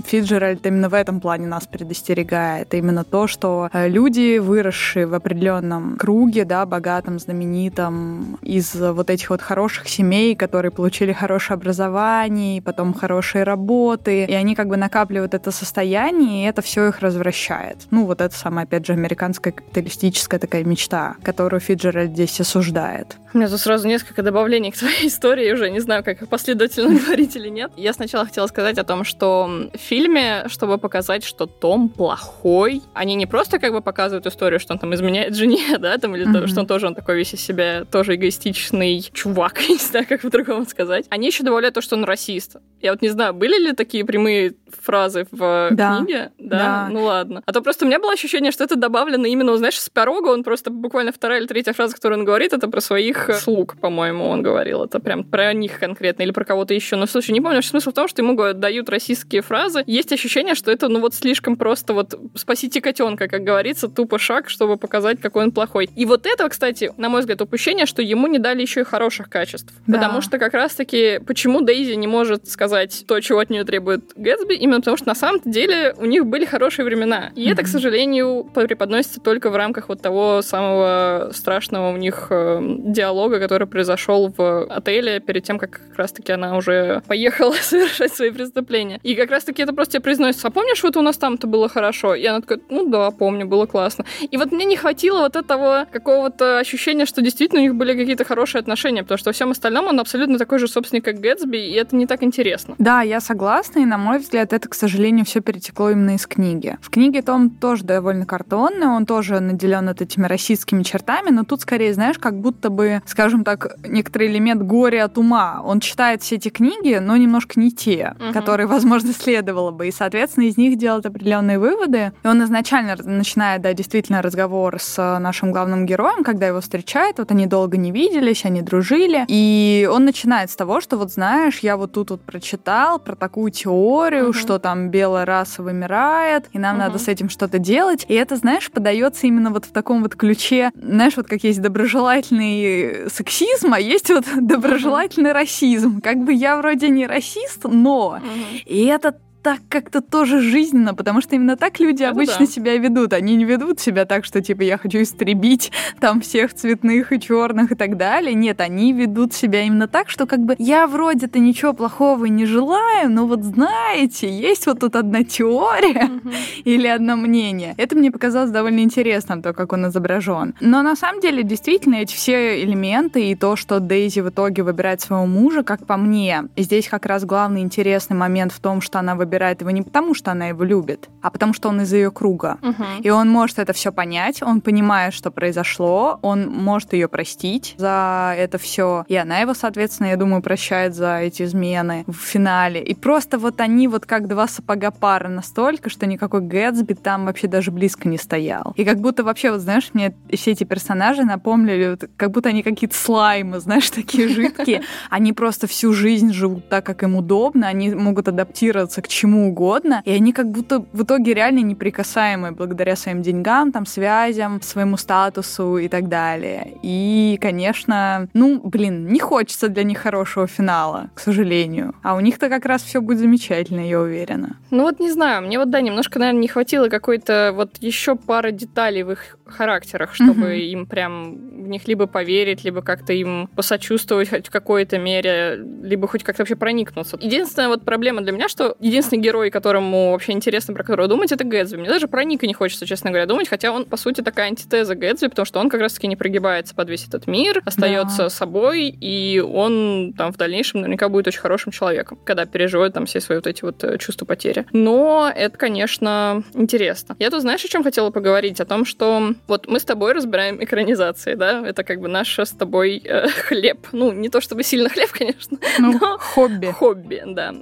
Фиджеральд 0.04 0.66
именно 0.66 0.88
в 0.88 0.94
этом 0.94 1.20
плане 1.20 1.46
нас 1.46 1.68
предостерегает. 1.68 2.74
Именно 2.74 3.04
то, 3.04 3.28
что 3.28 3.70
э, 3.72 3.88
люди, 3.88 4.38
выросшие 4.38 5.06
в 5.06 5.14
определенном 5.14 5.96
круге, 5.96 6.44
да, 6.44 6.66
богатом, 6.66 7.20
знаменитом, 7.20 8.40
из 8.42 8.74
вот 8.74 9.08
этих 9.08 9.30
вот 9.30 9.40
хороших 9.40 9.88
семей, 9.88 10.34
которые 10.34 10.72
получили 10.72 11.12
хорошее 11.12 11.54
образование, 11.54 12.60
потом 12.60 12.92
хорошие 12.92 13.44
работы, 13.44 14.24
и 14.24 14.32
они 14.32 14.56
как 14.56 14.66
бы 14.66 14.76
накапливают 14.76 15.32
это 15.32 15.52
состояние, 15.52 16.42
и 16.42 16.48
это 16.48 16.60
все 16.60 16.88
их 16.88 16.98
развращает. 16.98 17.76
Ну, 17.92 18.04
вот 18.04 18.20
это 18.20 18.36
самая, 18.36 18.64
опять 18.64 18.84
же, 18.84 18.94
американская 18.94 19.52
капиталистическая 19.52 20.40
такая 20.40 20.64
мечта, 20.64 21.14
которую 21.22 21.60
Фиджеральд 21.60 22.10
здесь 22.10 22.40
осуждает. 22.40 23.16
У 23.32 23.38
меня 23.38 23.48
тут 23.48 23.60
сразу 23.60 23.86
несколько 23.86 24.24
добавлений 24.40 24.70
к 24.70 24.76
твоей 24.76 25.06
истории, 25.08 25.52
уже 25.52 25.70
не 25.70 25.80
знаю, 25.80 26.02
как 26.02 26.22
их 26.22 26.28
последовательно 26.28 26.98
говорить 27.04 27.36
или 27.36 27.48
нет. 27.48 27.70
Я 27.76 27.92
сначала 27.92 28.24
хотела 28.24 28.46
сказать 28.46 28.78
о 28.78 28.84
том, 28.84 29.04
что 29.04 29.68
в 29.74 29.78
фильме, 29.78 30.44
чтобы 30.48 30.78
показать, 30.78 31.24
что 31.24 31.46
Том 31.46 31.88
плохой, 31.88 32.82
они 32.94 33.14
не 33.16 33.26
просто 33.26 33.58
как 33.58 33.72
бы 33.72 33.82
показывают 33.82 34.26
историю, 34.26 34.58
что 34.58 34.72
он 34.72 34.78
там 34.78 34.94
изменяет 34.94 35.36
жене, 35.36 35.60
да, 35.78 35.98
там, 35.98 36.16
или 36.16 36.26
mm-hmm. 36.26 36.40
то, 36.40 36.46
что 36.46 36.60
он 36.60 36.66
тоже 36.66 36.86
он 36.86 36.94
такой 36.94 37.16
весь 37.16 37.34
из 37.34 37.40
себя 37.42 37.84
тоже 37.84 38.14
эгоистичный 38.14 39.02
чувак, 39.12 39.60
не 39.68 39.76
знаю, 39.76 40.06
как 40.08 40.22
по-другому 40.22 40.64
сказать. 40.64 41.04
Они 41.10 41.26
еще 41.26 41.44
добавляют 41.44 41.74
то, 41.74 41.82
что 41.82 41.96
он 41.96 42.04
расист. 42.04 42.56
Я 42.80 42.92
вот 42.92 43.02
не 43.02 43.10
знаю, 43.10 43.34
были 43.34 43.58
ли 43.62 43.72
такие 43.72 44.04
прямые 44.06 44.54
фразы 44.80 45.26
в 45.30 45.70
да. 45.72 45.98
книге? 45.98 46.32
Да? 46.38 46.58
да. 46.58 46.88
Ну 46.90 47.04
ладно. 47.04 47.42
А 47.46 47.52
то 47.52 47.60
просто 47.62 47.84
у 47.84 47.88
меня 47.88 47.98
было 47.98 48.12
ощущение, 48.12 48.52
что 48.52 48.64
это 48.64 48.76
добавлено 48.76 49.26
именно, 49.26 49.56
знаешь, 49.56 49.78
с 49.80 49.88
порога. 49.88 50.28
Он 50.28 50.42
просто 50.42 50.70
буквально 50.70 51.12
вторая 51.12 51.40
или 51.40 51.46
третья 51.46 51.72
фраза, 51.72 51.94
которую 51.94 52.20
он 52.20 52.24
говорит, 52.24 52.52
это 52.52 52.68
про 52.68 52.80
своих 52.80 53.30
слуг, 53.34 53.76
по-моему, 53.80 54.28
он 54.28 54.42
говорил. 54.42 54.84
Это 54.84 55.00
прям 55.00 55.24
про 55.24 55.52
них 55.52 55.78
конкретно 55.78 56.22
или 56.22 56.32
про 56.32 56.44
кого-то 56.44 56.74
еще. 56.74 56.96
Но, 56.96 57.06
слушай, 57.06 57.30
не 57.32 57.40
помню, 57.40 57.62
смысл 57.62 57.90
в 57.90 57.94
том, 57.94 58.08
что 58.08 58.22
ему 58.22 58.36
дают 58.54 58.88
российские 58.88 59.42
фразы. 59.42 59.82
Есть 59.86 60.12
ощущение, 60.12 60.54
что 60.54 60.70
это, 60.70 60.88
ну 60.88 61.00
вот 61.00 61.14
слишком 61.14 61.56
просто 61.56 61.94
вот 61.94 62.14
спасите 62.34 62.80
котенка, 62.80 63.28
как 63.28 63.42
говорится, 63.42 63.88
тупо 63.88 64.18
шаг, 64.18 64.48
чтобы 64.48 64.76
показать, 64.76 65.20
какой 65.20 65.44
он 65.44 65.52
плохой. 65.52 65.88
И 65.96 66.04
вот 66.06 66.26
это, 66.26 66.48
кстати, 66.48 66.92
на 66.96 67.08
мой 67.08 67.20
взгляд, 67.20 67.40
упущение, 67.40 67.86
что 67.86 68.02
ему 68.02 68.26
не 68.26 68.38
дали 68.38 68.62
еще 68.62 68.80
и 68.80 68.84
хороших 68.84 69.28
качеств. 69.28 69.72
Да. 69.86 69.94
Потому 69.94 70.20
что 70.20 70.38
как 70.38 70.54
раз-таки, 70.54 71.20
почему 71.26 71.60
Дейзи 71.60 71.94
не 71.94 72.06
может 72.06 72.48
сказать 72.48 73.04
то, 73.06 73.20
чего 73.20 73.40
от 73.40 73.50
нее 73.50 73.64
требует 73.64 74.12
Гэтсби, 74.16 74.54
именно 74.60 74.80
потому 74.80 74.96
что 74.96 75.08
на 75.08 75.14
самом 75.14 75.40
деле 75.44 75.94
у 75.96 76.04
них 76.04 76.26
были 76.26 76.44
хорошие 76.44 76.84
времена. 76.84 77.30
И 77.34 77.46
mm-hmm. 77.46 77.52
это, 77.52 77.62
к 77.62 77.66
сожалению, 77.66 78.44
преподносится 78.54 79.20
только 79.20 79.50
в 79.50 79.56
рамках 79.56 79.88
вот 79.88 80.02
того 80.02 80.42
самого 80.42 81.30
страшного 81.32 81.92
у 81.92 81.96
них 81.96 82.28
э, 82.30 82.60
диалога, 82.60 83.40
который 83.40 83.66
произошел 83.66 84.32
в 84.36 84.64
отеле 84.64 85.20
перед 85.20 85.44
тем, 85.44 85.58
как 85.58 85.70
как 85.70 85.98
раз-таки 85.98 86.32
она 86.32 86.56
уже 86.56 87.02
поехала 87.06 87.52
совершать 87.60 88.12
свои 88.14 88.30
преступления. 88.30 89.00
И 89.02 89.14
как 89.14 89.30
раз-таки 89.30 89.62
это 89.62 89.72
просто 89.72 89.94
тебе 89.94 90.02
произносится, 90.02 90.48
а 90.48 90.50
помнишь, 90.50 90.82
вот 90.82 90.96
у 90.96 91.02
нас 91.02 91.16
там-то 91.16 91.46
было 91.46 91.68
хорошо? 91.68 92.14
И 92.14 92.24
она 92.24 92.40
такая, 92.40 92.60
ну 92.68 92.88
да, 92.88 93.10
помню, 93.10 93.46
было 93.46 93.66
классно. 93.66 94.04
И 94.30 94.36
вот 94.36 94.52
мне 94.52 94.64
не 94.64 94.76
хватило 94.76 95.20
вот 95.20 95.36
этого 95.36 95.86
какого-то 95.90 96.58
ощущения, 96.58 97.06
что 97.06 97.22
действительно 97.22 97.60
у 97.60 97.64
них 97.64 97.74
были 97.74 97.94
какие-то 97.94 98.24
хорошие 98.24 98.60
отношения, 98.60 99.02
потому 99.02 99.18
что 99.18 99.30
во 99.30 99.32
всем 99.32 99.50
остальном 99.50 99.86
он 99.86 100.00
абсолютно 100.00 100.38
такой 100.38 100.58
же 100.58 100.68
собственник, 100.68 101.04
как 101.04 101.20
Гэтсби, 101.20 101.58
и 101.58 101.72
это 101.72 101.96
не 101.96 102.06
так 102.06 102.22
интересно. 102.22 102.74
Да, 102.78 103.02
я 103.02 103.20
согласна, 103.20 103.80
и 103.80 103.84
на 103.84 103.98
мой 103.98 104.18
взгляд, 104.18 104.49
это, 104.52 104.68
к 104.68 104.74
сожалению, 104.74 105.24
все 105.24 105.40
перетекло 105.40 105.90
именно 105.90 106.14
из 106.14 106.26
книги. 106.26 106.78
В 106.80 106.90
книге 106.90 107.22
Том 107.22 107.50
тоже 107.50 107.84
довольно 107.84 108.26
картонный, 108.26 108.88
он 108.88 109.06
тоже 109.06 109.40
наделен 109.40 109.88
вот 109.88 110.00
этими 110.00 110.26
российскими 110.26 110.82
чертами, 110.82 111.30
но 111.30 111.44
тут 111.44 111.62
скорее, 111.62 111.94
знаешь, 111.94 112.18
как 112.18 112.38
будто 112.40 112.70
бы, 112.70 113.02
скажем 113.06 113.44
так, 113.44 113.76
некоторый 113.86 114.28
элемент 114.28 114.62
горя 114.62 115.04
от 115.04 115.18
ума. 115.18 115.60
Он 115.64 115.80
читает 115.80 116.22
все 116.22 116.36
эти 116.36 116.48
книги, 116.48 116.98
но 117.00 117.16
немножко 117.16 117.58
не 117.58 117.70
те, 117.70 118.14
угу. 118.18 118.32
которые, 118.32 118.66
возможно, 118.66 119.12
следовало 119.12 119.70
бы, 119.70 119.88
и, 119.88 119.92
соответственно, 119.92 120.44
из 120.44 120.56
них 120.56 120.78
делает 120.78 121.06
определенные 121.06 121.58
выводы. 121.58 122.12
И 122.22 122.26
он 122.26 122.42
изначально 122.44 122.96
начинает, 123.04 123.62
да, 123.62 123.72
действительно 123.72 124.22
разговор 124.22 124.78
с 124.80 125.18
нашим 125.18 125.52
главным 125.52 125.86
героем, 125.86 126.24
когда 126.24 126.46
его 126.46 126.60
встречает, 126.60 127.18
вот 127.18 127.30
они 127.30 127.46
долго 127.46 127.76
не 127.76 127.92
виделись, 127.92 128.44
они 128.44 128.62
дружили, 128.62 129.24
и 129.28 129.88
он 129.90 130.04
начинает 130.04 130.50
с 130.50 130.56
того, 130.56 130.80
что 130.80 130.96
вот 130.96 131.12
знаешь, 131.12 131.60
я 131.60 131.76
вот 131.76 131.92
тут 131.92 132.10
вот 132.10 132.22
прочитал 132.22 132.98
про 132.98 133.14
такую 133.14 133.50
теорию, 133.50 134.30
угу. 134.30 134.32
Что 134.40 134.58
там 134.58 134.90
белая 134.90 135.24
раса 135.24 135.62
вымирает, 135.62 136.48
и 136.52 136.58
нам 136.58 136.76
угу. 136.76 136.84
надо 136.84 136.98
с 136.98 137.08
этим 137.08 137.28
что-то 137.28 137.58
делать. 137.58 138.04
И 138.08 138.14
это, 138.14 138.36
знаешь, 138.36 138.70
подается 138.70 139.26
именно 139.26 139.50
вот 139.50 139.64
в 139.64 139.72
таком 139.72 140.02
вот 140.02 140.16
ключе, 140.16 140.70
знаешь, 140.74 141.16
вот 141.16 141.26
как 141.26 141.44
есть 141.44 141.60
доброжелательный 141.60 143.10
сексизм, 143.10 143.72
а 143.72 143.80
есть 143.80 144.10
вот 144.10 144.24
доброжелательный 144.36 145.32
расизм. 145.32 146.00
Как 146.00 146.18
бы 146.18 146.32
я 146.32 146.56
вроде 146.56 146.88
не 146.88 147.06
расист, 147.06 147.64
но 147.64 148.18
угу. 148.18 148.24
и 148.64 148.84
это 148.86 149.16
так 149.42 149.60
как-то 149.68 150.00
тоже 150.00 150.40
жизненно, 150.40 150.94
потому 150.94 151.20
что 151.20 151.34
именно 151.34 151.56
так 151.56 151.80
люди 151.80 152.02
Это 152.02 152.10
обычно 152.10 152.40
да. 152.40 152.46
себя 152.46 152.76
ведут. 152.76 153.12
Они 153.12 153.36
не 153.36 153.44
ведут 153.44 153.80
себя 153.80 154.04
так, 154.04 154.24
что 154.24 154.42
типа 154.42 154.62
я 154.62 154.76
хочу 154.76 155.02
истребить 155.02 155.72
там 156.00 156.20
всех 156.20 156.54
цветных 156.54 157.12
и 157.12 157.20
черных 157.20 157.72
и 157.72 157.74
так 157.74 157.96
далее. 157.96 158.34
Нет, 158.34 158.60
они 158.60 158.92
ведут 158.92 159.32
себя 159.32 159.62
именно 159.62 159.88
так, 159.88 160.10
что 160.10 160.26
как 160.26 160.40
бы 160.40 160.56
я 160.58 160.86
вроде-то 160.86 161.38
ничего 161.38 161.72
плохого 161.72 162.26
не 162.26 162.44
желаю, 162.44 163.10
но 163.10 163.26
вот 163.26 163.42
знаете, 163.42 164.28
есть 164.28 164.66
вот 164.66 164.80
тут 164.80 164.96
одна 164.96 165.24
теория 165.24 166.10
или 166.64 166.86
одно 166.86 167.16
мнение. 167.16 167.74
Это 167.78 167.96
мне 167.96 168.10
показалось 168.10 168.50
довольно 168.50 168.80
интересным, 168.80 169.42
то, 169.42 169.52
как 169.54 169.72
он 169.72 169.88
изображен. 169.88 170.54
Но 170.60 170.82
на 170.82 170.96
самом 170.96 171.20
деле, 171.20 171.42
действительно, 171.42 171.96
эти 171.96 172.14
все 172.14 172.62
элементы 172.62 173.30
и 173.30 173.34
то, 173.34 173.56
что 173.56 173.80
Дейзи 173.80 174.20
в 174.20 174.28
итоге 174.28 174.62
выбирает 174.62 175.00
своего 175.00 175.26
мужа, 175.26 175.62
как 175.62 175.86
по 175.86 175.96
мне, 175.96 176.44
здесь 176.56 176.88
как 176.88 177.06
раз 177.06 177.24
главный 177.24 177.62
интересный 177.62 178.16
момент 178.16 178.52
в 178.52 178.60
том, 178.60 178.80
что 178.80 178.98
она 178.98 179.14
выбирает 179.14 179.29
выбирает 179.30 179.60
его 179.60 179.70
не 179.70 179.82
потому, 179.82 180.12
что 180.14 180.32
она 180.32 180.48
его 180.48 180.64
любит, 180.64 181.08
а 181.22 181.30
потому 181.30 181.52
что 181.52 181.68
он 181.68 181.80
из 181.82 181.92
ее 181.92 182.10
круга. 182.10 182.58
Угу. 182.62 182.84
И 183.02 183.10
он 183.10 183.28
может 183.28 183.60
это 183.60 183.72
все 183.72 183.92
понять, 183.92 184.42
он 184.42 184.60
понимает, 184.60 185.14
что 185.14 185.30
произошло, 185.30 186.18
он 186.22 186.48
может 186.48 186.92
ее 186.94 187.06
простить 187.06 187.74
за 187.78 188.34
это 188.36 188.58
все. 188.58 189.04
И 189.06 189.14
она 189.14 189.38
его, 189.38 189.54
соответственно, 189.54 190.08
я 190.08 190.16
думаю, 190.16 190.42
прощает 190.42 190.94
за 190.96 191.18
эти 191.18 191.44
измены 191.44 192.04
в 192.08 192.14
финале. 192.14 192.82
И 192.82 192.94
просто 192.94 193.38
вот 193.38 193.60
они 193.60 193.86
вот 193.86 194.04
как 194.04 194.26
два 194.26 194.48
сапога 194.48 194.90
пара 194.90 195.28
настолько, 195.28 195.90
что 195.90 196.06
никакой 196.06 196.40
Гэтсби 196.40 196.94
там 196.94 197.26
вообще 197.26 197.46
даже 197.46 197.70
близко 197.70 198.08
не 198.08 198.18
стоял. 198.18 198.72
И 198.76 198.84
как 198.84 198.98
будто 198.98 199.22
вообще, 199.22 199.52
вот 199.52 199.60
знаешь, 199.60 199.90
мне 199.92 200.12
все 200.34 200.50
эти 200.50 200.64
персонажи 200.64 201.22
напомнили, 201.22 201.90
вот, 201.90 202.10
как 202.16 202.32
будто 202.32 202.48
они 202.48 202.64
какие-то 202.64 202.96
слаймы, 202.96 203.60
знаешь, 203.60 203.90
такие 203.90 204.28
жидкие. 204.28 204.82
Они 205.10 205.32
просто 205.32 205.66
всю 205.66 205.92
жизнь 205.92 206.32
живут 206.32 206.68
так, 206.68 206.84
как 206.84 207.02
им 207.02 207.16
удобно, 207.16 207.68
они 207.68 207.90
могут 207.94 208.28
адаптироваться 208.28 209.02
к 209.02 209.08
чему 209.20 209.48
угодно, 209.48 210.02
и 210.04 210.12
они 210.12 210.32
как 210.32 210.50
будто 210.50 210.84
в 210.92 211.02
итоге 211.02 211.34
реально 211.34 211.60
неприкасаемые 211.60 212.52
благодаря 212.52 212.96
своим 212.96 213.22
деньгам, 213.22 213.72
там, 213.72 213.86
связям, 213.86 214.62
своему 214.62 214.96
статусу 214.96 215.76
и 215.76 215.88
так 215.88 216.08
далее. 216.08 216.72
И, 216.82 217.38
конечно, 217.40 218.28
ну, 218.32 218.60
блин, 218.64 219.08
не 219.08 219.18
хочется 219.20 219.68
для 219.68 219.84
них 219.84 219.98
хорошего 219.98 220.46
финала, 220.46 221.10
к 221.14 221.20
сожалению. 221.20 221.94
А 222.02 222.14
у 222.14 222.20
них-то 222.20 222.48
как 222.48 222.64
раз 222.64 222.82
все 222.82 223.00
будет 223.00 223.18
замечательно, 223.18 223.86
я 223.86 224.00
уверена. 224.00 224.56
Ну 224.70 224.82
вот 224.82 225.00
не 225.00 225.10
знаю, 225.10 225.42
мне 225.42 225.58
вот, 225.58 225.70
да, 225.70 225.80
немножко, 225.80 226.18
наверное, 226.18 226.40
не 226.40 226.48
хватило 226.48 226.88
какой-то 226.88 227.52
вот 227.54 227.76
еще 227.80 228.16
пары 228.16 228.52
деталей 228.52 229.02
в 229.02 229.12
их 229.12 229.38
характерах, 229.44 230.14
чтобы 230.14 230.54
mm-hmm. 230.54 230.72
им 230.72 230.86
прям 230.86 231.68
них 231.70 231.88
либо 231.88 232.06
поверить, 232.06 232.64
либо 232.64 232.82
как-то 232.82 233.12
им 233.12 233.48
посочувствовать 233.54 234.30
хоть 234.30 234.48
в 234.48 234.50
какой-то 234.50 234.98
мере, 234.98 235.60
либо 235.82 236.06
хоть 236.08 236.22
как-то 236.22 236.42
вообще 236.42 236.56
проникнуться. 236.56 237.18
Единственная 237.20 237.68
вот 237.68 237.84
проблема 237.84 238.20
для 238.22 238.32
меня, 238.32 238.48
что 238.48 238.76
единственный 239.10 239.22
герой, 239.22 239.50
которому 239.50 240.12
вообще 240.12 240.32
интересно, 240.32 240.74
про 240.74 240.82
которого 240.82 241.08
думать, 241.08 241.32
это 241.32 241.44
Гэтсби. 241.44 241.76
Мне 241.76 241.88
даже 241.88 242.08
про 242.08 242.24
Ника 242.24 242.46
не 242.46 242.54
хочется, 242.54 242.86
честно 242.86 243.10
говоря, 243.10 243.26
думать, 243.26 243.48
хотя 243.48 243.72
он, 243.72 243.84
по 243.84 243.96
сути, 243.96 244.20
такая 244.20 244.46
антитеза 244.46 244.94
Гэтсби, 244.94 245.28
потому 245.28 245.46
что 245.46 245.60
он 245.60 245.68
как 245.68 245.80
раз-таки 245.80 246.06
не 246.06 246.16
прогибается 246.16 246.74
под 246.74 246.88
весь 246.88 247.06
этот 247.06 247.26
мир, 247.26 247.62
остается 247.64 248.24
да. 248.24 248.30
собой, 248.30 248.88
и 248.88 249.40
он 249.40 250.14
там 250.16 250.32
в 250.32 250.36
дальнейшем 250.36 250.80
наверняка 250.80 251.08
будет 251.08 251.28
очень 251.28 251.40
хорошим 251.40 251.72
человеком, 251.72 252.18
когда 252.24 252.46
переживает 252.46 252.94
там 252.94 253.06
все 253.06 253.20
свои 253.20 253.38
вот 253.38 253.46
эти 253.46 253.62
вот 253.62 253.82
э, 253.84 253.98
чувства 253.98 254.26
потери. 254.26 254.66
Но 254.72 255.30
это, 255.34 255.56
конечно, 255.56 256.42
интересно. 256.54 257.16
Я 257.18 257.30
тут, 257.30 257.42
знаешь, 257.42 257.64
о 257.64 257.68
чем 257.68 257.82
хотела 257.82 258.10
поговорить? 258.10 258.60
О 258.60 258.64
том, 258.64 258.84
что 258.84 259.34
вот 259.46 259.66
мы 259.66 259.80
с 259.80 259.84
тобой 259.84 260.12
разбираем 260.12 260.62
экранизации, 260.62 261.34
да? 261.34 261.66
Это 261.66 261.84
как 261.84 262.00
бы 262.00 262.08
наш 262.08 262.38
с 262.38 262.50
тобой 262.50 263.02
э, 263.04 263.28
хлеб. 263.48 263.86
Ну, 263.92 264.12
не 264.12 264.28
то 264.28 264.40
чтобы 264.40 264.62
сильно 264.62 264.88
хлеб, 264.88 265.10
конечно, 265.12 265.58
ну, 265.78 265.98
но 266.00 266.18
хобби. 266.18 266.66
Хобби, 266.66 267.22
да. 267.26 267.54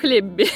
Хлебби. 0.00 0.48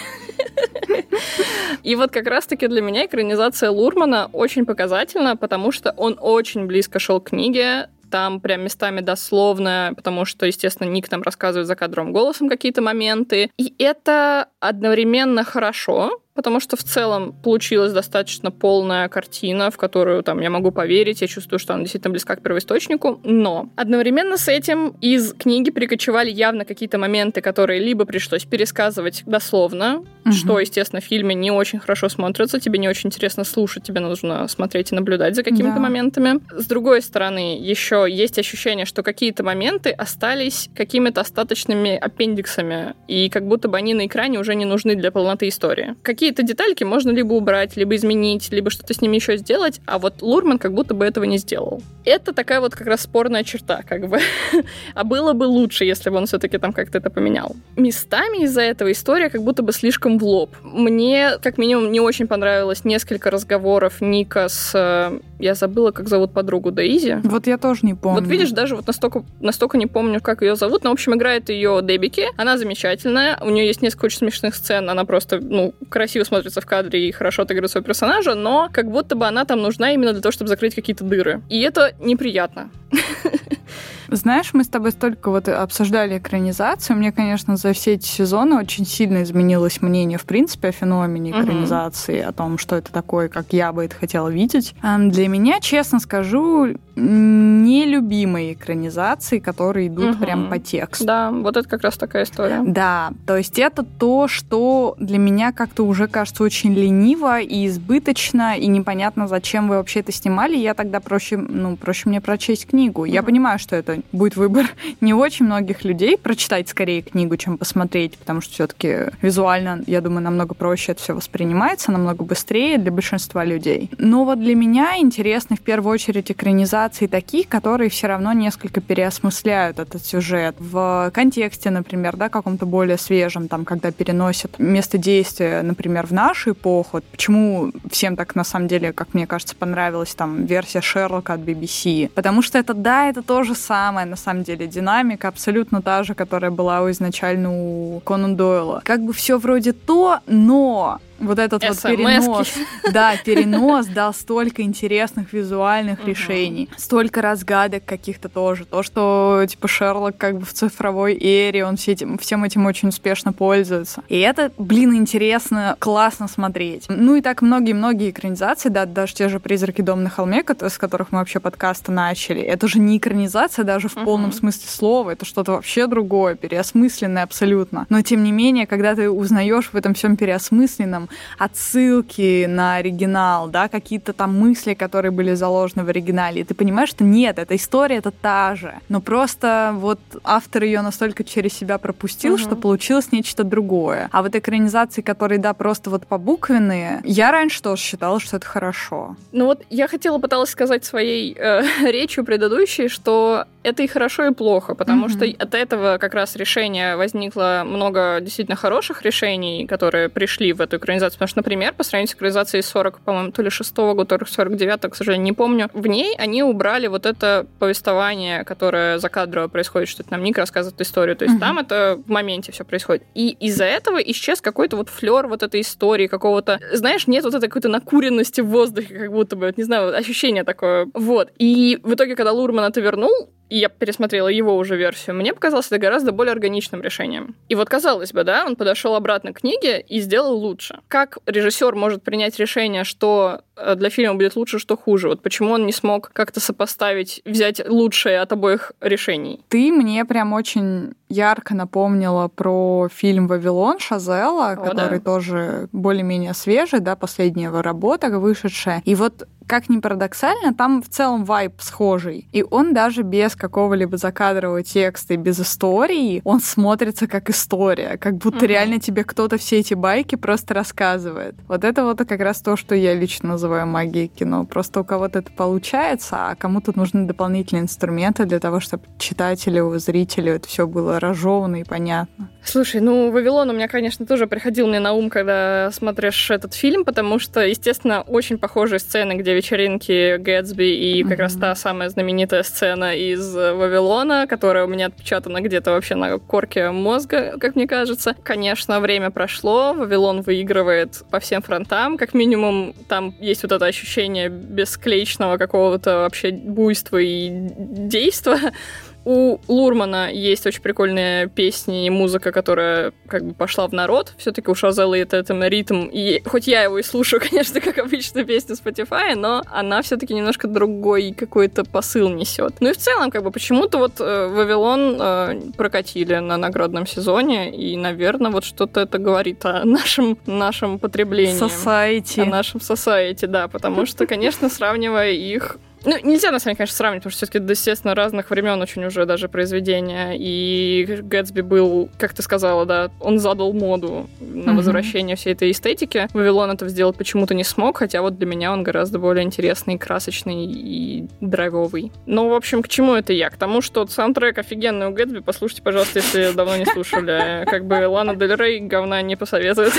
И 1.83 1.95
вот 1.97 2.11
как 2.11 2.27
раз-таки 2.27 2.67
для 2.67 2.83
меня 2.83 3.07
экранизация 3.07 3.71
Лурмана 3.71 4.29
очень 4.33 4.67
показательна, 4.67 5.37
потому 5.37 5.73
что 5.73 5.93
он 5.97 6.17
очень 6.21 6.67
близко 6.67 6.99
шел 6.99 7.21
к 7.21 7.31
книге, 7.31 7.89
там 8.11 8.41
прям 8.41 8.63
местами 8.63 9.01
дословно, 9.01 9.93
потому 9.97 10.25
что, 10.25 10.47
естественно, 10.47 10.89
Ник 10.89 11.09
там 11.09 11.23
рассказывает 11.23 11.67
за 11.67 11.77
кадровым 11.77 12.13
голосом 12.13 12.49
какие-то 12.49 12.83
моменты. 12.83 13.51
И 13.57 13.73
это 13.79 14.49
одновременно 14.59 15.45
хорошо, 15.45 16.21
потому 16.35 16.61
что 16.61 16.77
в 16.77 16.83
целом 16.83 17.33
получилась 17.33 17.93
достаточно 17.93 18.51
полная 18.51 19.09
картина, 19.09 19.71
в 19.71 19.77
которую 19.77 20.23
там 20.23 20.41
я 20.41 20.51
могу 20.51 20.71
поверить, 20.71 21.21
я 21.21 21.27
чувствую, 21.27 21.59
что 21.59 21.75
она 21.75 21.83
действительно 21.83 22.13
близка 22.13 22.37
к 22.37 22.43
первоисточнику, 22.43 23.21
но 23.25 23.69
одновременно 23.77 24.37
с 24.37 24.49
этим 24.49 24.95
из 25.01 25.33
книги 25.35 25.71
прикочевали 25.71 26.31
явно 26.31 26.65
какие-то 26.65 26.99
моменты, 26.99 27.41
которые 27.41 27.81
либо 27.81 28.05
пришлось 28.05 28.45
пересказывать 28.45 29.23
дословно, 29.27 30.05
угу. 30.25 30.33
что, 30.33 30.61
естественно, 30.61 31.01
в 31.01 31.05
фильме 31.05 31.35
не 31.35 31.51
очень 31.51 31.79
хорошо 31.79 32.09
смотрится, 32.09 32.61
тебе 32.61 32.79
не 32.79 32.89
очень 32.89 33.09
интересно 33.09 33.45
слушать, 33.45 33.83
тебе 33.83 34.01
нужно 34.01 34.47
смотреть 34.49 34.93
и 34.93 34.95
наблюдать 34.95 35.35
за 35.35 35.43
какими-то 35.43 35.75
да. 35.75 35.81
моментами. 35.81 36.41
С 36.53 36.67
другой 36.67 37.03
стороны, 37.03 37.59
еще 37.59 38.07
есть 38.09 38.39
ощущение, 38.39 38.87
что 38.87 39.03
какие-то 39.03 39.43
моменты 39.43 39.91
остались 39.91 40.71
какими-то 40.75 41.21
остаточными 41.21 41.97
аппендиксами, 41.97 42.95
и 43.09 43.29
как 43.29 43.47
будто 43.47 43.69
бы 43.69 43.77
они 43.77 43.95
на 43.95 44.07
экране 44.07 44.39
уже 44.39 44.55
не 44.55 44.65
нужны 44.65 44.95
для 44.95 45.11
полноты 45.11 45.49
истории. 45.49 45.97
Какие 46.03 46.20
какие-то 46.21 46.43
детальки 46.43 46.85
можно 46.85 47.13
либо 47.13 47.33
убрать, 47.33 47.79
либо 47.79 47.97
изменить, 47.97 48.53
либо 48.53 48.69
что-то 48.69 48.93
с 48.93 49.01
ними 49.01 49.17
еще 49.17 49.39
сделать, 49.39 49.81
а 49.87 49.99
вот 49.99 50.21
Лурман 50.21 50.59
как 50.59 50.75
будто 50.75 50.93
бы 50.93 51.07
этого 51.07 51.25
не 51.25 51.39
сделал. 51.39 51.83
Это 52.05 52.35
такая 52.35 52.61
вот 52.61 52.75
как 52.75 52.87
раз 52.89 53.01
спорная 53.01 53.43
черта, 53.43 53.81
как 53.89 54.07
бы. 54.07 54.19
а 54.95 55.05
было 55.05 55.33
бы 55.33 55.45
лучше, 55.45 55.87
если 55.87 56.11
бы 56.11 56.17
он 56.17 56.27
все-таки 56.27 56.59
там 56.59 56.75
как-то 56.75 56.99
это 56.99 57.09
поменял. 57.09 57.57
Местами 57.77 58.45
из-за 58.45 58.61
этого 58.61 58.93
история 58.93 59.31
как 59.31 59.43
будто 59.43 59.63
бы 59.63 59.73
слишком 59.73 60.19
в 60.19 60.25
лоб. 60.25 60.55
Мне, 60.63 61.39
как 61.43 61.57
минимум, 61.57 61.91
не 61.91 62.01
очень 62.01 62.27
понравилось 62.27 62.85
несколько 62.85 63.31
разговоров 63.31 64.03
Ника 64.03 64.51
с... 64.51 65.21
Я 65.41 65.55
забыла, 65.55 65.91
как 65.91 66.09
зовут 66.09 66.33
подругу 66.33 66.71
Дейзи. 66.71 67.21
Вот 67.25 67.47
я 67.47 67.57
тоже 67.57 67.81
не 67.83 67.95
помню. 67.95 68.21
Вот 68.21 68.29
видишь, 68.29 68.51
даже 68.51 68.77
вот 68.77 68.87
настолько, 68.87 69.25
настолько 69.41 69.79
не 69.79 69.87
помню, 69.87 70.21
как 70.21 70.43
ее 70.43 70.55
зовут, 70.55 70.85
но, 70.85 70.91
в 70.91 70.93
общем, 70.93 71.15
играет 71.15 71.49
ее 71.49 71.81
Дебики. 71.83 72.27
Она 72.37 72.59
замечательная, 72.59 73.39
у 73.41 73.51
нее 73.51 73.67
есть 73.67 73.81
несколько 73.83 74.07
очень 74.07 74.19
смешных 74.19 74.55
сцен, 74.55 74.91
она 74.91 75.05
просто, 75.05 75.41
ну, 75.41 75.75
красиво 75.89 76.25
смотрится 76.25 76.61
в 76.61 76.67
кадре 76.67 77.09
и 77.09 77.13
хорошо 77.13 77.43
отыгрывает 77.43 77.71
своего 77.71 77.87
персонажа, 77.87 78.35
но 78.35 78.69
как 78.71 78.91
будто 78.91 79.17
бы 79.17 79.27
она 79.27 79.45
там 79.45 79.63
нужна 79.63 79.93
именно 79.93 80.13
для 80.13 80.21
того, 80.21 80.33
чтобы 80.33 80.49
закрыть 80.49 80.75
какие-то 80.75 81.05
дыры. 81.05 81.43
И 81.49 81.61
это 81.61 81.95
неприятно. 82.01 82.71
Знаешь, 84.11 84.51
мы 84.53 84.65
с 84.65 84.69
тобой 84.69 84.93
столько 84.93 85.31
вот 85.31 85.49
обсуждали 85.49 86.19
экранизацию. 86.19 86.97
Мне, 86.97 87.13
конечно, 87.13 87.57
за 87.57 87.73
все 87.73 87.95
эти 87.95 88.07
сезоны 88.07 88.57
очень 88.57 88.85
сильно 88.87 89.23
изменилось 89.23 89.81
мнение, 89.83 90.19
в 90.19 90.25
принципе, 90.25 90.69
о 90.69 90.73
феномене 90.73 91.31
экранизации, 91.31 92.21
угу. 92.21 92.29
о 92.29 92.33
том, 92.33 92.59
что 92.59 92.77
это 92.77 92.93
такое, 92.93 93.29
как 93.29 93.53
я 93.53 93.73
бы 93.73 93.85
это 93.85 93.95
хотела 93.95 94.29
видеть. 94.29 94.75
Для 94.83 95.29
меня, 95.29 95.61
честно 95.61 96.01
скажу, 96.01 96.75
нелюбимые 96.97 98.53
экранизации, 98.55 99.39
которые 99.39 99.89
идут 99.89 100.17
угу. 100.17 100.25
прям 100.25 100.51
по 100.51 100.59
тексту. 100.59 101.05
Да, 101.05 101.31
вот 101.31 101.57
это 101.57 101.69
как 101.69 101.83
раз 101.83 101.97
такая 101.97 102.25
история. 102.25 102.63
Да, 102.65 103.13
то 103.27 103.37
есть 103.37 103.59
это 103.59 103.83
то, 103.85 104.29
что 104.29 104.97
для 104.99 105.19
меня 105.19 105.53
как-то 105.53 105.85
уже 105.85 106.09
кажется 106.09 106.43
очень 106.43 106.75
лениво 106.75 107.41
и 107.41 107.67
избыточно, 107.67 108.57
и 108.57 108.67
непонятно, 108.67 109.29
зачем 109.29 109.69
вы 109.69 109.77
вообще 109.77 110.01
это 110.01 110.13
снимали. 110.13 110.57
Я 110.57 110.75
тогда 110.75 111.01
проще, 111.01 111.37
ну, 111.37 111.77
проще 111.77 112.09
мне 112.09 112.21
прочесть 112.21 112.67
книгу. 112.67 113.03
Угу. 113.03 113.11
Я 113.11 113.23
понимаю, 113.23 113.59
что 113.59 113.77
это 113.77 114.00
будет 114.13 114.37
выбор 114.37 114.67
не 115.01 115.15
очень 115.15 115.47
многих 115.47 115.85
людей 115.85 116.17
прочитать 116.17 116.69
скорее 116.69 117.03
книгу, 117.03 117.37
чем 117.37 117.59
посмотреть, 117.59 118.19
потому 118.19 118.41
что 118.41 118.53
все-таки 118.53 119.11
визуально, 119.23 119.83
я 119.87 120.01
думаю, 120.01 120.23
намного 120.23 120.55
проще 120.55 120.93
это 120.93 121.03
все 121.03 121.15
воспринимается, 121.15 121.93
намного 121.93 122.25
быстрее 122.25 122.79
для 122.79 122.91
большинства 122.91 123.45
людей. 123.45 123.91
Но 123.99 124.25
вот 124.25 124.41
для 124.41 124.55
меня 124.55 124.99
интересны 124.99 125.57
в 125.57 125.61
первую 125.61 125.95
очередь 125.95 126.31
экранизации 126.31 127.07
таких, 127.07 127.49
которые 127.49 127.91
все 127.91 128.07
равно 128.07 128.33
несколько 128.33 128.81
переосмысляют 128.81 129.79
этот 129.79 130.05
сюжет 130.05 130.57
в 130.59 131.11
контексте, 131.13 131.71
например, 131.71 132.17
да, 132.17 132.29
каком-то 132.29 132.67
более 132.67 132.99
свежем, 132.99 133.49
там, 133.49 133.65
когда 133.65 133.91
переносят 133.93 134.59
место 134.59 134.99
действия, 134.99 135.63
например, 135.63 136.07
в 136.07 136.13
нашу 136.13 136.53
эпоху. 136.53 137.01
Почему 137.11 137.73
всем 137.91 138.17
так, 138.17 138.35
на 138.35 138.45
самом 138.45 138.69
деле, 138.69 138.93
как 138.93 139.15
мне 139.15 139.27
кажется, 139.27 139.57
понравилась 139.57 140.15
там 140.15 140.45
версия 140.45 140.81
Шерлока 140.81 141.35
от 141.35 141.41
BBC? 141.41 142.11
Потому 142.15 142.43
что 142.43 142.59
это, 142.59 142.75
да, 142.75 143.09
это 143.09 143.23
то 143.23 143.43
же 143.43 143.55
самое, 143.55 143.90
самая, 143.91 144.07
на 144.07 144.17
самом 144.17 144.45
деле, 144.45 144.67
динамика, 144.67 145.29
абсолютно 145.29 145.83
та 145.83 146.03
же, 146.05 146.15
которая 146.15 146.51
была 146.51 146.91
изначально 146.91 147.51
у 147.51 148.01
Конан 148.01 148.37
Дойла. 148.37 148.81
Как 148.85 149.01
бы 149.01 149.13
все 149.13 149.37
вроде 149.37 149.73
то, 149.73 150.21
но 150.27 151.01
вот 151.21 151.39
этот 151.39 151.63
вот 151.63 151.83
перенос, 151.83 152.53
да, 152.93 153.15
перенос 153.25 153.87
дал 153.87 154.13
столько 154.15 154.63
интересных 154.63 155.33
визуальных 155.33 156.05
решений, 156.07 156.69
столько 156.77 157.23
разгадок 157.23 157.85
каких-то 157.85 158.29
тоже. 158.29 158.65
То, 158.65 158.83
что, 158.83 159.45
типа, 159.49 159.69
Шерлок 159.69 160.17
как 160.17 160.39
бы 160.39 160.45
в 160.45 160.53
цифровой 160.53 161.17
эре, 161.21 161.65
он 161.65 161.77
все 161.77 161.93
этим, 161.93 162.19
всем 162.19 162.45
этим 162.45 162.67
очень 162.67 162.89
успешно 162.89 163.33
пользуется. 163.33 164.03
И 164.09 164.19
это, 164.19 164.53
блин, 164.59 164.95
интересно, 164.95 165.77
классно 165.79 166.29
смотреть. 166.29 166.87
Ну 166.89 167.17
и 167.17 167.21
так 167.21 167.43
многие-многие 167.43 168.11
экранизации, 168.11 168.69
да, 168.69 168.87
даже 168.87 169.15
те 169.15 169.29
же 169.29 169.41
«Призраки 169.41 169.83
дома 169.83 170.03
на 170.03 170.11
холме», 170.11 170.43
с 170.43 170.79
которых 170.79 171.13
мы 171.13 171.19
вообще 171.19 171.41
подкасты 171.41 171.93
начали, 171.93 172.41
это 172.41 172.67
же 172.67 172.79
не 172.79 172.99
экранизация 172.99 173.65
даже 173.65 173.89
в 173.89 173.95
полном 173.95 174.33
смысле 174.33 174.69
слова, 174.69 175.11
это 175.11 175.25
что-то 175.25 175.53
вообще 175.53 175.87
другое, 175.87 176.35
переосмысленное 176.35 177.23
абсолютно. 177.23 177.87
Но, 177.89 178.01
тем 178.03 178.23
не 178.23 178.33
менее, 178.33 178.67
когда 178.67 178.95
ты 178.95 179.11
узнаешь 179.11 179.71
в 179.73 179.77
этом 179.77 179.95
всем 179.95 180.17
переосмысленном 180.17 181.10
отсылки 181.39 182.47
на 182.47 182.77
оригинал, 182.77 183.49
да, 183.49 183.69
какие-то 183.69 184.13
там 184.13 184.39
мысли, 184.39 184.75
которые 184.75 185.11
были 185.11 185.35
заложены 185.35 185.85
в 185.85 185.89
оригинале. 185.89 186.43
И 186.43 186.45
ты 186.45 186.55
понимаешь, 186.55 186.91
что 186.91 187.05
нет, 187.05 187.39
эта 187.39 187.57
история 187.57 187.97
это 187.97 188.11
та 188.11 188.55
же. 188.57 188.75
Но 188.89 189.01
просто 189.01 189.73
вот 189.75 190.01
автор 190.25 190.65
ее 190.65 190.83
настолько 190.83 191.25
через 191.25 191.53
себя 191.53 191.79
пропустил, 191.79 192.35
угу. 192.35 192.43
что 192.43 192.57
получилось 192.57 193.13
нечто 193.13 193.45
другое. 193.45 194.09
А 194.13 194.23
вот 194.23 194.35
экранизации, 194.35 195.03
которые, 195.03 195.39
да, 195.39 195.55
просто 195.55 195.91
вот 195.91 196.07
побуквенные, 196.07 197.01
я 197.05 197.31
раньше 197.31 197.63
тоже 197.63 197.83
считала, 197.83 198.21
что 198.21 198.37
это 198.37 198.47
хорошо. 198.47 199.17
Ну 199.33 199.47
вот 199.47 199.63
я 199.71 199.89
хотела 199.89 200.19
пыталась 200.19 200.51
сказать 200.51 200.85
своей 200.85 201.37
э, 201.37 201.63
речью 201.91 202.25
предыдущей, 202.25 202.89
что 202.89 203.45
это 203.63 203.83
и 203.83 203.87
хорошо, 203.87 204.27
и 204.27 204.33
плохо, 204.33 204.75
потому 204.75 205.07
mm 205.07 205.11
что 205.11 205.25
от 205.25 205.55
этого 205.55 205.99
как 205.99 206.15
раз 206.15 206.37
решения 206.37 206.97
возникло 206.97 207.63
много 207.67 208.21
действительно 208.21 208.57
хороших 208.57 209.03
решений, 209.03 209.67
которые 209.67 210.09
пришли 210.09 210.53
в 210.53 210.61
эту 210.61 210.77
экранизацию. 210.77 211.19
Потому 211.19 211.29
что, 211.29 211.39
например, 211.39 211.75
по 211.75 211.83
сравнению 211.83 212.11
с 212.11 212.15
экранизацией 212.15 212.63
40, 212.63 213.01
по-моему, 213.01 213.33
то 213.33 213.43
ли 213.43 213.51
6 213.51 213.77
года, 213.77 214.05
то 214.05 214.17
ли 214.17 214.25
49 214.31 214.91
к 214.91 214.95
сожалению, 214.95 215.25
не 215.25 215.33
помню, 215.33 215.69
в 215.73 215.87
ней 215.87 216.15
они 216.17 216.43
убрали 216.43 216.87
вот 216.87 217.07
это 217.07 217.47
повествование, 217.59 218.45
которое 218.45 218.99
закадрово 218.99 219.49
происходит, 219.49 219.89
что 219.89 220.03
это 220.03 220.13
нам 220.13 220.23
Ник 220.23 220.39
рассказывает 220.39 220.81
историю. 220.81 221.17
То 221.17 221.25
есть 221.25 221.37
mm 221.37 221.41
там 221.41 221.59
это 221.59 221.99
в 222.07 222.11
моменте 222.11 222.53
все 222.53 222.65
происходит. 222.65 223.03
И 223.15 223.31
из-за 223.41 223.65
этого 223.65 223.99
исчез 223.99 224.41
какой-то 224.41 224.77
вот 224.77 224.89
флер 224.89 225.27
вот 225.27 225.43
этой 225.43 225.63
истории, 225.63 226.07
какого-то, 226.07 226.61
знаешь, 226.73 227.07
нет 227.07 227.25
вот 227.25 227.35
этой 227.35 227.49
какой-то 227.49 227.69
накуренности 227.69 228.43
в 228.43 228.47
воздухе, 228.47 228.99
как 228.99 229.11
будто 229.11 229.37
бы, 229.37 229.47
вот, 229.47 229.57
не 229.57 229.65
знаю, 229.65 229.97
ощущение 229.97 230.45
такое. 230.45 230.89
Вот. 230.95 231.31
И 231.39 231.79
в 231.83 231.95
итоге, 231.95 232.15
когда 232.15 232.33
Лурман 232.33 232.67
это 232.67 232.81
вернул, 232.81 233.31
и 233.51 233.59
я 233.59 233.69
пересмотрела 233.69 234.29
его 234.29 234.57
уже 234.57 234.77
версию, 234.77 235.17
мне 235.17 235.35
показалось 235.35 235.67
это 235.67 235.79
гораздо 235.79 236.13
более 236.13 236.33
органичным 236.33 236.81
решением. 236.83 237.35
И 237.49 237.55
вот 237.57 237.69
казалось 237.69 238.13
бы, 238.13 238.25
да, 238.25 238.47
он 238.47 238.57
подошел 238.57 238.95
обратно 238.95 239.33
к 239.33 239.41
книге 239.41 239.81
и 239.81 240.01
сделал 240.01 240.37
лучше. 240.37 240.79
Как 240.89 241.19
режиссер 241.27 241.75
может 241.75 242.03
принять 242.03 242.39
решение, 242.39 242.85
что 242.85 243.43
э, 243.57 243.75
для 243.75 243.91
фильма 243.91 244.15
будет 244.15 244.37
лучше, 244.37 244.59
что 244.59 244.77
хуже? 244.77 245.09
Вот 245.09 245.21
почему 245.23 245.51
он 245.51 245.67
не 245.67 245.73
смог 245.73 246.11
как-то 246.13 246.41
сопоставить, 246.41 247.21
взять 247.25 247.61
лучшее 247.69 248.21
от 248.21 248.33
обоих 248.33 248.73
решений? 248.81 249.41
Ты 249.49 249.73
мне 249.73 250.05
прям 250.05 250.33
очень 250.33 250.95
ярко 251.09 251.55
напомнила 251.57 252.29
про 252.29 252.89
фильм 252.93 253.27
«Вавилон» 253.27 253.81
Шазела, 253.81 254.53
О, 254.53 254.57
который 254.57 255.01
да. 255.01 255.05
тоже 255.05 255.69
более-менее 255.73 256.35
свежий, 256.35 256.79
да, 256.79 256.95
последняя 256.95 257.47
его 257.47 257.63
работа 257.63 258.09
вышедшая. 258.11 258.83
И 258.85 258.95
вот 258.95 259.27
как 259.51 259.69
ни 259.69 259.81
парадоксально, 259.81 260.55
там 260.55 260.81
в 260.81 260.89
целом 260.89 261.25
вайп 261.25 261.55
схожий. 261.59 262.29
И 262.31 262.45
он 262.49 262.73
даже 262.73 263.03
без 263.03 263.35
какого-либо 263.35 263.97
закадрового 263.97 264.63
текста 264.63 265.15
и 265.15 265.17
без 265.17 265.41
истории, 265.41 266.23
он 266.23 266.41
смотрится 266.41 267.09
как 267.09 267.31
история, 267.31 267.99
как 267.99 268.15
будто 268.15 268.45
mm-hmm. 268.45 268.49
реально 268.49 268.79
тебе 268.79 269.03
кто-то 269.03 269.39
все 269.39 269.59
эти 269.59 269.75
байки 269.75 270.15
просто 270.15 270.55
рассказывает. 270.55 271.35
Вот 271.49 271.65
это 271.65 271.83
вот 271.83 271.99
как 271.99 272.21
раз 272.21 272.41
то, 272.43 272.57
что 272.57 272.77
я 272.77 272.95
лично 272.95 273.31
называю 273.31 273.67
магией 273.67 274.07
кино. 274.07 274.45
Просто 274.45 274.83
у 274.83 274.85
кого-то 274.85 275.19
это 275.19 275.33
получается, 275.33 276.29
а 276.31 276.37
кому-то 276.37 276.73
нужны 276.77 277.09
дополнительные 277.09 277.65
инструменты 277.65 278.27
для 278.27 278.39
того, 278.39 278.61
чтобы 278.61 278.85
читателю, 278.99 279.77
зрителю 279.81 280.35
это 280.35 280.47
все 280.47 280.69
было 280.69 281.01
разжевано 281.01 281.57
и 281.57 281.65
понятно. 281.65 282.31
Слушай, 282.45 282.81
ну, 282.81 283.11
Вавилон 283.11 283.51
у 283.51 283.53
меня, 283.53 283.67
конечно, 283.67 284.07
тоже 284.07 284.29
приходил 284.29 284.69
мне 284.69 284.79
на 284.79 284.93
ум, 284.93 285.11
когда 285.11 285.71
смотришь 285.73 286.31
этот 286.31 286.55
фильм, 286.55 286.85
потому 286.85 287.19
что, 287.19 287.45
естественно, 287.45 288.03
очень 288.03 288.39
похожие 288.39 288.79
сцены, 288.79 289.15
где 289.15 289.40
вечеринки 289.41 290.19
Гэтсби 290.19 290.65
и 290.65 291.03
как 291.03 291.13
mm-hmm. 291.13 291.23
раз 291.23 291.35
та 291.37 291.55
самая 291.55 291.89
знаменитая 291.89 292.43
сцена 292.43 292.95
из 292.95 293.35
Вавилона, 293.35 294.27
которая 294.27 294.67
у 294.67 294.69
меня 294.69 294.87
отпечатана 294.87 295.41
где-то 295.41 295.71
вообще 295.71 295.95
на 295.95 296.19
корке 296.19 296.71
мозга, 296.71 297.39
как 297.41 297.57
мне 297.57 297.67
кажется. 297.67 298.15
Конечно, 298.23 298.81
время 298.81 299.11
прошло, 299.11 299.73
Вавилон 299.73 300.21
выигрывает 300.21 301.03
по 301.11 301.21
всем 301.21 301.41
фронтам, 301.43 301.97
как 301.97 302.13
минимум 302.15 302.75
там 302.89 303.15
есть 303.21 303.43
вот 303.43 303.53
это 303.53 303.65
ощущение 303.65 304.29
бесклеечного 304.29 305.39
какого-то 305.39 305.99
вообще 305.99 306.31
буйства 306.33 306.99
и 306.99 307.31
действа, 307.31 308.37
у 309.05 309.39
Лурмана 309.49 310.13
есть 310.13 310.47
очень 310.47 310.63
прикольные 310.63 311.29
песни 311.29 311.87
и 311.87 311.91
музыка, 311.91 312.33
которая 312.33 312.93
как 313.07 313.25
бы 313.25 313.35
пошла 313.35 313.67
в 313.67 313.73
народ. 313.73 314.13
Все-таки 314.19 314.51
у 314.51 314.55
Шазелла 314.55 314.95
это, 314.95 315.17
это 315.17 315.35
ритм. 315.49 315.89
И 315.91 316.23
хоть 316.27 316.47
я 316.47 316.63
его 316.63 316.79
и 316.79 316.83
слушаю, 316.83 317.21
конечно, 317.29 317.61
как 317.61 317.79
обычно 317.79 318.25
песню 318.25 318.57
Spotify, 318.57 319.15
но 319.15 319.43
она 319.51 319.83
все-таки 319.83 320.15
немножко 320.15 320.49
другой 320.49 321.15
какой-то 321.17 321.65
посыл 321.65 322.09
несет. 322.11 322.55
Ну 322.61 322.71
и 322.71 322.73
в 322.73 322.77
целом, 322.77 323.11
как 323.11 323.23
бы 323.23 323.31
почему-то 323.31 323.79
вот 323.79 324.01
э, 324.01 324.27
Вавилон 324.29 324.97
э, 325.01 325.41
прокатили 325.57 326.17
на 326.17 326.37
наградном 326.37 326.87
сезоне, 326.87 327.55
и, 327.55 327.77
наверное, 327.77 328.31
вот 328.31 328.45
что-то 328.45 328.81
это 328.81 328.99
говорит 328.99 329.45
о 329.45 329.65
нашем, 329.65 330.19
нашем 330.27 330.79
потреблении. 330.79 331.41
Society. 331.41 332.23
О 332.23 332.27
нашем 332.27 332.61
society, 332.61 333.27
да, 333.27 333.49
потому 333.49 333.87
что, 333.87 334.07
конечно, 334.07 334.49
сравнивая 334.49 335.13
их 335.13 335.59
ну, 335.85 335.97
нельзя, 336.03 336.31
на 336.31 336.39
самом 336.39 336.53
деле, 336.53 336.57
конечно, 336.57 336.77
сравнивать, 336.77 337.03
потому 337.03 337.13
что 337.13 337.27
все-таки, 337.27 337.45
естественно, 337.51 337.95
разных 337.95 338.31
времен 338.31 338.61
очень 338.61 338.85
уже 338.85 339.07
даже 339.07 339.29
произведения. 339.29 340.15
И 340.17 341.01
Гэтсби 341.03 341.41
был, 341.41 341.89
как 341.99 342.13
ты 342.13 342.23
сказала, 342.23 342.67
да, 342.67 342.91
он 343.01 343.19
задал 343.19 343.53
моду 343.53 344.09
на 344.21 344.55
возвращение 344.55 345.17
всей 345.17 345.33
этой 345.33 345.51
эстетики. 345.51 346.09
Вавилон 346.13 346.51
это 346.51 346.69
сделать 346.69 346.97
почему-то 346.97 347.35
не 347.35 347.45
смог, 347.45 347.79
хотя 347.79 348.03
вот 348.03 348.19
для 348.19 348.27
меня 348.27 348.53
он 348.53 348.63
гораздо 348.63 348.99
более 348.99 349.25
интересный, 349.25 349.79
красочный 349.79 350.45
и 350.47 351.09
драйвовый. 351.21 351.93
Ну, 352.07 352.29
в 352.29 352.35
общем, 352.35 352.63
к 352.63 352.69
чему 352.69 352.95
это 352.95 353.13
я? 353.13 353.31
К 353.31 353.37
тому, 353.37 353.63
что 353.63 353.87
саундтрек 353.87 354.39
офигенный 354.39 354.89
у 354.89 354.91
Гэтсби. 354.91 355.21
Послушайте, 355.21 355.63
пожалуйста, 355.63 356.01
если 356.01 356.33
давно 356.33 356.57
не 356.57 356.67
слушали. 356.67 357.45
Как 357.47 357.65
бы 357.65 357.87
Лана 357.89 358.15
Дель 358.15 358.37
Рей 358.37 358.61
говна 358.61 359.03
не 359.03 359.17
посоветует. 359.17 359.73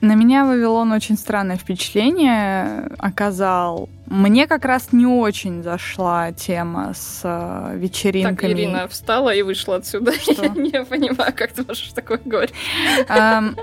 На 0.00 0.14
меня 0.14 0.44
Вавилон 0.44 0.92
очень 0.92 1.16
странное 1.16 1.56
впечатление 1.56 2.90
оказал. 2.98 3.88
Мне 4.10 4.46
как 4.46 4.64
раз 4.64 4.92
не 4.92 5.06
очень 5.06 5.62
зашла 5.62 6.32
тема 6.32 6.92
с 6.94 7.20
э, 7.24 7.76
вечеринками. 7.76 8.52
Так, 8.52 8.58
Ирина 8.58 8.88
встала 8.88 9.34
и 9.34 9.42
вышла 9.42 9.76
отсюда. 9.76 10.12
Что? 10.20 10.44
Я 10.44 10.48
не 10.48 10.84
понимаю, 10.84 11.34
как 11.36 11.52
ты 11.52 11.62
можешь 11.62 11.92
такое 11.92 12.18
говорить. 12.24 12.54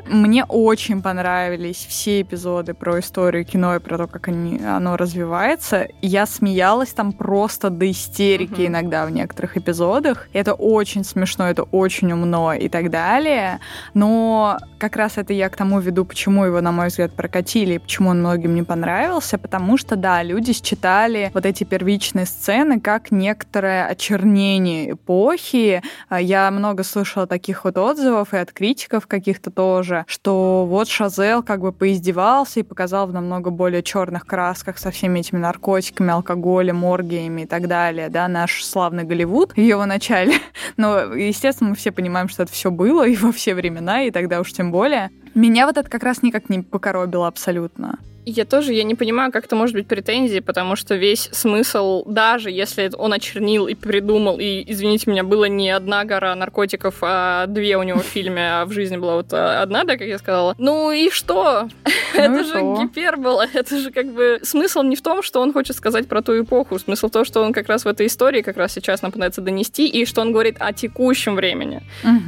Мне 0.07 0.45
очень 0.45 1.01
понравились 1.01 1.85
все 1.89 2.21
эпизоды 2.21 2.75
про 2.75 2.99
историю 2.99 3.43
кино 3.43 3.75
и 3.75 3.79
про 3.79 3.97
то, 3.97 4.07
как 4.07 4.27
они, 4.27 4.63
оно 4.63 4.97
развивается. 4.97 5.87
Я 6.01 6.27
смеялась 6.27 6.93
там 6.93 7.11
просто 7.11 7.71
до 7.71 7.89
истерики 7.89 8.67
иногда 8.67 9.07
в 9.07 9.11
некоторых 9.11 9.57
эпизодах. 9.57 10.27
Это 10.31 10.53
очень 10.53 11.03
смешно, 11.03 11.49
это 11.49 11.63
очень 11.63 12.11
умно 12.11 12.53
и 12.53 12.69
так 12.69 12.91
далее. 12.91 13.59
Но 13.95 14.59
как 14.77 14.95
раз 14.95 15.17
это 15.17 15.33
я 15.33 15.49
к 15.49 15.55
тому 15.55 15.79
веду, 15.79 16.05
почему 16.05 16.45
его, 16.45 16.61
на 16.61 16.71
мой 16.71 16.87
взгляд, 16.87 17.13
прокатили, 17.13 17.73
и 17.73 17.79
почему 17.79 18.09
он 18.09 18.19
многим 18.19 18.53
не 18.53 18.61
понравился, 18.61 19.39
потому 19.39 19.77
что, 19.77 19.95
да, 19.95 20.21
люди 20.21 20.34
люди 20.35 20.51
считали 20.51 21.31
вот 21.33 21.45
эти 21.45 21.63
первичные 21.63 22.25
сцены 22.25 22.81
как 22.81 23.09
некоторое 23.09 23.87
очернение 23.87 24.91
эпохи. 24.91 25.81
А, 26.09 26.19
я 26.19 26.51
много 26.51 26.83
слышала 26.83 27.25
таких 27.25 27.63
вот 27.63 27.77
отзывов 27.77 28.33
и 28.33 28.37
от 28.37 28.51
критиков 28.51 29.07
каких-то 29.07 29.49
тоже, 29.49 30.03
что 30.07 30.65
вот 30.67 30.89
Шазел 30.89 31.41
как 31.41 31.61
бы 31.61 31.71
поиздевался 31.71 32.59
и 32.59 32.63
показал 32.63 33.07
в 33.07 33.13
намного 33.13 33.49
более 33.49 33.81
черных 33.81 34.25
красках 34.27 34.77
со 34.77 34.91
всеми 34.91 35.19
этими 35.19 35.39
наркотиками, 35.39 36.11
алкоголем, 36.11 36.83
оргиями 36.83 37.43
и 37.43 37.45
так 37.45 37.69
далее, 37.69 38.09
да, 38.09 38.27
наш 38.27 38.65
славный 38.65 39.05
Голливуд 39.05 39.53
в 39.53 39.59
его 39.59 39.85
начале. 39.85 40.33
Но, 40.77 41.13
естественно, 41.13 41.69
мы 41.69 41.75
все 41.77 41.93
понимаем, 41.93 42.27
что 42.27 42.43
это 42.43 42.51
все 42.51 42.71
было 42.71 43.07
и 43.07 43.15
во 43.15 43.31
все 43.31 43.55
времена, 43.55 44.03
и 44.03 44.11
тогда 44.11 44.41
уж 44.41 44.51
тем 44.51 44.71
более. 44.71 45.11
Меня 45.33 45.65
вот 45.65 45.77
это 45.77 45.89
как 45.89 46.03
раз 46.03 46.23
никак 46.23 46.49
не 46.49 46.61
покоробило 46.61 47.27
абсолютно. 47.27 47.99
Я 48.25 48.45
тоже, 48.45 48.73
я 48.73 48.83
не 48.83 48.95
понимаю, 48.95 49.31
как 49.31 49.45
это 49.45 49.55
может 49.55 49.75
быть 49.75 49.87
претензией, 49.87 50.41
потому 50.41 50.75
что 50.75 50.95
весь 50.95 51.29
смысл, 51.31 52.03
даже 52.05 52.49
если 52.49 52.91
он 52.97 53.13
очернил 53.13 53.67
и 53.67 53.75
придумал, 53.75 54.39
и, 54.39 54.63
извините 54.65 55.11
меня, 55.11 55.23
было 55.23 55.45
не 55.45 55.69
одна 55.69 56.05
гора 56.05 56.33
наркотиков, 56.35 56.95
а 57.01 57.45
две 57.45 57.77
у 57.77 57.83
него 57.83 57.99
в 57.99 58.05
фильме, 58.05 58.61
а 58.61 58.65
в 58.65 58.71
жизни 58.71 58.97
была 58.97 59.17
вот 59.17 59.31
а, 59.31 59.61
одна, 59.61 59.83
да, 59.83 59.97
как 59.97 60.07
я 60.07 60.17
сказала. 60.17 60.55
Ну 60.57 60.91
и 60.91 61.11
что? 61.11 61.69
Ну 62.15 62.21
это 62.21 62.43
же 62.43 62.83
гипербола, 62.83 63.45
это 63.53 63.77
же 63.77 63.91
как 63.91 64.07
бы... 64.13 64.39
Смысл 64.43 64.81
не 64.83 64.95
в 64.95 65.01
том, 65.01 65.21
что 65.23 65.41
он 65.41 65.53
хочет 65.53 65.75
сказать 65.75 66.07
про 66.07 66.21
ту 66.21 66.41
эпоху, 66.41 66.79
смысл 66.79 67.07
в 67.07 67.11
том, 67.11 67.25
что 67.25 67.41
он 67.41 67.53
как 67.53 67.67
раз 67.67 67.85
в 67.85 67.87
этой 67.87 68.07
истории 68.07 68.41
как 68.41 68.57
раз 68.57 68.73
сейчас 68.73 69.01
нам 69.01 69.11
пытается 69.11 69.41
донести, 69.41 69.87
и 69.87 70.05
что 70.05 70.21
он 70.21 70.31
говорит 70.31 70.57
о 70.59 70.73
текущем 70.73 71.35
времени. 71.35 71.81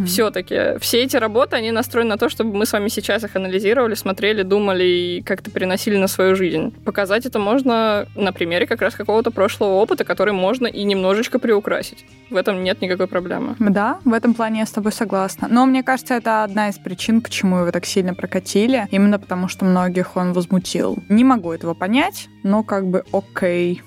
Все-таки 0.06 0.78
все 0.80 1.04
эти 1.04 1.18
работы, 1.18 1.56
они 1.56 1.72
настроены 1.72 2.10
на 2.10 2.18
то, 2.18 2.30
чтобы 2.30 2.56
мы 2.56 2.66
с 2.66 2.74
вами 2.74 2.90
сейчас 2.90 3.24
их 3.24 3.36
анализировали, 3.36 3.96
смотрели, 3.96 4.44
думали 4.44 4.84
и 4.84 5.22
как-то 5.22 5.52
переносили 5.52 5.78
переносили 5.78 5.98
на 5.98 6.08
свою 6.08 6.36
жизнь. 6.36 6.74
Показать 6.86 7.26
это 7.26 7.40
можно 7.40 8.06
на 8.16 8.32
примере 8.32 8.66
как 8.66 8.82
раз 8.82 8.96
какого-то 8.96 9.32
прошлого 9.32 9.76
опыта, 9.82 10.04
который 10.04 10.34
можно 10.34 10.68
и 10.68 10.84
немножечко 10.84 11.40
приукрасить. 11.40 12.06
В 12.30 12.36
этом 12.36 12.64
нет 12.64 12.82
никакой 12.82 13.08
проблемы. 13.08 13.56
Да, 13.60 14.00
в 14.06 14.14
этом 14.14 14.34
плане 14.34 14.60
я 14.60 14.66
с 14.66 14.72
тобой 14.72 14.92
согласна. 14.92 15.48
Но 15.52 15.66
мне 15.66 15.84
кажется, 15.84 16.16
это 16.16 16.44
одна 16.44 16.70
из 16.70 16.78
причин, 16.78 17.22
почему 17.22 17.60
его 17.60 17.72
так 17.72 17.86
сильно 17.86 18.14
прокатили. 18.14 18.88
Именно 18.92 19.20
потому, 19.20 19.48
что 19.48 19.66
многих 19.78 20.18
он 20.18 20.34
возмутил. 20.34 20.98
Не 21.10 21.24
могу 21.24 21.52
этого 21.52 21.76
понять, 21.76 22.30
но 22.44 22.64
как 22.64 22.88
бы 22.88 23.04
окей. 23.12 23.84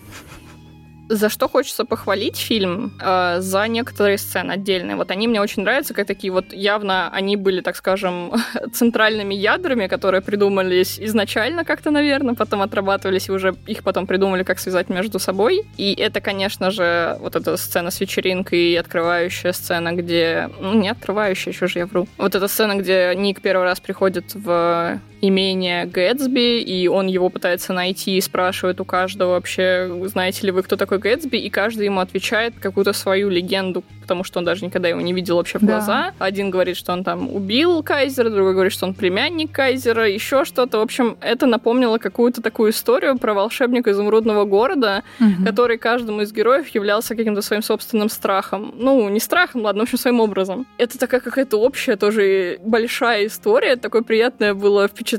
За 1.09 1.29
что 1.29 1.49
хочется 1.49 1.85
похвалить 1.85 2.37
фильм? 2.37 2.93
Э, 3.03 3.41
за 3.41 3.67
некоторые 3.67 4.17
сцены 4.17 4.53
отдельные. 4.53 4.95
Вот 4.95 5.11
они 5.11 5.27
мне 5.27 5.41
очень 5.41 5.65
нравятся, 5.65 5.93
как 5.93 6.07
такие 6.07 6.33
вот 6.33 6.53
явно 6.53 7.11
они 7.13 7.35
были, 7.35 7.63
так 7.63 7.75
скажем, 7.75 8.33
центральными 8.73 9.35
ядрами, 9.35 9.89
которые 9.89 10.21
придумались 10.21 11.01
изначально 11.01 11.65
как-то, 11.65 11.91
наверное, 11.91 12.37
потом 12.37 12.63
отрабатывались, 12.63 13.29
и 13.29 13.33
уже 13.33 13.57
их 13.67 13.83
потом 13.83 14.07
придумали, 14.07 14.45
как 14.45 14.61
связать 14.61 14.89
между 14.89 15.19
собой. 15.19 15.63
И 15.77 15.93
это, 15.95 16.21
конечно 16.21 16.71
же, 16.71 17.17
вот 17.21 17.35
эта 17.35 17.57
сцена 17.57 17.91
с 17.91 18.01
вечеринкой 18.01 18.59
и 18.59 18.77
открывающая 18.77 19.53
сцена, 19.53 19.93
где... 19.93 20.49
Ну, 20.61 20.75
не 20.75 20.91
открывающая, 20.91 21.53
еще 21.53 21.67
же 21.67 21.81
я 21.81 21.87
вру. 21.87 22.07
Вот 22.19 22.37
эта 22.37 22.47
сцена, 22.47 22.77
где 22.77 23.13
Ник 23.17 23.41
первый 23.41 23.65
раз 23.65 23.81
приходит 23.81 24.35
в 24.35 25.01
имение 25.21 25.87
Гэтсби, 25.87 26.61
и 26.61 26.89
он 26.89 27.07
его 27.07 27.29
пытается 27.29 27.73
найти 27.73 28.17
и 28.17 28.21
спрашивает 28.21 28.81
у 28.81 28.85
каждого 28.85 29.33
вообще, 29.33 29.91
знаете 30.07 30.47
ли 30.47 30.53
вы, 30.53 30.63
кто 30.63 30.77
такой 30.77 30.99
Гэтсби, 30.99 31.37
и 31.37 31.51
каждый 31.51 31.87
ему 31.87 32.01
отвечает 32.01 32.55
какую-то 32.59 32.93
свою 32.93 33.29
легенду, 33.29 33.85
потому 34.01 34.25
что 34.25 34.39
он 34.39 34.45
даже 34.45 34.65
никогда 34.65 34.89
его 34.89 35.01
не 35.01 35.13
видел 35.13 35.37
вообще 35.37 35.59
в 35.59 35.63
да. 35.63 35.75
глаза. 35.75 36.15
Один 36.19 36.51
говорит, 36.51 36.77
что 36.77 36.93
он 36.93 37.05
там 37.05 37.35
убил 37.35 37.83
Кайзера, 37.83 38.31
другой 38.31 38.55
говорит, 38.55 38.73
что 38.73 38.87
он 38.87 38.95
племянник 38.95 39.53
Кайзера, 39.53 40.09
еще 40.09 40.45
что-то. 40.45 40.79
В 40.79 40.83
общем, 40.83 41.17
это 41.21 41.47
напомнило 41.47 41.99
какую-то 41.99 42.43
такую 42.43 42.73
историю 42.73 43.19
про 43.19 43.35
волшебника 43.35 43.91
изумрудного 43.91 44.45
города, 44.45 45.05
угу. 45.21 45.45
который 45.45 45.79
каждому 45.79 46.23
из 46.23 46.33
героев 46.33 46.69
являлся 46.69 47.15
каким-то 47.15 47.43
своим 47.43 47.63
собственным 47.63 48.09
страхом. 48.09 48.75
Ну, 48.77 49.09
не 49.09 49.21
страхом, 49.21 49.63
ладно, 49.63 49.81
в 49.81 49.85
общем, 49.85 49.99
своим 49.99 50.21
образом. 50.21 50.67
Это 50.79 50.99
такая 50.99 51.21
какая-то 51.21 51.59
общая 51.59 51.97
тоже 51.97 52.59
большая 52.65 53.27
история, 53.27 53.77
такое 53.77 54.03
приятное 54.03 54.55
было 54.55 54.89
впечатление. 54.89 55.10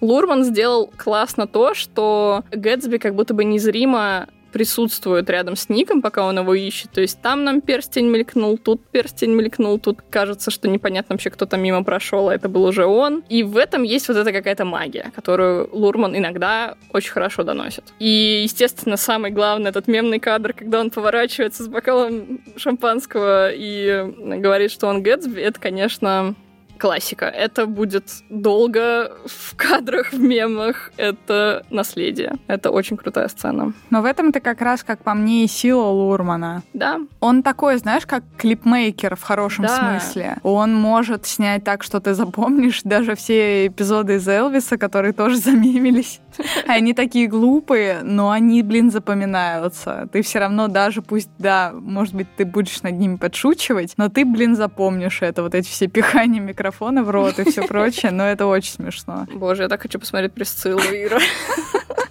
Лурман 0.00 0.44
сделал 0.44 0.90
классно 0.96 1.46
то, 1.46 1.74
что 1.74 2.44
Гэтсби 2.50 2.98
как 2.98 3.14
будто 3.14 3.34
бы 3.34 3.44
незримо 3.44 4.28
присутствует 4.52 5.28
рядом 5.30 5.56
с 5.56 5.68
Ником, 5.68 6.02
пока 6.02 6.26
он 6.26 6.38
его 6.38 6.54
ищет. 6.54 6.90
То 6.90 7.00
есть 7.00 7.20
там 7.20 7.44
нам 7.44 7.60
перстень 7.60 8.06
мелькнул, 8.06 8.58
тут 8.58 8.84
перстень 8.90 9.30
мелькнул, 9.30 9.78
тут 9.78 9.98
кажется, 10.10 10.50
что 10.50 10.68
непонятно 10.68 11.14
вообще, 11.14 11.30
кто 11.30 11.46
там 11.46 11.62
мимо 11.62 11.84
прошел, 11.84 12.28
а 12.28 12.34
это 12.34 12.48
был 12.48 12.64
уже 12.64 12.84
он. 12.84 13.22
И 13.28 13.42
в 13.42 13.56
этом 13.56 13.82
есть 13.82 14.08
вот 14.08 14.16
эта 14.16 14.32
какая-то 14.32 14.64
магия, 14.64 15.12
которую 15.14 15.68
Лурман 15.72 16.16
иногда 16.16 16.76
очень 16.92 17.12
хорошо 17.12 17.42
доносит. 17.42 17.84
И, 17.98 18.40
естественно, 18.42 18.96
самый 18.96 19.30
главный 19.30 19.70
этот 19.70 19.86
мемный 19.86 20.18
кадр, 20.18 20.52
когда 20.52 20.80
он 20.80 20.90
поворачивается 20.90 21.62
с 21.62 21.68
бокалом 21.68 22.40
шампанского 22.56 23.50
и 23.52 24.04
говорит, 24.38 24.70
что 24.70 24.88
он 24.88 25.02
Гэтсби, 25.02 25.40
это, 25.40 25.60
конечно, 25.60 26.34
классика. 26.80 27.26
Это 27.26 27.66
будет 27.66 28.04
долго 28.30 29.12
в 29.26 29.54
кадрах, 29.56 30.12
в 30.12 30.18
мемах. 30.20 30.90
Это 30.96 31.64
наследие. 31.70 32.34
Это 32.46 32.70
очень 32.70 32.96
крутая 32.96 33.28
сцена. 33.28 33.72
Но 33.90 34.02
в 34.02 34.04
этом-то 34.04 34.40
как 34.40 34.60
раз, 34.62 34.82
как 34.82 35.02
по 35.04 35.14
мне, 35.14 35.44
и 35.44 35.46
сила 35.46 35.84
Лурмана. 35.86 36.62
Да. 36.72 36.98
Он 37.20 37.42
такой, 37.42 37.76
знаешь, 37.76 38.06
как 38.06 38.24
клипмейкер 38.36 39.16
в 39.16 39.22
хорошем 39.22 39.66
Да. 39.66 40.00
смысле. 40.00 40.38
Он 40.42 40.74
может 40.74 41.26
снять 41.26 41.64
так, 41.64 41.82
что 41.82 42.00
ты 42.00 42.14
запомнишь 42.14 42.80
даже 42.82 43.14
все 43.14 43.66
эпизоды 43.66 44.14
из 44.16 44.26
Элвиса, 44.26 44.78
которые 44.78 45.12
тоже 45.12 45.36
замемились. 45.38 46.20
Они 46.66 46.94
такие 46.94 47.26
глупые, 47.26 48.00
но 48.02 48.30
они, 48.30 48.62
блин, 48.62 48.90
запоминаются. 48.90 50.08
Ты 50.12 50.22
все 50.22 50.38
равно 50.38 50.68
даже 50.68 51.02
пусть, 51.02 51.30
да, 51.38 51.72
может 51.74 52.14
быть, 52.14 52.28
ты 52.36 52.44
будешь 52.44 52.82
над 52.82 52.94
ними 52.94 53.16
подшучивать, 53.16 53.94
но 53.96 54.08
ты, 54.08 54.24
блин, 54.24 54.56
запомнишь 54.56 55.22
это, 55.22 55.42
вот 55.42 55.54
эти 55.54 55.68
все 55.68 55.86
пихания 55.86 56.40
микрофона 56.40 57.02
в 57.02 57.10
рот 57.10 57.38
и 57.38 57.50
все 57.50 57.62
прочее, 57.66 58.12
но 58.12 58.24
это 58.24 58.46
очень 58.46 58.72
смешно. 58.72 59.26
Боже, 59.34 59.62
я 59.62 59.68
так 59.68 59.82
хочу 59.82 59.98
посмотреть 59.98 60.32
Присциллу, 60.32 60.80
Ира. 60.80 61.18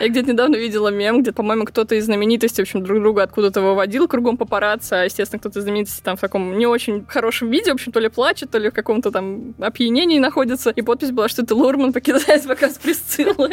Я 0.00 0.08
где-то 0.08 0.32
недавно 0.32 0.56
видела 0.56 0.88
мем, 0.88 1.22
где, 1.22 1.32
по-моему, 1.32 1.64
кто-то 1.64 1.94
из 1.94 2.04
знаменитостей, 2.04 2.62
в 2.62 2.66
общем, 2.66 2.82
друг 2.82 3.00
друга 3.00 3.24
откуда-то 3.24 3.60
выводил 3.60 4.06
кругом 4.06 4.36
папарацци, 4.36 4.94
а, 4.94 5.04
естественно, 5.04 5.40
кто-то 5.40 5.58
из 5.58 5.64
знаменитостей 5.64 6.02
там 6.04 6.16
в 6.16 6.20
таком 6.20 6.56
не 6.56 6.66
очень 6.66 7.04
хорошем 7.06 7.50
виде, 7.50 7.70
в 7.70 7.74
общем, 7.74 7.92
то 7.92 8.00
ли 8.00 8.08
плачет, 8.08 8.50
то 8.50 8.58
ли 8.58 8.70
в 8.70 8.74
каком-то 8.74 9.10
там 9.10 9.54
опьянении 9.58 10.18
находится. 10.18 10.70
И 10.70 10.82
подпись 10.82 11.10
была, 11.10 11.28
что 11.28 11.42
это 11.42 11.54
Лурман 11.54 11.92
покидает 11.92 12.46
показ 12.46 12.78
Присциллы. 12.78 13.50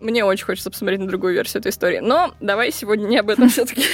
Мне 0.00 0.24
очень 0.24 0.44
хочется 0.44 0.70
посмотреть 0.70 1.00
на 1.00 1.08
другую 1.08 1.34
версию 1.34 1.60
этой 1.60 1.70
истории. 1.70 1.98
Но 1.98 2.32
давай 2.40 2.70
сегодня 2.70 3.06
не 3.06 3.18
об 3.18 3.28
этом 3.28 3.48
все-таки. 3.48 3.84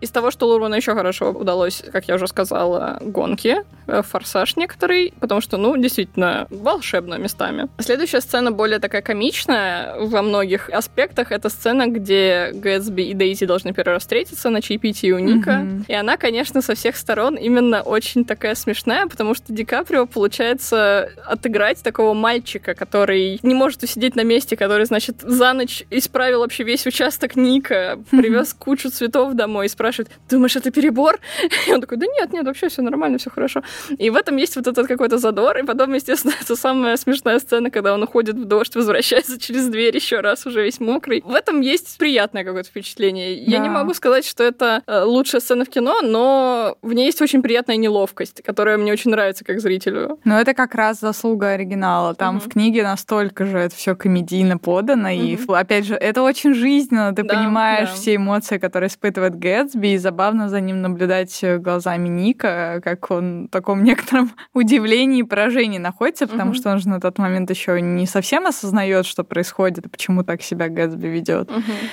Из 0.00 0.10
того, 0.10 0.30
что 0.30 0.46
Лурману 0.46 0.76
еще 0.76 0.94
хорошо 0.94 1.30
удалось, 1.30 1.82
как 1.92 2.08
я 2.08 2.14
уже 2.14 2.26
сказала, 2.26 2.98
гонки, 3.00 3.58
э, 3.86 4.02
форсаж 4.02 4.56
некоторый, 4.56 5.12
потому 5.20 5.40
что, 5.40 5.56
ну, 5.56 5.76
действительно, 5.76 6.46
волшебно 6.50 7.14
местами. 7.16 7.68
Следующая 7.78 8.20
сцена 8.20 8.50
более 8.50 8.78
такая 8.78 9.02
комичная 9.02 9.96
во 9.98 10.22
многих 10.22 10.70
аспектах. 10.70 11.32
Это 11.32 11.48
сцена, 11.48 11.86
где 11.86 12.50
Гэтсби 12.54 13.02
и 13.02 13.14
Дейзи 13.14 13.46
должны 13.46 13.72
первый 13.72 13.94
раз 13.94 14.02
встретиться 14.02 14.50
на 14.50 14.62
чаепитии 14.62 15.10
у 15.10 15.18
Ника. 15.18 15.58
Мгм. 15.58 15.84
И 15.86 15.92
она, 15.92 16.16
конечно, 16.16 16.62
со 16.62 16.74
всех 16.74 16.96
сторон 16.96 17.36
именно 17.36 17.82
очень 17.82 18.24
такая 18.24 18.54
смешная, 18.54 19.06
потому 19.06 19.34
что 19.34 19.52
Ди 19.52 19.64
Каприо 19.64 20.06
получается 20.06 21.10
отыграть 21.26 21.82
такого 21.82 22.14
мальчика, 22.14 22.74
который 22.74 23.38
не 23.42 23.54
может 23.54 23.82
усидеть 23.82 24.16
на 24.16 24.24
месте, 24.24 24.56
который, 24.56 24.86
значит, 24.86 25.20
за 25.20 25.52
ночь 25.52 25.84
исправил 25.90 26.40
вообще 26.40 26.64
весь 26.64 26.86
участок 26.86 27.36
Ника, 27.36 27.98
привез 28.10 28.54
кучу 28.54 28.90
цветов 28.90 29.34
домой 29.34 29.66
и 29.66 29.68
спрашивает, 29.92 30.10
думаешь, 30.30 30.56
это 30.56 30.70
перебор? 30.70 31.18
И 31.68 31.72
он 31.72 31.80
такой, 31.80 31.98
да 31.98 32.06
нет, 32.06 32.32
нет, 32.32 32.44
вообще 32.44 32.68
все 32.68 32.82
нормально, 32.82 33.18
все 33.18 33.30
хорошо. 33.30 33.62
И 33.98 34.10
в 34.10 34.16
этом 34.16 34.36
есть 34.36 34.56
вот 34.56 34.66
этот 34.66 34.86
какой-то 34.86 35.18
задор, 35.18 35.58
и 35.58 35.62
потом, 35.64 35.92
естественно, 35.94 36.32
это 36.40 36.56
самая 36.56 36.96
смешная 36.96 37.38
сцена, 37.38 37.70
когда 37.70 37.94
он 37.94 38.02
уходит 38.02 38.36
в 38.36 38.44
дождь, 38.44 38.74
возвращается 38.76 39.38
через 39.38 39.66
дверь 39.68 39.94
еще 39.96 40.20
раз, 40.20 40.46
уже 40.46 40.62
весь 40.62 40.80
мокрый. 40.80 41.22
В 41.24 41.34
этом 41.34 41.60
есть 41.60 41.98
приятное 41.98 42.44
какое-то 42.44 42.68
впечатление. 42.68 43.34
Я 43.34 43.58
Да. 43.58 43.64
не 43.64 43.68
могу 43.68 43.94
сказать, 43.94 44.26
что 44.26 44.44
это 44.44 44.82
э, 44.86 45.02
лучшая 45.04 45.40
сцена 45.40 45.64
в 45.64 45.68
кино, 45.68 46.00
но 46.02 46.76
в 46.82 46.92
ней 46.92 47.06
есть 47.06 47.20
очень 47.22 47.42
приятная 47.42 47.76
неловкость, 47.76 48.42
которая 48.42 48.78
мне 48.78 48.92
очень 48.92 49.10
нравится 49.10 49.44
как 49.44 49.60
зрителю. 49.60 50.18
Но 50.24 50.40
это 50.40 50.54
как 50.54 50.74
раз 50.74 51.00
заслуга 51.00 51.48
оригинала. 51.50 52.14
Там 52.14 52.36
Мгм. 52.36 52.40
в 52.44 52.48
книге 52.52 52.82
настолько 52.82 53.44
же 53.46 53.58
это 53.58 53.74
все 53.74 53.94
комедийно 53.96 54.58
подано. 54.58 55.08
И, 55.08 55.34
Мгм. 55.34 55.42
ф- 55.44 55.50
опять 55.50 55.84
же, 55.86 55.94
это 55.94 56.22
очень 56.22 56.54
жизненно. 56.54 57.14
Ты 57.14 57.22
Да, 57.24 57.34
понимаешь 57.34 57.88
да. 57.90 57.94
все 57.94 58.14
эмоции, 58.16 58.58
которые 58.58 58.88
испытывает 58.88 59.34
Гэтсби, 59.38 59.79
и 59.88 59.96
забавно 59.98 60.48
за 60.48 60.60
ним 60.60 60.80
наблюдать 60.82 61.38
э, 61.42 61.58
глазами 61.58 62.08
Ника, 62.08 62.80
как 62.84 63.10
он 63.10 63.46
в 63.46 63.48
таком 63.50 63.82
некотором 63.84 64.30
удивлении 64.54 65.20
и 65.20 65.22
поражении 65.22 65.78
находится, 65.78 66.26
потому 66.26 66.50
Мгм. 66.50 66.54
что 66.54 66.70
он 66.70 66.78
же 66.78 66.88
на 66.88 67.00
тот 67.00 67.18
момент 67.18 67.50
еще 67.50 67.80
не 67.80 68.06
совсем 68.06 68.46
осознает, 68.46 69.06
что 69.06 69.24
происходит 69.24 69.86
и 69.86 69.88
почему 69.88 70.24
так 70.24 70.42
себя 70.42 70.68
Гэтсби 70.68 71.06
ведет. 71.08 71.50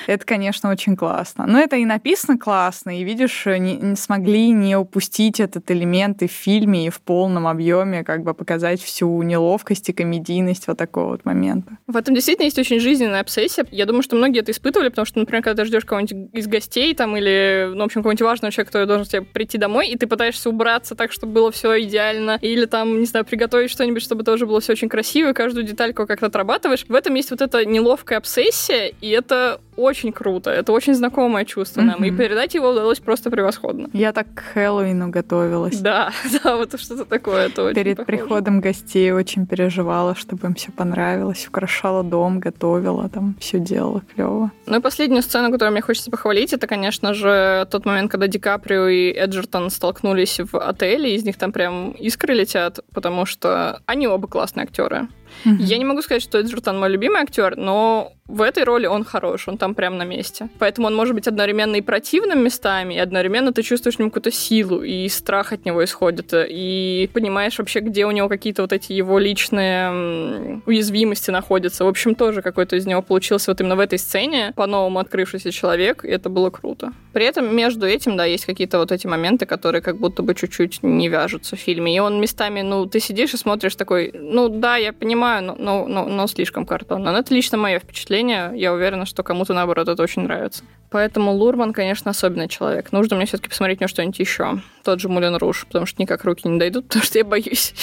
Это, 0.08 0.26
конечно, 0.26 0.70
очень 0.70 0.96
классно. 0.96 1.46
Но 1.48 1.60
это 1.60 1.76
и 1.78 1.86
написано 1.86 2.38
классно, 2.38 3.00
и 3.00 3.04
видишь, 3.04 3.46
не, 3.46 3.76
не 3.78 3.96
смогли 3.96 4.50
не 4.52 4.76
упустить 4.76 5.40
этот 5.40 5.70
элемент 5.72 6.22
и 6.22 6.28
в 6.28 6.32
фильме, 6.32 6.88
и 6.88 6.90
в 6.90 7.02
полном 7.02 7.48
объеме, 7.48 8.04
как 8.04 8.24
бы 8.24 8.34
показать 8.34 8.82
всю 8.82 9.22
неловкость 9.24 9.90
и 9.90 9.94
комедийность 9.94 10.68
вот 10.68 10.78
такого 10.78 11.10
вот 11.12 11.26
момента. 11.26 11.78
В 11.88 11.96
этом 11.98 12.14
действительно 12.16 12.46
есть 12.46 12.60
очень 12.60 12.80
жизненная 12.80 13.22
обсессия. 13.22 13.66
Я 13.72 13.86
думаю, 13.86 14.04
что 14.04 14.16
многие 14.16 14.40
это 14.42 14.52
испытывали, 14.52 14.90
потому 14.90 15.06
что, 15.06 15.20
например, 15.20 15.44
когда 15.44 15.64
ты 15.64 15.68
ждешь 15.68 15.86
кого-нибудь 15.86 16.30
из 16.34 16.48
гостей 16.48 16.94
там 16.94 17.16
или, 17.18 17.72
ну, 17.78 17.84
в 17.84 17.86
общем, 17.86 18.01
какого-нибудь 18.01 18.21
важного 18.21 18.51
человека, 18.51 18.71
который 18.71 18.88
должен 18.88 19.05
тебе 19.05 19.21
прийти 19.21 19.57
домой, 19.57 19.89
и 19.89 19.97
ты 19.97 20.07
пытаешься 20.07 20.49
убраться 20.49 20.95
так, 20.95 21.11
чтобы 21.11 21.34
было 21.34 21.51
все 21.51 21.82
идеально, 21.84 22.39
или 22.41 22.65
там, 22.65 22.99
не 22.99 23.05
знаю, 23.05 23.25
приготовить 23.25 23.71
что-нибудь, 23.71 24.01
чтобы 24.01 24.23
тоже 24.23 24.45
было 24.45 24.59
все 24.59 24.73
очень 24.73 24.89
красиво, 24.89 25.30
и 25.30 25.34
каждую 25.34 25.65
детальку 25.65 26.05
как-то 26.05 26.25
отрабатываешь. 26.25 26.86
В 26.88 26.95
этом 26.95 27.13
есть 27.15 27.32
вот 27.32 27.41
эта 27.41 27.65
неловкая 27.65 28.17
обсессия, 28.17 28.93
и 28.99 29.09
это 29.09 29.61
очень 29.78 30.11
круто. 30.11 30.49
Это 30.49 30.71
очень 30.71 30.95
знакомое 30.95 31.45
чувство 31.45 31.82
нам, 31.82 32.03
и 32.03 32.11
передать 32.11 32.55
его 32.55 32.69
удалось 32.69 32.99
просто 32.99 33.30
превосходно. 33.30 33.89
Я 33.93 34.11
так 34.11 34.28
к 34.34 34.39
Хэллоуину 34.53 35.09
готовилась. 35.09 35.80
Да, 35.80 36.11
да, 36.43 36.57
вот 36.57 36.80
что-то 36.80 37.05
такое. 37.05 37.47
Это 37.47 37.73
Перед 37.73 38.05
приходом 38.05 38.59
гостей 38.59 39.11
очень 39.11 39.45
переживала, 39.45 40.15
чтобы 40.15 40.47
им 40.47 40.55
все 40.55 40.71
понравилось. 40.71 41.47
Украшала 41.47 42.03
дом, 42.03 42.39
готовила, 42.39 43.07
там 43.09 43.36
все 43.39 43.59
делала 43.59 44.01
клево. 44.13 44.51
Ну 44.65 44.78
и 44.78 44.82
последнюю 44.82 45.21
сцену, 45.21 45.51
которую 45.51 45.73
мне 45.73 45.82
хочется 45.82 46.11
похвалить, 46.11 46.53
это, 46.53 46.67
конечно 46.67 47.13
же, 47.13 47.67
тот 47.71 47.86
момент, 47.86 48.11
когда 48.11 48.28
Ди 48.28 48.39
Каприо 48.39 48.88
и 48.88 49.11
Эджертон 49.11 49.69
столкнулись 49.69 50.39
в 50.39 50.57
отеле, 50.59 51.15
из 51.15 51.23
них 51.23 51.38
там 51.38 51.51
прям 51.51 51.91
искры 51.91 52.34
летят, 52.34 52.80
потому 52.93 53.25
что 53.25 53.82
они 53.86 54.07
оба 54.07 54.28
классные 54.28 54.63
актеры. 54.63 55.07
Я 55.45 55.78
не 55.78 55.86
могу 55.86 56.01
сказать, 56.01 56.23
что 56.23 56.39
Эджертон 56.39 56.80
мой 56.80 56.89
любимый 56.89 57.21
актер, 57.21 57.55
но 57.57 58.13
в 58.28 58.41
этой 58.41 58.63
роли 58.63 58.88
он 58.88 59.03
хорош, 59.03 59.47
он 59.47 59.57
там 59.57 59.73
прям 59.73 59.97
на 59.97 60.03
месте. 60.03 60.49
Поэтому 60.59 60.88
он 60.88 60.95
может 60.95 61.15
быть 61.15 61.28
одновременно 61.28 61.75
и 61.75 61.82
противным 61.82 62.43
местами, 62.43 62.95
и 62.95 62.97
одновременно 62.97 63.53
ты 63.53 63.61
чувствуешь 63.63 63.95
в 63.95 63.99
нем 63.99 64.09
какую-то 64.09 64.32
силу, 64.32 64.84
и 64.84 65.07
страх 65.09 65.53
от 65.53 65.65
него 65.65 65.84
исходит, 65.84 66.34
и 66.34 67.09
понимаешь 67.13 67.57
вообще, 67.57 67.80
где 67.80 68.05
у 68.05 68.11
него 68.11 68.28
какие-то 68.28 68.63
вот 68.63 68.73
эти 68.73 68.91
его 68.93 69.17
личные 69.19 70.61
уязвимости 70.65 71.32
находятся. 71.32 71.86
В 71.86 71.88
общем, 71.88 72.15
тоже 72.15 72.41
какой-то 72.41 72.75
из 72.75 72.86
него 72.86 73.01
получился 73.01 73.51
вот 73.51 73.61
именно 73.61 73.75
в 73.75 73.80
этой 73.80 73.99
сцене 73.99 74.53
по-новому 74.55 74.99
открывшийся 74.99 75.51
человек, 75.51 76.03
и 76.03 76.09
это 76.09 76.30
было 76.30 76.49
круто. 76.49 76.91
При 77.13 77.25
этом 77.25 77.55
между 77.55 77.88
этим, 77.88 78.17
да, 78.17 78.25
есть 78.25 78.45
какие-то 78.45 78.78
вот 78.78 78.91
эти 78.91 79.07
моменты, 79.07 79.45
которые 79.45 79.82
как 79.82 79.97
будто 79.97 80.21
бы 80.21 80.36
чуть-чуть 80.36 80.84
не 80.84 81.09
вяжутся 81.09 81.55
в 81.55 81.59
фильме. 81.59 81.95
И 81.95 81.99
он 81.99 82.21
местами, 82.21 82.61
ну, 82.61 82.86
ты 82.86 82.99
сидишь 82.99 83.34
и 83.34 83.38
смотришь 83.38 83.75
такой, 83.75 84.11
ну, 84.13 84.49
да, 84.49 84.75
я 84.75 84.93
понимаю, 84.93 85.43
но, 85.43 85.55
но, 85.57 85.88
но, 85.88 86.05
но 86.05 86.28
слишком 86.28 86.65
картонно. 86.65 87.11
Но 87.11 87.19
это 87.19 87.34
лично 87.34 87.57
мое 87.57 87.80
впечатление. 87.80 88.16
Я 88.53 88.74
уверена, 88.74 89.05
что 89.05 89.24
кому-то, 89.24 89.53
наоборот, 89.53 89.88
это 89.88 90.01
очень 90.01 90.24
нравится. 90.24 90.63
Поэтому 90.89 91.32
Лурман, 91.32 91.74
конечно, 91.74 92.11
особенный 92.11 92.47
человек. 92.47 92.91
Нужно 92.91 93.15
мне 93.15 93.26
все-таки 93.26 93.49
посмотреть 93.49 93.80
у 93.80 93.84
него 93.84 93.89
что-нибудь 93.89 94.20
еще. 94.20 94.61
Тот 94.84 94.99
же 94.99 95.09
Мулен 95.09 95.36
Руж, 95.36 95.65
потому 95.68 95.86
что 95.86 96.01
никак 96.01 96.24
руки 96.24 96.47
не 96.47 96.59
дойдут, 96.59 96.86
потому 96.88 97.03
что 97.03 97.18
я 97.18 97.26
боюсь. 97.26 97.74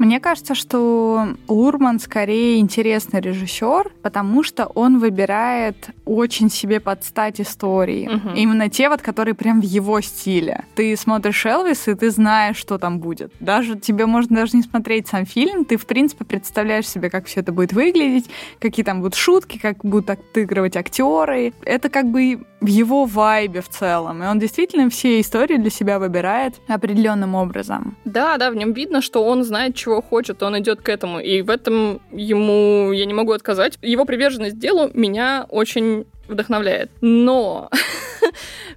Мне 0.00 0.18
кажется, 0.18 0.54
что 0.54 1.36
Лурман 1.46 2.00
скорее 2.00 2.58
интересный 2.58 3.20
режиссер, 3.20 3.92
потому 4.00 4.42
что 4.42 4.64
он 4.64 4.98
выбирает 4.98 5.90
очень 6.06 6.48
себе 6.48 6.80
под 6.80 7.04
стать 7.04 7.38
истории. 7.38 8.08
Мгм. 8.08 8.34
Именно 8.34 8.70
те 8.70 8.88
вот, 8.88 9.02
которые 9.02 9.34
прям 9.34 9.60
в 9.60 9.64
его 9.64 10.00
стиле. 10.00 10.64
Ты 10.74 10.96
смотришь 10.96 11.44
Элвис, 11.44 11.86
и 11.86 11.94
ты 11.94 12.10
знаешь, 12.10 12.56
что 12.56 12.78
там 12.78 12.98
будет. 12.98 13.30
Даже 13.40 13.78
тебе 13.78 14.06
можно 14.06 14.36
даже 14.36 14.56
не 14.56 14.62
смотреть 14.62 15.06
сам 15.06 15.26
фильм, 15.26 15.66
ты, 15.66 15.76
в 15.76 15.84
принципе, 15.84 16.24
представляешь 16.24 16.88
себе, 16.88 17.10
как 17.10 17.26
все 17.26 17.40
это 17.40 17.52
будет 17.52 17.74
выглядеть, 17.74 18.30
какие 18.58 18.86
там 18.86 19.00
будут 19.02 19.16
шутки, 19.16 19.58
как 19.58 19.84
будут 19.84 20.08
отыгрывать 20.08 20.78
актеры. 20.78 21.52
Это 21.62 21.90
как 21.90 22.06
бы 22.06 22.40
в 22.60 22.66
его 22.66 23.04
вайбе 23.04 23.60
в 23.60 23.68
целом. 23.68 24.22
И 24.22 24.26
он 24.26 24.38
действительно 24.38 24.88
все 24.90 25.20
истории 25.20 25.56
для 25.56 25.70
себя 25.70 25.98
выбирает 25.98 26.60
определенным 26.68 27.34
образом. 27.34 27.96
Да, 28.04 28.36
да, 28.36 28.50
в 28.50 28.54
нем 28.54 28.72
видно, 28.72 29.00
что 29.00 29.24
он 29.24 29.44
знает, 29.44 29.74
чего 29.74 29.89
хочет, 30.00 30.42
он 30.42 30.58
идет 30.58 30.80
к 30.80 30.88
этому. 30.88 31.20
И 31.20 31.42
в 31.42 31.50
этом 31.50 32.00
ему 32.12 32.92
я 32.92 33.04
не 33.06 33.14
могу 33.14 33.32
отказать. 33.32 33.78
Его 33.82 34.04
приверженность 34.04 34.58
делу 34.58 34.90
меня 34.94 35.46
очень 35.48 36.06
вдохновляет. 36.28 36.90
Но 37.00 37.70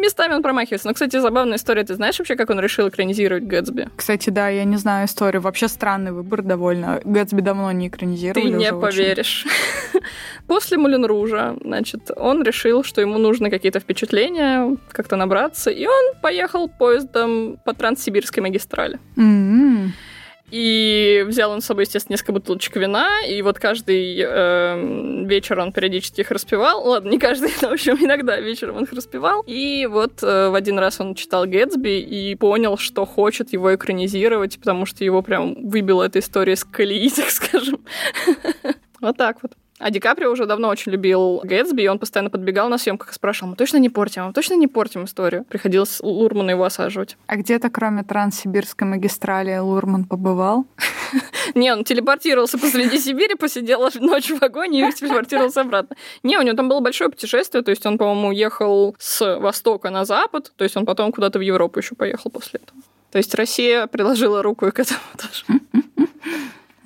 местами 0.00 0.34
он 0.34 0.42
промахивается. 0.42 0.88
Но, 0.88 0.94
кстати, 0.94 1.18
забавная 1.18 1.56
история. 1.56 1.84
Ты 1.84 1.94
знаешь 1.94 2.18
вообще, 2.18 2.36
как 2.36 2.50
он 2.50 2.60
решил 2.60 2.88
экранизировать 2.88 3.44
Гэтсби? 3.44 3.88
Кстати, 3.96 4.30
да, 4.30 4.48
я 4.48 4.64
не 4.64 4.76
знаю 4.76 5.06
историю. 5.06 5.42
Вообще 5.42 5.68
странный 5.68 6.12
выбор 6.12 6.42
довольно. 6.42 7.00
Гэтсби 7.04 7.40
давно 7.40 7.70
не 7.72 7.88
экранизировали. 7.88 8.50
Ты 8.52 8.56
не 8.56 8.72
очень. 8.72 8.80
поверишь. 8.80 9.46
После 10.46 10.78
Мулен 10.78 11.04
Ружа, 11.04 11.56
значит, 11.62 12.10
он 12.16 12.42
решил, 12.42 12.84
что 12.84 13.00
ему 13.00 13.18
нужны 13.18 13.50
какие-то 13.50 13.80
впечатления, 13.80 14.76
как-то 14.90 15.16
набраться, 15.16 15.70
и 15.70 15.86
он 15.86 16.14
поехал 16.22 16.68
поездом 16.68 17.58
по 17.64 17.74
Транссибирской 17.74 18.42
магистрали. 18.42 18.98
М-м. 19.16 19.92
И 20.50 21.24
взял 21.26 21.50
он 21.50 21.60
с 21.60 21.66
собой, 21.66 21.84
естественно, 21.84 22.14
несколько 22.14 22.32
бутылочек 22.32 22.76
вина, 22.76 23.08
и 23.26 23.42
вот 23.42 23.58
каждый 23.58 24.18
э, 24.18 25.24
вечер 25.26 25.58
он 25.58 25.72
периодически 25.72 26.22
их 26.22 26.30
распевал. 26.30 26.82
Ладно, 26.86 27.10
не 27.10 27.18
каждый, 27.18 27.50
но, 27.62 27.68
в 27.68 27.72
общем, 27.72 27.96
иногда 28.00 28.40
вечером 28.40 28.76
он 28.76 28.84
их 28.84 28.92
распевал. 28.92 29.42
И 29.46 29.86
вот 29.86 30.22
э, 30.22 30.48
в 30.48 30.54
один 30.54 30.78
раз 30.78 31.00
он 31.00 31.14
читал 31.14 31.44
Гэтсби 31.44 32.00
и 32.00 32.34
понял, 32.34 32.78
что 32.78 33.04
хочет 33.04 33.52
его 33.52 33.74
экранизировать, 33.74 34.58
потому 34.58 34.86
что 34.86 35.04
его 35.04 35.22
прям 35.22 35.68
выбила 35.68 36.04
эта 36.04 36.20
история 36.20 36.56
с 36.56 36.64
колеи, 36.64 37.10
так 37.14 37.30
скажем. 37.30 37.80
Вот 39.00 39.16
так 39.16 39.38
вот. 39.42 39.52
А 39.78 39.90
Ди 39.90 40.00
Каприо 40.00 40.30
уже 40.30 40.46
давно 40.46 40.68
очень 40.68 40.92
любил 40.92 41.40
Гэтсби, 41.44 41.82
и 41.82 41.88
он 41.88 41.98
постоянно 41.98 42.30
подбегал 42.30 42.68
на 42.68 42.78
съемках 42.78 43.10
и 43.10 43.14
спрашивал, 43.14 43.50
мы 43.50 43.56
точно 43.56 43.76
не 43.76 43.88
портим, 43.88 44.26
мы 44.26 44.32
точно 44.32 44.54
не 44.54 44.66
портим 44.66 45.04
историю. 45.04 45.44
Приходилось 45.44 46.00
Лурмана 46.00 46.50
его 46.50 46.64
осаживать. 46.64 47.16
А 47.26 47.36
где-то, 47.36 47.70
кроме 47.70 48.02
Транссибирской 48.02 48.86
магистрали, 48.88 49.56
Лурман 49.58 50.04
побывал? 50.04 50.66
Не, 51.54 51.72
он 51.72 51.84
телепортировался 51.84 52.58
посреди 52.58 52.98
Сибири, 52.98 53.34
посидел 53.34 53.88
ночь 54.00 54.30
в 54.30 54.40
вагоне 54.40 54.88
и 54.88 54.92
телепортировался 54.92 55.62
обратно. 55.62 55.96
Не, 56.22 56.38
у 56.38 56.42
него 56.42 56.56
там 56.56 56.68
было 56.68 56.80
большое 56.80 57.10
путешествие, 57.10 57.62
то 57.62 57.70
есть 57.70 57.86
он, 57.86 57.98
по-моему, 57.98 58.32
ехал 58.32 58.94
с 58.98 59.38
востока 59.38 59.90
на 59.90 60.04
запад, 60.04 60.52
то 60.56 60.64
есть 60.64 60.76
он 60.76 60.84
потом 60.84 61.12
куда-то 61.12 61.38
в 61.38 61.42
Европу 61.42 61.78
еще 61.78 61.94
поехал 61.94 62.30
после 62.30 62.60
этого. 62.62 62.80
То 63.10 63.18
есть 63.18 63.34
Россия 63.34 63.86
приложила 63.86 64.42
руку 64.42 64.66
и 64.66 64.70
к 64.70 64.80
этому 64.80 65.00
тоже. 65.16 65.60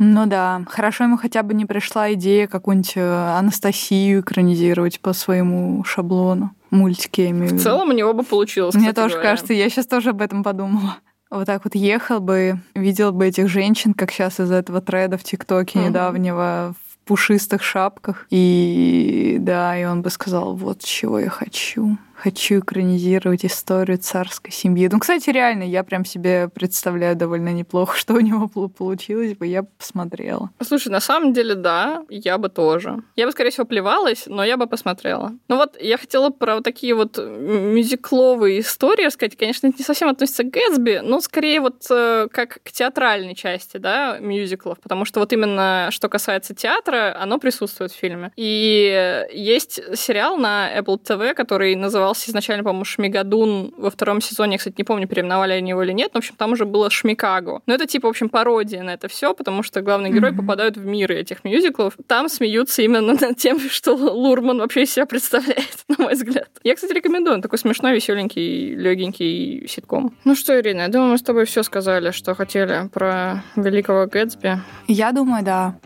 Ну 0.05 0.26
да, 0.26 0.62
хорошо 0.68 1.05
ему 1.05 1.16
хотя 1.16 1.44
бы 1.44 1.55
не 1.55 1.64
пришла 1.64 2.12
идея 2.14 2.48
какую-нибудь 2.48 2.94
э, 2.96 3.36
Анастасию 3.38 4.20
экранизировать 4.20 4.98
по 4.98 5.12
своему 5.12 5.84
шаблону. 5.84 6.50
Мультики, 6.70 7.20
я 7.20 7.30
имею 7.30 7.46
в 7.46 7.53
виду. 7.53 7.61
В 7.61 7.62
целом 7.62 7.90
у 7.90 7.92
него 7.92 8.12
бы 8.12 8.24
получилось, 8.24 8.74
Мне 8.74 8.92
тоже 8.92 9.14
говоря. 9.14 9.30
кажется, 9.30 9.53
я 9.53 9.68
сейчас 9.70 9.86
тоже 9.86 10.11
об 10.11 10.20
этом 10.20 10.42
подумала. 10.42 10.96
Вот 11.30 11.46
так 11.46 11.62
вот 11.64 11.76
ехал 11.76 12.18
бы, 12.18 12.59
видел 12.74 13.12
бы 13.12 13.28
этих 13.28 13.48
женщин, 13.48 13.94
как 13.94 14.11
сейчас 14.11 14.40
из 14.40 14.50
этого 14.50 14.80
треда 14.80 15.18
в 15.18 15.22
ТикТоке 15.22 15.78
угу. 15.78 15.88
недавнего, 15.88 16.74
в 16.74 16.98
пушистых 17.07 17.62
шапках. 17.62 18.26
И 18.30 19.36
да, 19.40 19.78
и 19.78 19.84
он 19.84 20.03
бы 20.03 20.11
сказал, 20.11 20.57
вот 20.57 20.80
чего 20.82 21.20
я 21.20 21.30
хочу 21.30 21.96
хочу 22.23 22.61
экранизировать 22.61 23.45
историю 23.45 23.99
царской 23.99 24.53
семьи. 24.53 24.89
Ну, 24.91 25.01
кстати, 25.01 25.31
реально, 25.31 25.64
я 25.64 25.83
прям 25.83 26.05
себе 26.05 26.49
представляю 26.49 27.16
довольно 27.16 27.53
неплохо, 27.53 27.97
что 27.99 28.14
у 28.14 28.20
него 28.20 28.49
получилось 28.68 29.35
бы, 29.35 29.47
я 29.47 29.62
бы 29.62 29.68
посмотрела. 29.77 30.51
Слушай, 30.62 30.89
на 30.89 31.01
самом 31.01 31.33
деле, 31.33 31.57
да, 31.57 32.05
я 32.09 32.39
бы 32.39 32.49
тоже. 32.49 33.03
Я 33.16 33.27
бы, 33.27 33.33
скорее 33.33 33.51
всего, 33.51 33.66
плевалась, 33.66 34.25
но 34.27 34.45
я 34.45 34.57
бы 34.57 34.68
посмотрела. 34.68 35.33
Ну 35.49 35.57
вот, 35.57 35.77
я 35.81 35.99
хотела 35.99 36.31
про 36.31 36.57
вот 36.57 36.64
такие 36.64 36.95
вот 36.95 37.18
мюзикловые 37.18 38.61
истории 38.61 39.07
рассказать. 39.07 39.37
Конечно, 39.37 39.66
это 39.66 39.79
не 39.79 39.85
совсем 39.85 40.09
относится 40.09 40.45
к 40.45 40.51
Гэтсби, 40.51 41.01
но 41.03 41.20
скорее 41.20 41.61
вот 41.61 41.85
э, 41.91 42.29
как 42.31 42.59
к 42.62 42.70
театральной 42.70 43.35
части, 43.35 43.79
да, 43.79 44.18
мюзиклов, 44.20 44.79
потому 44.81 45.05
что 45.05 45.18
вот 45.18 45.33
именно 45.33 45.89
что 45.91 46.09
касается 46.09 46.55
театра, 46.55 47.16
оно 47.20 47.39
присутствует 47.39 47.91
в 47.91 47.97
фильме. 47.97 48.31
И 48.37 49.27
есть 49.33 49.81
сериал 49.97 50.37
на 50.37 50.70
Apple 50.79 51.03
TV, 51.03 51.35
который 51.35 51.75
назывался 51.75 52.12
назывался 52.13 52.31
изначально, 52.31 52.65
по-моему, 52.65 52.85
Шмигадун. 52.85 53.75
Во 53.77 53.91
втором 53.91 54.21
сезоне, 54.21 54.53
я, 54.53 54.59
кстати, 54.59 54.75
не 54.79 54.85
помню, 54.85 55.09
переименовали 55.09 55.53
они 55.53 55.71
его 55.71 55.83
или 55.83 55.93
нет, 55.93 56.11
но, 56.15 56.21
в 56.21 56.25
общем, 56.25 56.35
там 56.37 56.53
уже 56.53 56.65
было 56.65 56.91
Шмикаго. 56.91 57.61
Но 57.67 57.75
это, 57.75 57.87
типа, 57.87 58.07
в 58.07 58.11
общем, 58.11 58.29
пародия 58.29 58.83
на 58.83 58.91
это 58.91 59.09
все, 59.09 59.35
потому 59.35 59.63
что 59.63 59.81
главные 59.81 60.13
герои 60.13 60.33
mm-hmm. 60.33 60.37
попадают 60.37 60.77
в 60.77 60.85
мир 60.85 61.11
этих 61.13 61.45
мюзиклов. 61.45 61.95
Там 62.07 62.29
смеются 62.29 62.83
именно 62.83 63.15
над 63.21 63.37
тем, 63.37 63.59
что 63.59 63.95
Лурман 63.95 64.59
вообще 64.59 64.83
из 64.83 64.93
себя 64.93 65.07
представляет, 65.07 65.77
на 65.89 66.05
мой 66.05 66.15
взгляд. 66.15 66.49
Я, 66.63 66.75
кстати, 66.75 66.93
рекомендую. 66.93 67.37
Он 67.37 67.43
такой 67.43 67.59
смешной, 67.59 67.95
веселенький, 67.95 68.75
легенький 68.75 69.67
ситком. 69.69 70.15
Ну 70.25 70.35
что, 70.35 70.59
Ирина, 70.59 70.83
я 70.83 70.89
думаю, 70.89 71.13
мы 71.13 71.19
с 71.19 71.23
тобой 71.23 71.45
все 71.47 71.63
сказали, 71.63 72.11
что 72.11 72.35
хотели 72.35 72.89
про 72.93 73.43
великого 73.57 74.07
Гэтсби. 74.07 74.59
Я 74.87 75.13
думаю, 75.13 75.45
да. 75.45 75.79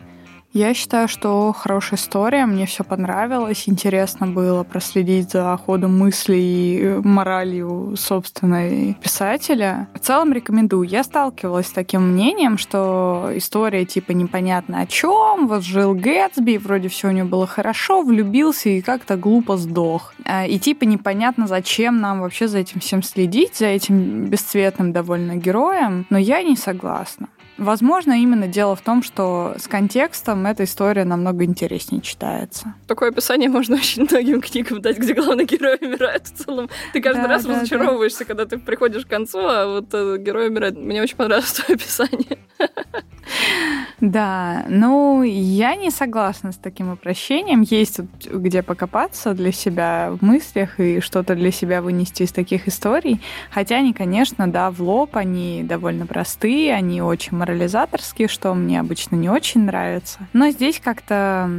Я 0.57 0.73
считаю, 0.73 1.07
что 1.07 1.53
хорошая 1.53 1.99
история, 1.99 2.47
мне 2.47 2.65
все 2.65 2.83
понравилось, 2.83 3.69
интересно 3.69 4.25
было 4.25 4.63
проследить 4.63 5.29
за 5.29 5.55
ходом 5.55 5.99
мыслей 5.99 6.79
и 6.79 7.07
моралью 7.07 7.93
собственной 7.95 8.97
писателя. 8.99 9.87
В 9.93 9.99
целом 9.99 10.33
рекомендую. 10.33 10.89
Я 10.89 11.03
сталкивалась 11.03 11.67
с 11.67 11.71
таким 11.71 12.13
мнением, 12.13 12.57
что 12.57 13.29
история 13.35 13.85
типа 13.85 14.13
непонятно 14.13 14.81
о 14.81 14.87
чем, 14.87 15.47
вот 15.47 15.61
жил 15.61 15.93
Гэтсби, 15.93 16.57
вроде 16.57 16.89
все 16.89 17.09
у 17.09 17.11
него 17.11 17.27
было 17.27 17.45
хорошо, 17.45 18.01
влюбился 18.01 18.69
и 18.69 18.81
как-то 18.81 19.15
глупо 19.15 19.57
сдох. 19.57 20.15
А, 20.25 20.47
и 20.47 20.57
типа 20.57 20.85
непонятно, 20.85 21.45
зачем 21.45 22.01
нам 22.01 22.21
вообще 22.21 22.47
за 22.47 22.57
этим 22.57 22.79
всем 22.79 23.03
следить, 23.03 23.57
за 23.57 23.67
этим 23.67 24.25
бесцветным 24.25 24.91
довольно 24.91 25.35
героем, 25.35 26.07
но 26.09 26.17
я 26.17 26.41
не 26.41 26.55
согласна. 26.55 27.27
Возможно, 27.57 28.13
именно 28.13 28.47
дело 28.47 28.75
в 28.75 28.81
том, 28.81 29.01
что 29.01 29.55
с 29.57 29.67
контекстом 29.67 30.45
эта 30.45 30.63
история 30.63 31.05
намного 31.05 31.43
интереснее 31.43 32.01
читается. 32.01 32.75
Такое 32.87 33.09
описание 33.09 33.49
можно 33.49 33.75
очень 33.75 34.03
многим 34.09 34.41
книгам 34.41 34.81
дать, 34.81 34.97
где 34.97 35.13
главный 35.13 35.45
герой 35.45 35.77
умирает 35.81 36.27
в 36.27 36.33
целом. 36.33 36.69
Ты 36.93 37.01
каждый 37.01 37.23
да, 37.23 37.27
раз 37.27 37.45
да, 37.45 37.55
разочаровываешься, 37.55 38.19
да. 38.19 38.25
когда 38.25 38.45
ты 38.45 38.57
приходишь 38.59 39.05
к 39.05 39.09
концу, 39.09 39.39
а 39.39 39.67
вот 39.67 39.87
э, 39.93 40.17
герой 40.19 40.49
умирает. 40.49 40.77
Мне 40.77 41.01
очень 41.01 41.17
понравилось 41.17 41.53
твое 41.53 41.75
описание. 41.75 42.37
Да, 43.99 44.65
ну, 44.69 45.23
я 45.23 45.75
не 45.75 45.89
согласна 45.89 46.51
с 46.51 46.57
таким 46.57 46.91
упрощением. 46.91 47.61
Есть 47.61 47.97
тут 47.97 48.07
где 48.31 48.61
покопаться 48.61 49.33
для 49.33 49.51
себя 49.51 50.11
в 50.11 50.23
мыслях 50.23 50.79
и 50.79 50.99
что-то 50.99 51.35
для 51.35 51.51
себя 51.51 51.81
вынести 51.81 52.23
из 52.23 52.31
таких 52.31 52.67
историй. 52.67 53.19
Хотя 53.49 53.77
они, 53.77 53.93
конечно, 53.93 54.49
да, 54.51 54.69
в 54.69 54.81
лоб, 54.81 55.15
они 55.15 55.63
довольно 55.63 56.05
простые, 56.05 56.75
они 56.75 57.01
очень 57.01 57.35
морализаторские, 57.47 58.27
что 58.27 58.53
мне 58.53 58.79
обычно 58.79 59.15
не 59.15 59.29
очень 59.29 59.61
нравится. 59.61 60.19
Но 60.33 60.49
здесь 60.49 60.79
как-то 60.83 61.49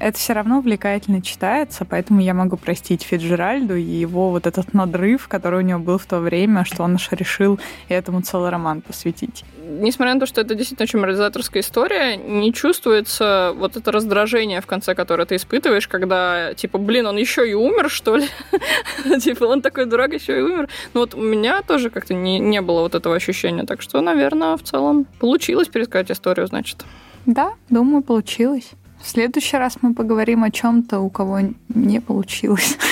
это 0.00 0.18
все 0.18 0.32
равно 0.32 0.58
увлекательно 0.58 1.22
читается, 1.22 1.84
поэтому 1.84 2.20
я 2.20 2.34
могу 2.34 2.56
простить 2.56 3.02
Фиджеральду 3.02 3.76
и 3.76 3.82
его 3.82 4.30
вот 4.30 4.46
этот 4.46 4.74
надрыв, 4.74 5.28
который 5.28 5.60
у 5.60 5.62
него 5.62 5.78
был 5.78 5.98
в 5.98 6.06
то 6.06 6.20
время, 6.20 6.64
что 6.64 6.82
он 6.82 6.94
аж 6.94 7.08
решил 7.12 7.58
этому 7.88 8.22
целый 8.22 8.50
роман 8.50 8.80
посвятить. 8.80 9.44
Несмотря 9.68 10.14
на 10.14 10.20
то, 10.20 10.26
что 10.26 10.40
это 10.40 10.54
действительно 10.54 10.84
очень 10.84 10.98
морализаторская 10.98 11.62
история, 11.62 12.16
не 12.16 12.52
чувствуется 12.52 13.52
вот 13.56 13.76
это 13.76 13.92
раздражение 13.92 14.60
в 14.60 14.66
конце, 14.66 14.94
которое 14.94 15.26
ты 15.26 15.36
испытываешь, 15.36 15.86
когда, 15.88 16.54
типа, 16.54 16.78
блин, 16.78 17.06
он 17.06 17.16
еще 17.16 17.48
и 17.48 17.54
умер, 17.54 17.90
что 17.90 18.16
ли? 18.16 18.28
типа, 19.20 19.44
он 19.44 19.60
такой 19.60 19.86
дурак, 19.86 20.14
еще 20.14 20.38
и 20.38 20.42
умер. 20.42 20.68
Ну 20.94 21.00
вот 21.00 21.14
у 21.14 21.20
меня 21.20 21.62
тоже 21.62 21.90
как-то 21.90 22.14
не, 22.14 22.38
не 22.38 22.60
было 22.60 22.80
вот 22.80 22.94
этого 22.94 23.14
ощущения, 23.14 23.64
так 23.64 23.82
что, 23.82 24.00
наверное, 24.00 24.56
в 24.56 24.62
целом 24.62 25.06
получилось 25.20 25.68
пересказать 25.68 26.10
историю, 26.10 26.46
значит. 26.46 26.84
Да, 27.26 27.52
думаю, 27.68 28.02
получилось. 28.02 28.70
В 29.02 29.08
следующий 29.08 29.56
раз 29.56 29.78
мы 29.80 29.94
поговорим 29.94 30.44
о 30.44 30.50
чем-то, 30.50 31.00
у 31.00 31.10
кого 31.10 31.40
не 31.68 32.00
получилось. 32.00 32.76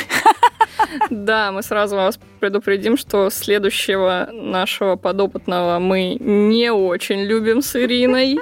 Да, 1.11 1.52
мы 1.52 1.62
сразу 1.62 1.96
вас 1.96 2.18
предупредим, 2.40 2.96
что 2.96 3.30
следующего 3.30 4.28
нашего 4.32 4.96
подопытного 4.96 5.78
мы 5.78 6.16
не 6.20 6.72
очень 6.72 7.22
любим 7.22 7.62
с 7.62 7.76
Ириной. 7.76 8.38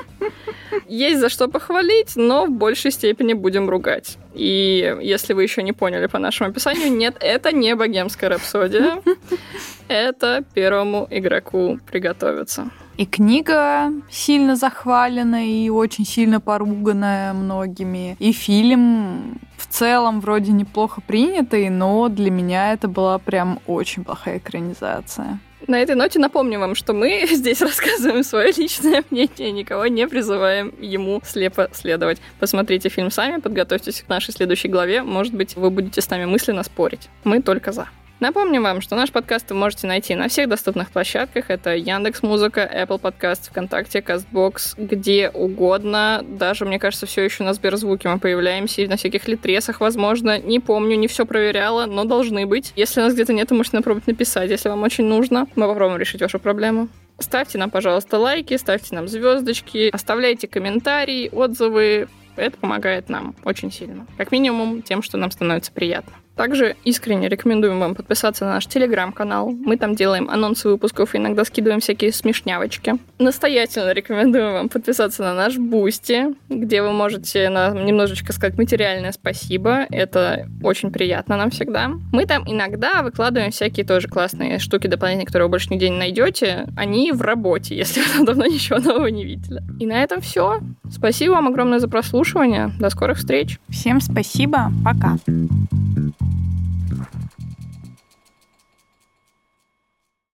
Есть 0.89 1.21
за 1.21 1.29
что 1.29 1.49
похвалить, 1.49 2.17
но 2.17 2.47
в 2.47 2.51
большей 2.51 2.91
степени 2.91 3.33
будем 3.33 3.69
ругать. 3.69 4.19
И 4.35 4.97
если 5.01 5.33
вы 5.33 5.43
еще 5.43 5.63
не 5.63 5.73
поняли 5.73 6.07
по 6.07 6.19
нашему 6.19 6.51
описанию, 6.51 6.93
нет, 6.93 7.17
это 7.21 7.53
не 7.53 7.75
богемская 7.75 8.31
рапсодия. 8.31 9.03
Это 9.89 10.43
первому 10.55 11.07
игроку 11.11 11.79
приготовиться. 11.91 12.71
И 12.97 13.07
книга 13.07 13.93
сильно 14.11 14.55
захваленная 14.55 15.47
и 15.47 15.69
очень 15.69 16.07
сильно 16.07 16.41
поруганная 16.41 17.33
многими. 17.33 18.17
И 18.21 18.33
фильм 18.33 19.41
в 19.57 19.67
целом 19.67 20.21
вроде 20.21 20.53
неплохо 20.53 21.01
принятый, 21.01 21.71
но 21.71 22.09
для 22.09 22.31
меня 22.31 22.73
это 22.73 22.87
была 22.87 23.19
прям 23.19 23.59
очень 23.67 24.05
плохая 24.05 24.39
экранизация. 24.39 25.41
На 25.67 25.81
этой 25.81 25.97
ноте 25.97 26.19
напомню 26.19 26.61
вам, 26.61 26.75
что 26.75 26.93
мы 26.93 27.27
здесь 27.31 27.63
рассказываем 27.63 28.23
свое 28.23 28.53
личное 28.53 29.03
мнение, 29.11 29.51
никого 29.51 29.87
не 29.87 30.07
призываем 30.07 30.73
ему 30.81 31.21
слепо 31.25 31.69
следовать. 31.73 32.21
Посмотрите 32.39 32.91
фильм 32.91 33.11
сами, 33.11 33.41
подготовьтесь 33.41 34.03
к 34.03 34.09
нашей 34.09 34.33
следующей 34.33 34.69
главе, 34.69 35.03
может 35.03 35.35
быть, 35.35 35.57
вы 35.57 35.71
будете 35.71 36.01
с 36.01 36.11
нами 36.11 36.27
мысленно 36.27 36.63
спорить. 36.63 37.09
Мы 37.25 37.41
только 37.43 37.73
за. 37.73 37.89
Напомню 38.25 38.63
вам, 38.63 38.81
что 38.81 38.97
наш 38.97 39.13
подкаст 39.13 39.51
вы 39.51 39.57
можете 39.57 39.87
найти 39.87 40.15
на 40.15 40.29
всех 40.29 40.49
доступных 40.49 40.91
площадках. 40.91 41.51
Это 41.51 41.77
Яндекс 41.77 42.23
Музыка, 42.23 42.63
Apple 42.63 42.99
Podcast, 42.99 43.51
ВКонтакте, 43.51 43.99
Castbox, 43.99 44.77
где 44.79 45.29
угодно. 45.29 46.25
Даже, 46.27 46.65
мне 46.65 46.79
кажется, 46.79 47.05
все 47.05 47.23
еще 47.23 47.45
на 47.45 47.53
Сберзвуке 47.53 48.09
мы 48.09 48.19
появляемся, 48.19 48.81
и 48.81 48.87
на 48.87 48.97
всяких 48.97 49.29
литресах, 49.29 49.81
возможно. 49.81 50.39
Не 50.39 50.59
помню, 50.59 50.97
не 50.97 51.07
все 51.07 51.27
проверяла, 51.27 51.85
но 51.85 52.05
должны 52.05 52.47
быть. 52.47 52.73
Если 52.77 53.03
нас 53.03 53.13
где-то 53.13 53.35
нет, 53.35 53.51
можете 53.51 53.77
попробовать 53.77 54.07
написать, 54.07 54.49
если 54.49 54.71
вам 54.71 54.85
очень 54.85 55.05
нужно. 55.05 55.47
Мы 55.55 55.67
попробуем 55.67 56.01
решить 56.01 56.23
вашу 56.23 56.39
проблему. 56.39 56.89
Ставьте 57.19 57.59
нам, 57.59 57.69
пожалуйста, 57.69 58.19
лайки, 58.19 58.57
ставьте 58.57 58.95
нам 58.95 59.07
звездочки, 59.07 59.91
оставляйте 59.93 60.49
комментарии, 60.49 61.29
отзывы. 61.31 62.09
Это 62.37 62.57
помогает 62.57 63.11
нам 63.11 63.37
очень 63.45 63.71
сильно. 63.71 64.07
Как 64.17 64.33
минимум 64.33 64.81
тем, 64.81 65.03
что 65.03 65.19
нам 65.19 65.31
становится 65.31 65.71
приятно. 65.71 66.15
Также 66.37 66.77
искренне 66.85 67.29
рекомендуем 67.29 67.79
вам 67.79 67.95
подписаться 67.95 68.45
на 68.45 68.55
наш 68.55 68.67
телеграм-канал. 68.67 69.51
Мы 69.51 69.77
там 69.77 69.95
делаем 69.95 70.29
анонсы 70.29 70.69
выпусков 70.69 71.15
и 71.15 71.19
иногда 71.19 71.45
скидываем 71.45 71.81
всякие 71.81 72.13
смешнявочки. 72.13 72.95
Настоятельно 73.19 73.93
рекомендуем 73.93 74.53
вам 74.53 74.69
подписаться 74.69 75.23
на 75.23 75.35
наш 75.35 75.57
Boosty, 75.57 76.35
где 76.49 76.83
вы 76.83 76.93
можете 76.93 77.49
нам 77.49 77.85
немножечко 77.85 78.33
сказать 78.33 78.59
материальное 78.59 79.13
спасибо. 79.13 79.87
Это 79.91 80.49
очень 80.63 80.91
приятно 80.91 81.37
нам 81.37 81.51
всегда. 81.51 81.91
Мы 82.13 82.27
там 82.27 82.45
иногда 82.47 83.03
выкладываем 83.03 83.53
всякие 83.53 83.87
тоже 83.87 84.09
классные 84.09 84.59
штуки 84.59 84.89
дополнительные, 84.89 85.27
которые 85.27 85.47
вы 85.47 85.51
больше 85.51 85.69
нигде 85.71 85.89
не 85.89 85.99
найдете. 85.99 86.67
Они 86.77 87.13
в 87.13 87.23
работе, 87.23 87.77
если 87.77 88.01
вы 88.01 88.27
давно 88.27 88.47
ничего 88.47 88.79
нового 88.79 89.07
не 89.07 89.25
видели. 89.25 89.63
И 89.79 89.87
на 89.87 90.03
этом 90.03 90.21
все. 90.21 90.61
Спасибо 90.91 91.33
вам 91.33 91.49
огромное 91.49 91.79
за 91.79 91.89
прослушивание. 91.89 92.73
До 92.81 92.91
скорых 92.91 93.19
встреч. 93.19 93.59
Всем 93.69 94.01
спасибо. 94.01 94.73
Пока. 94.85 95.17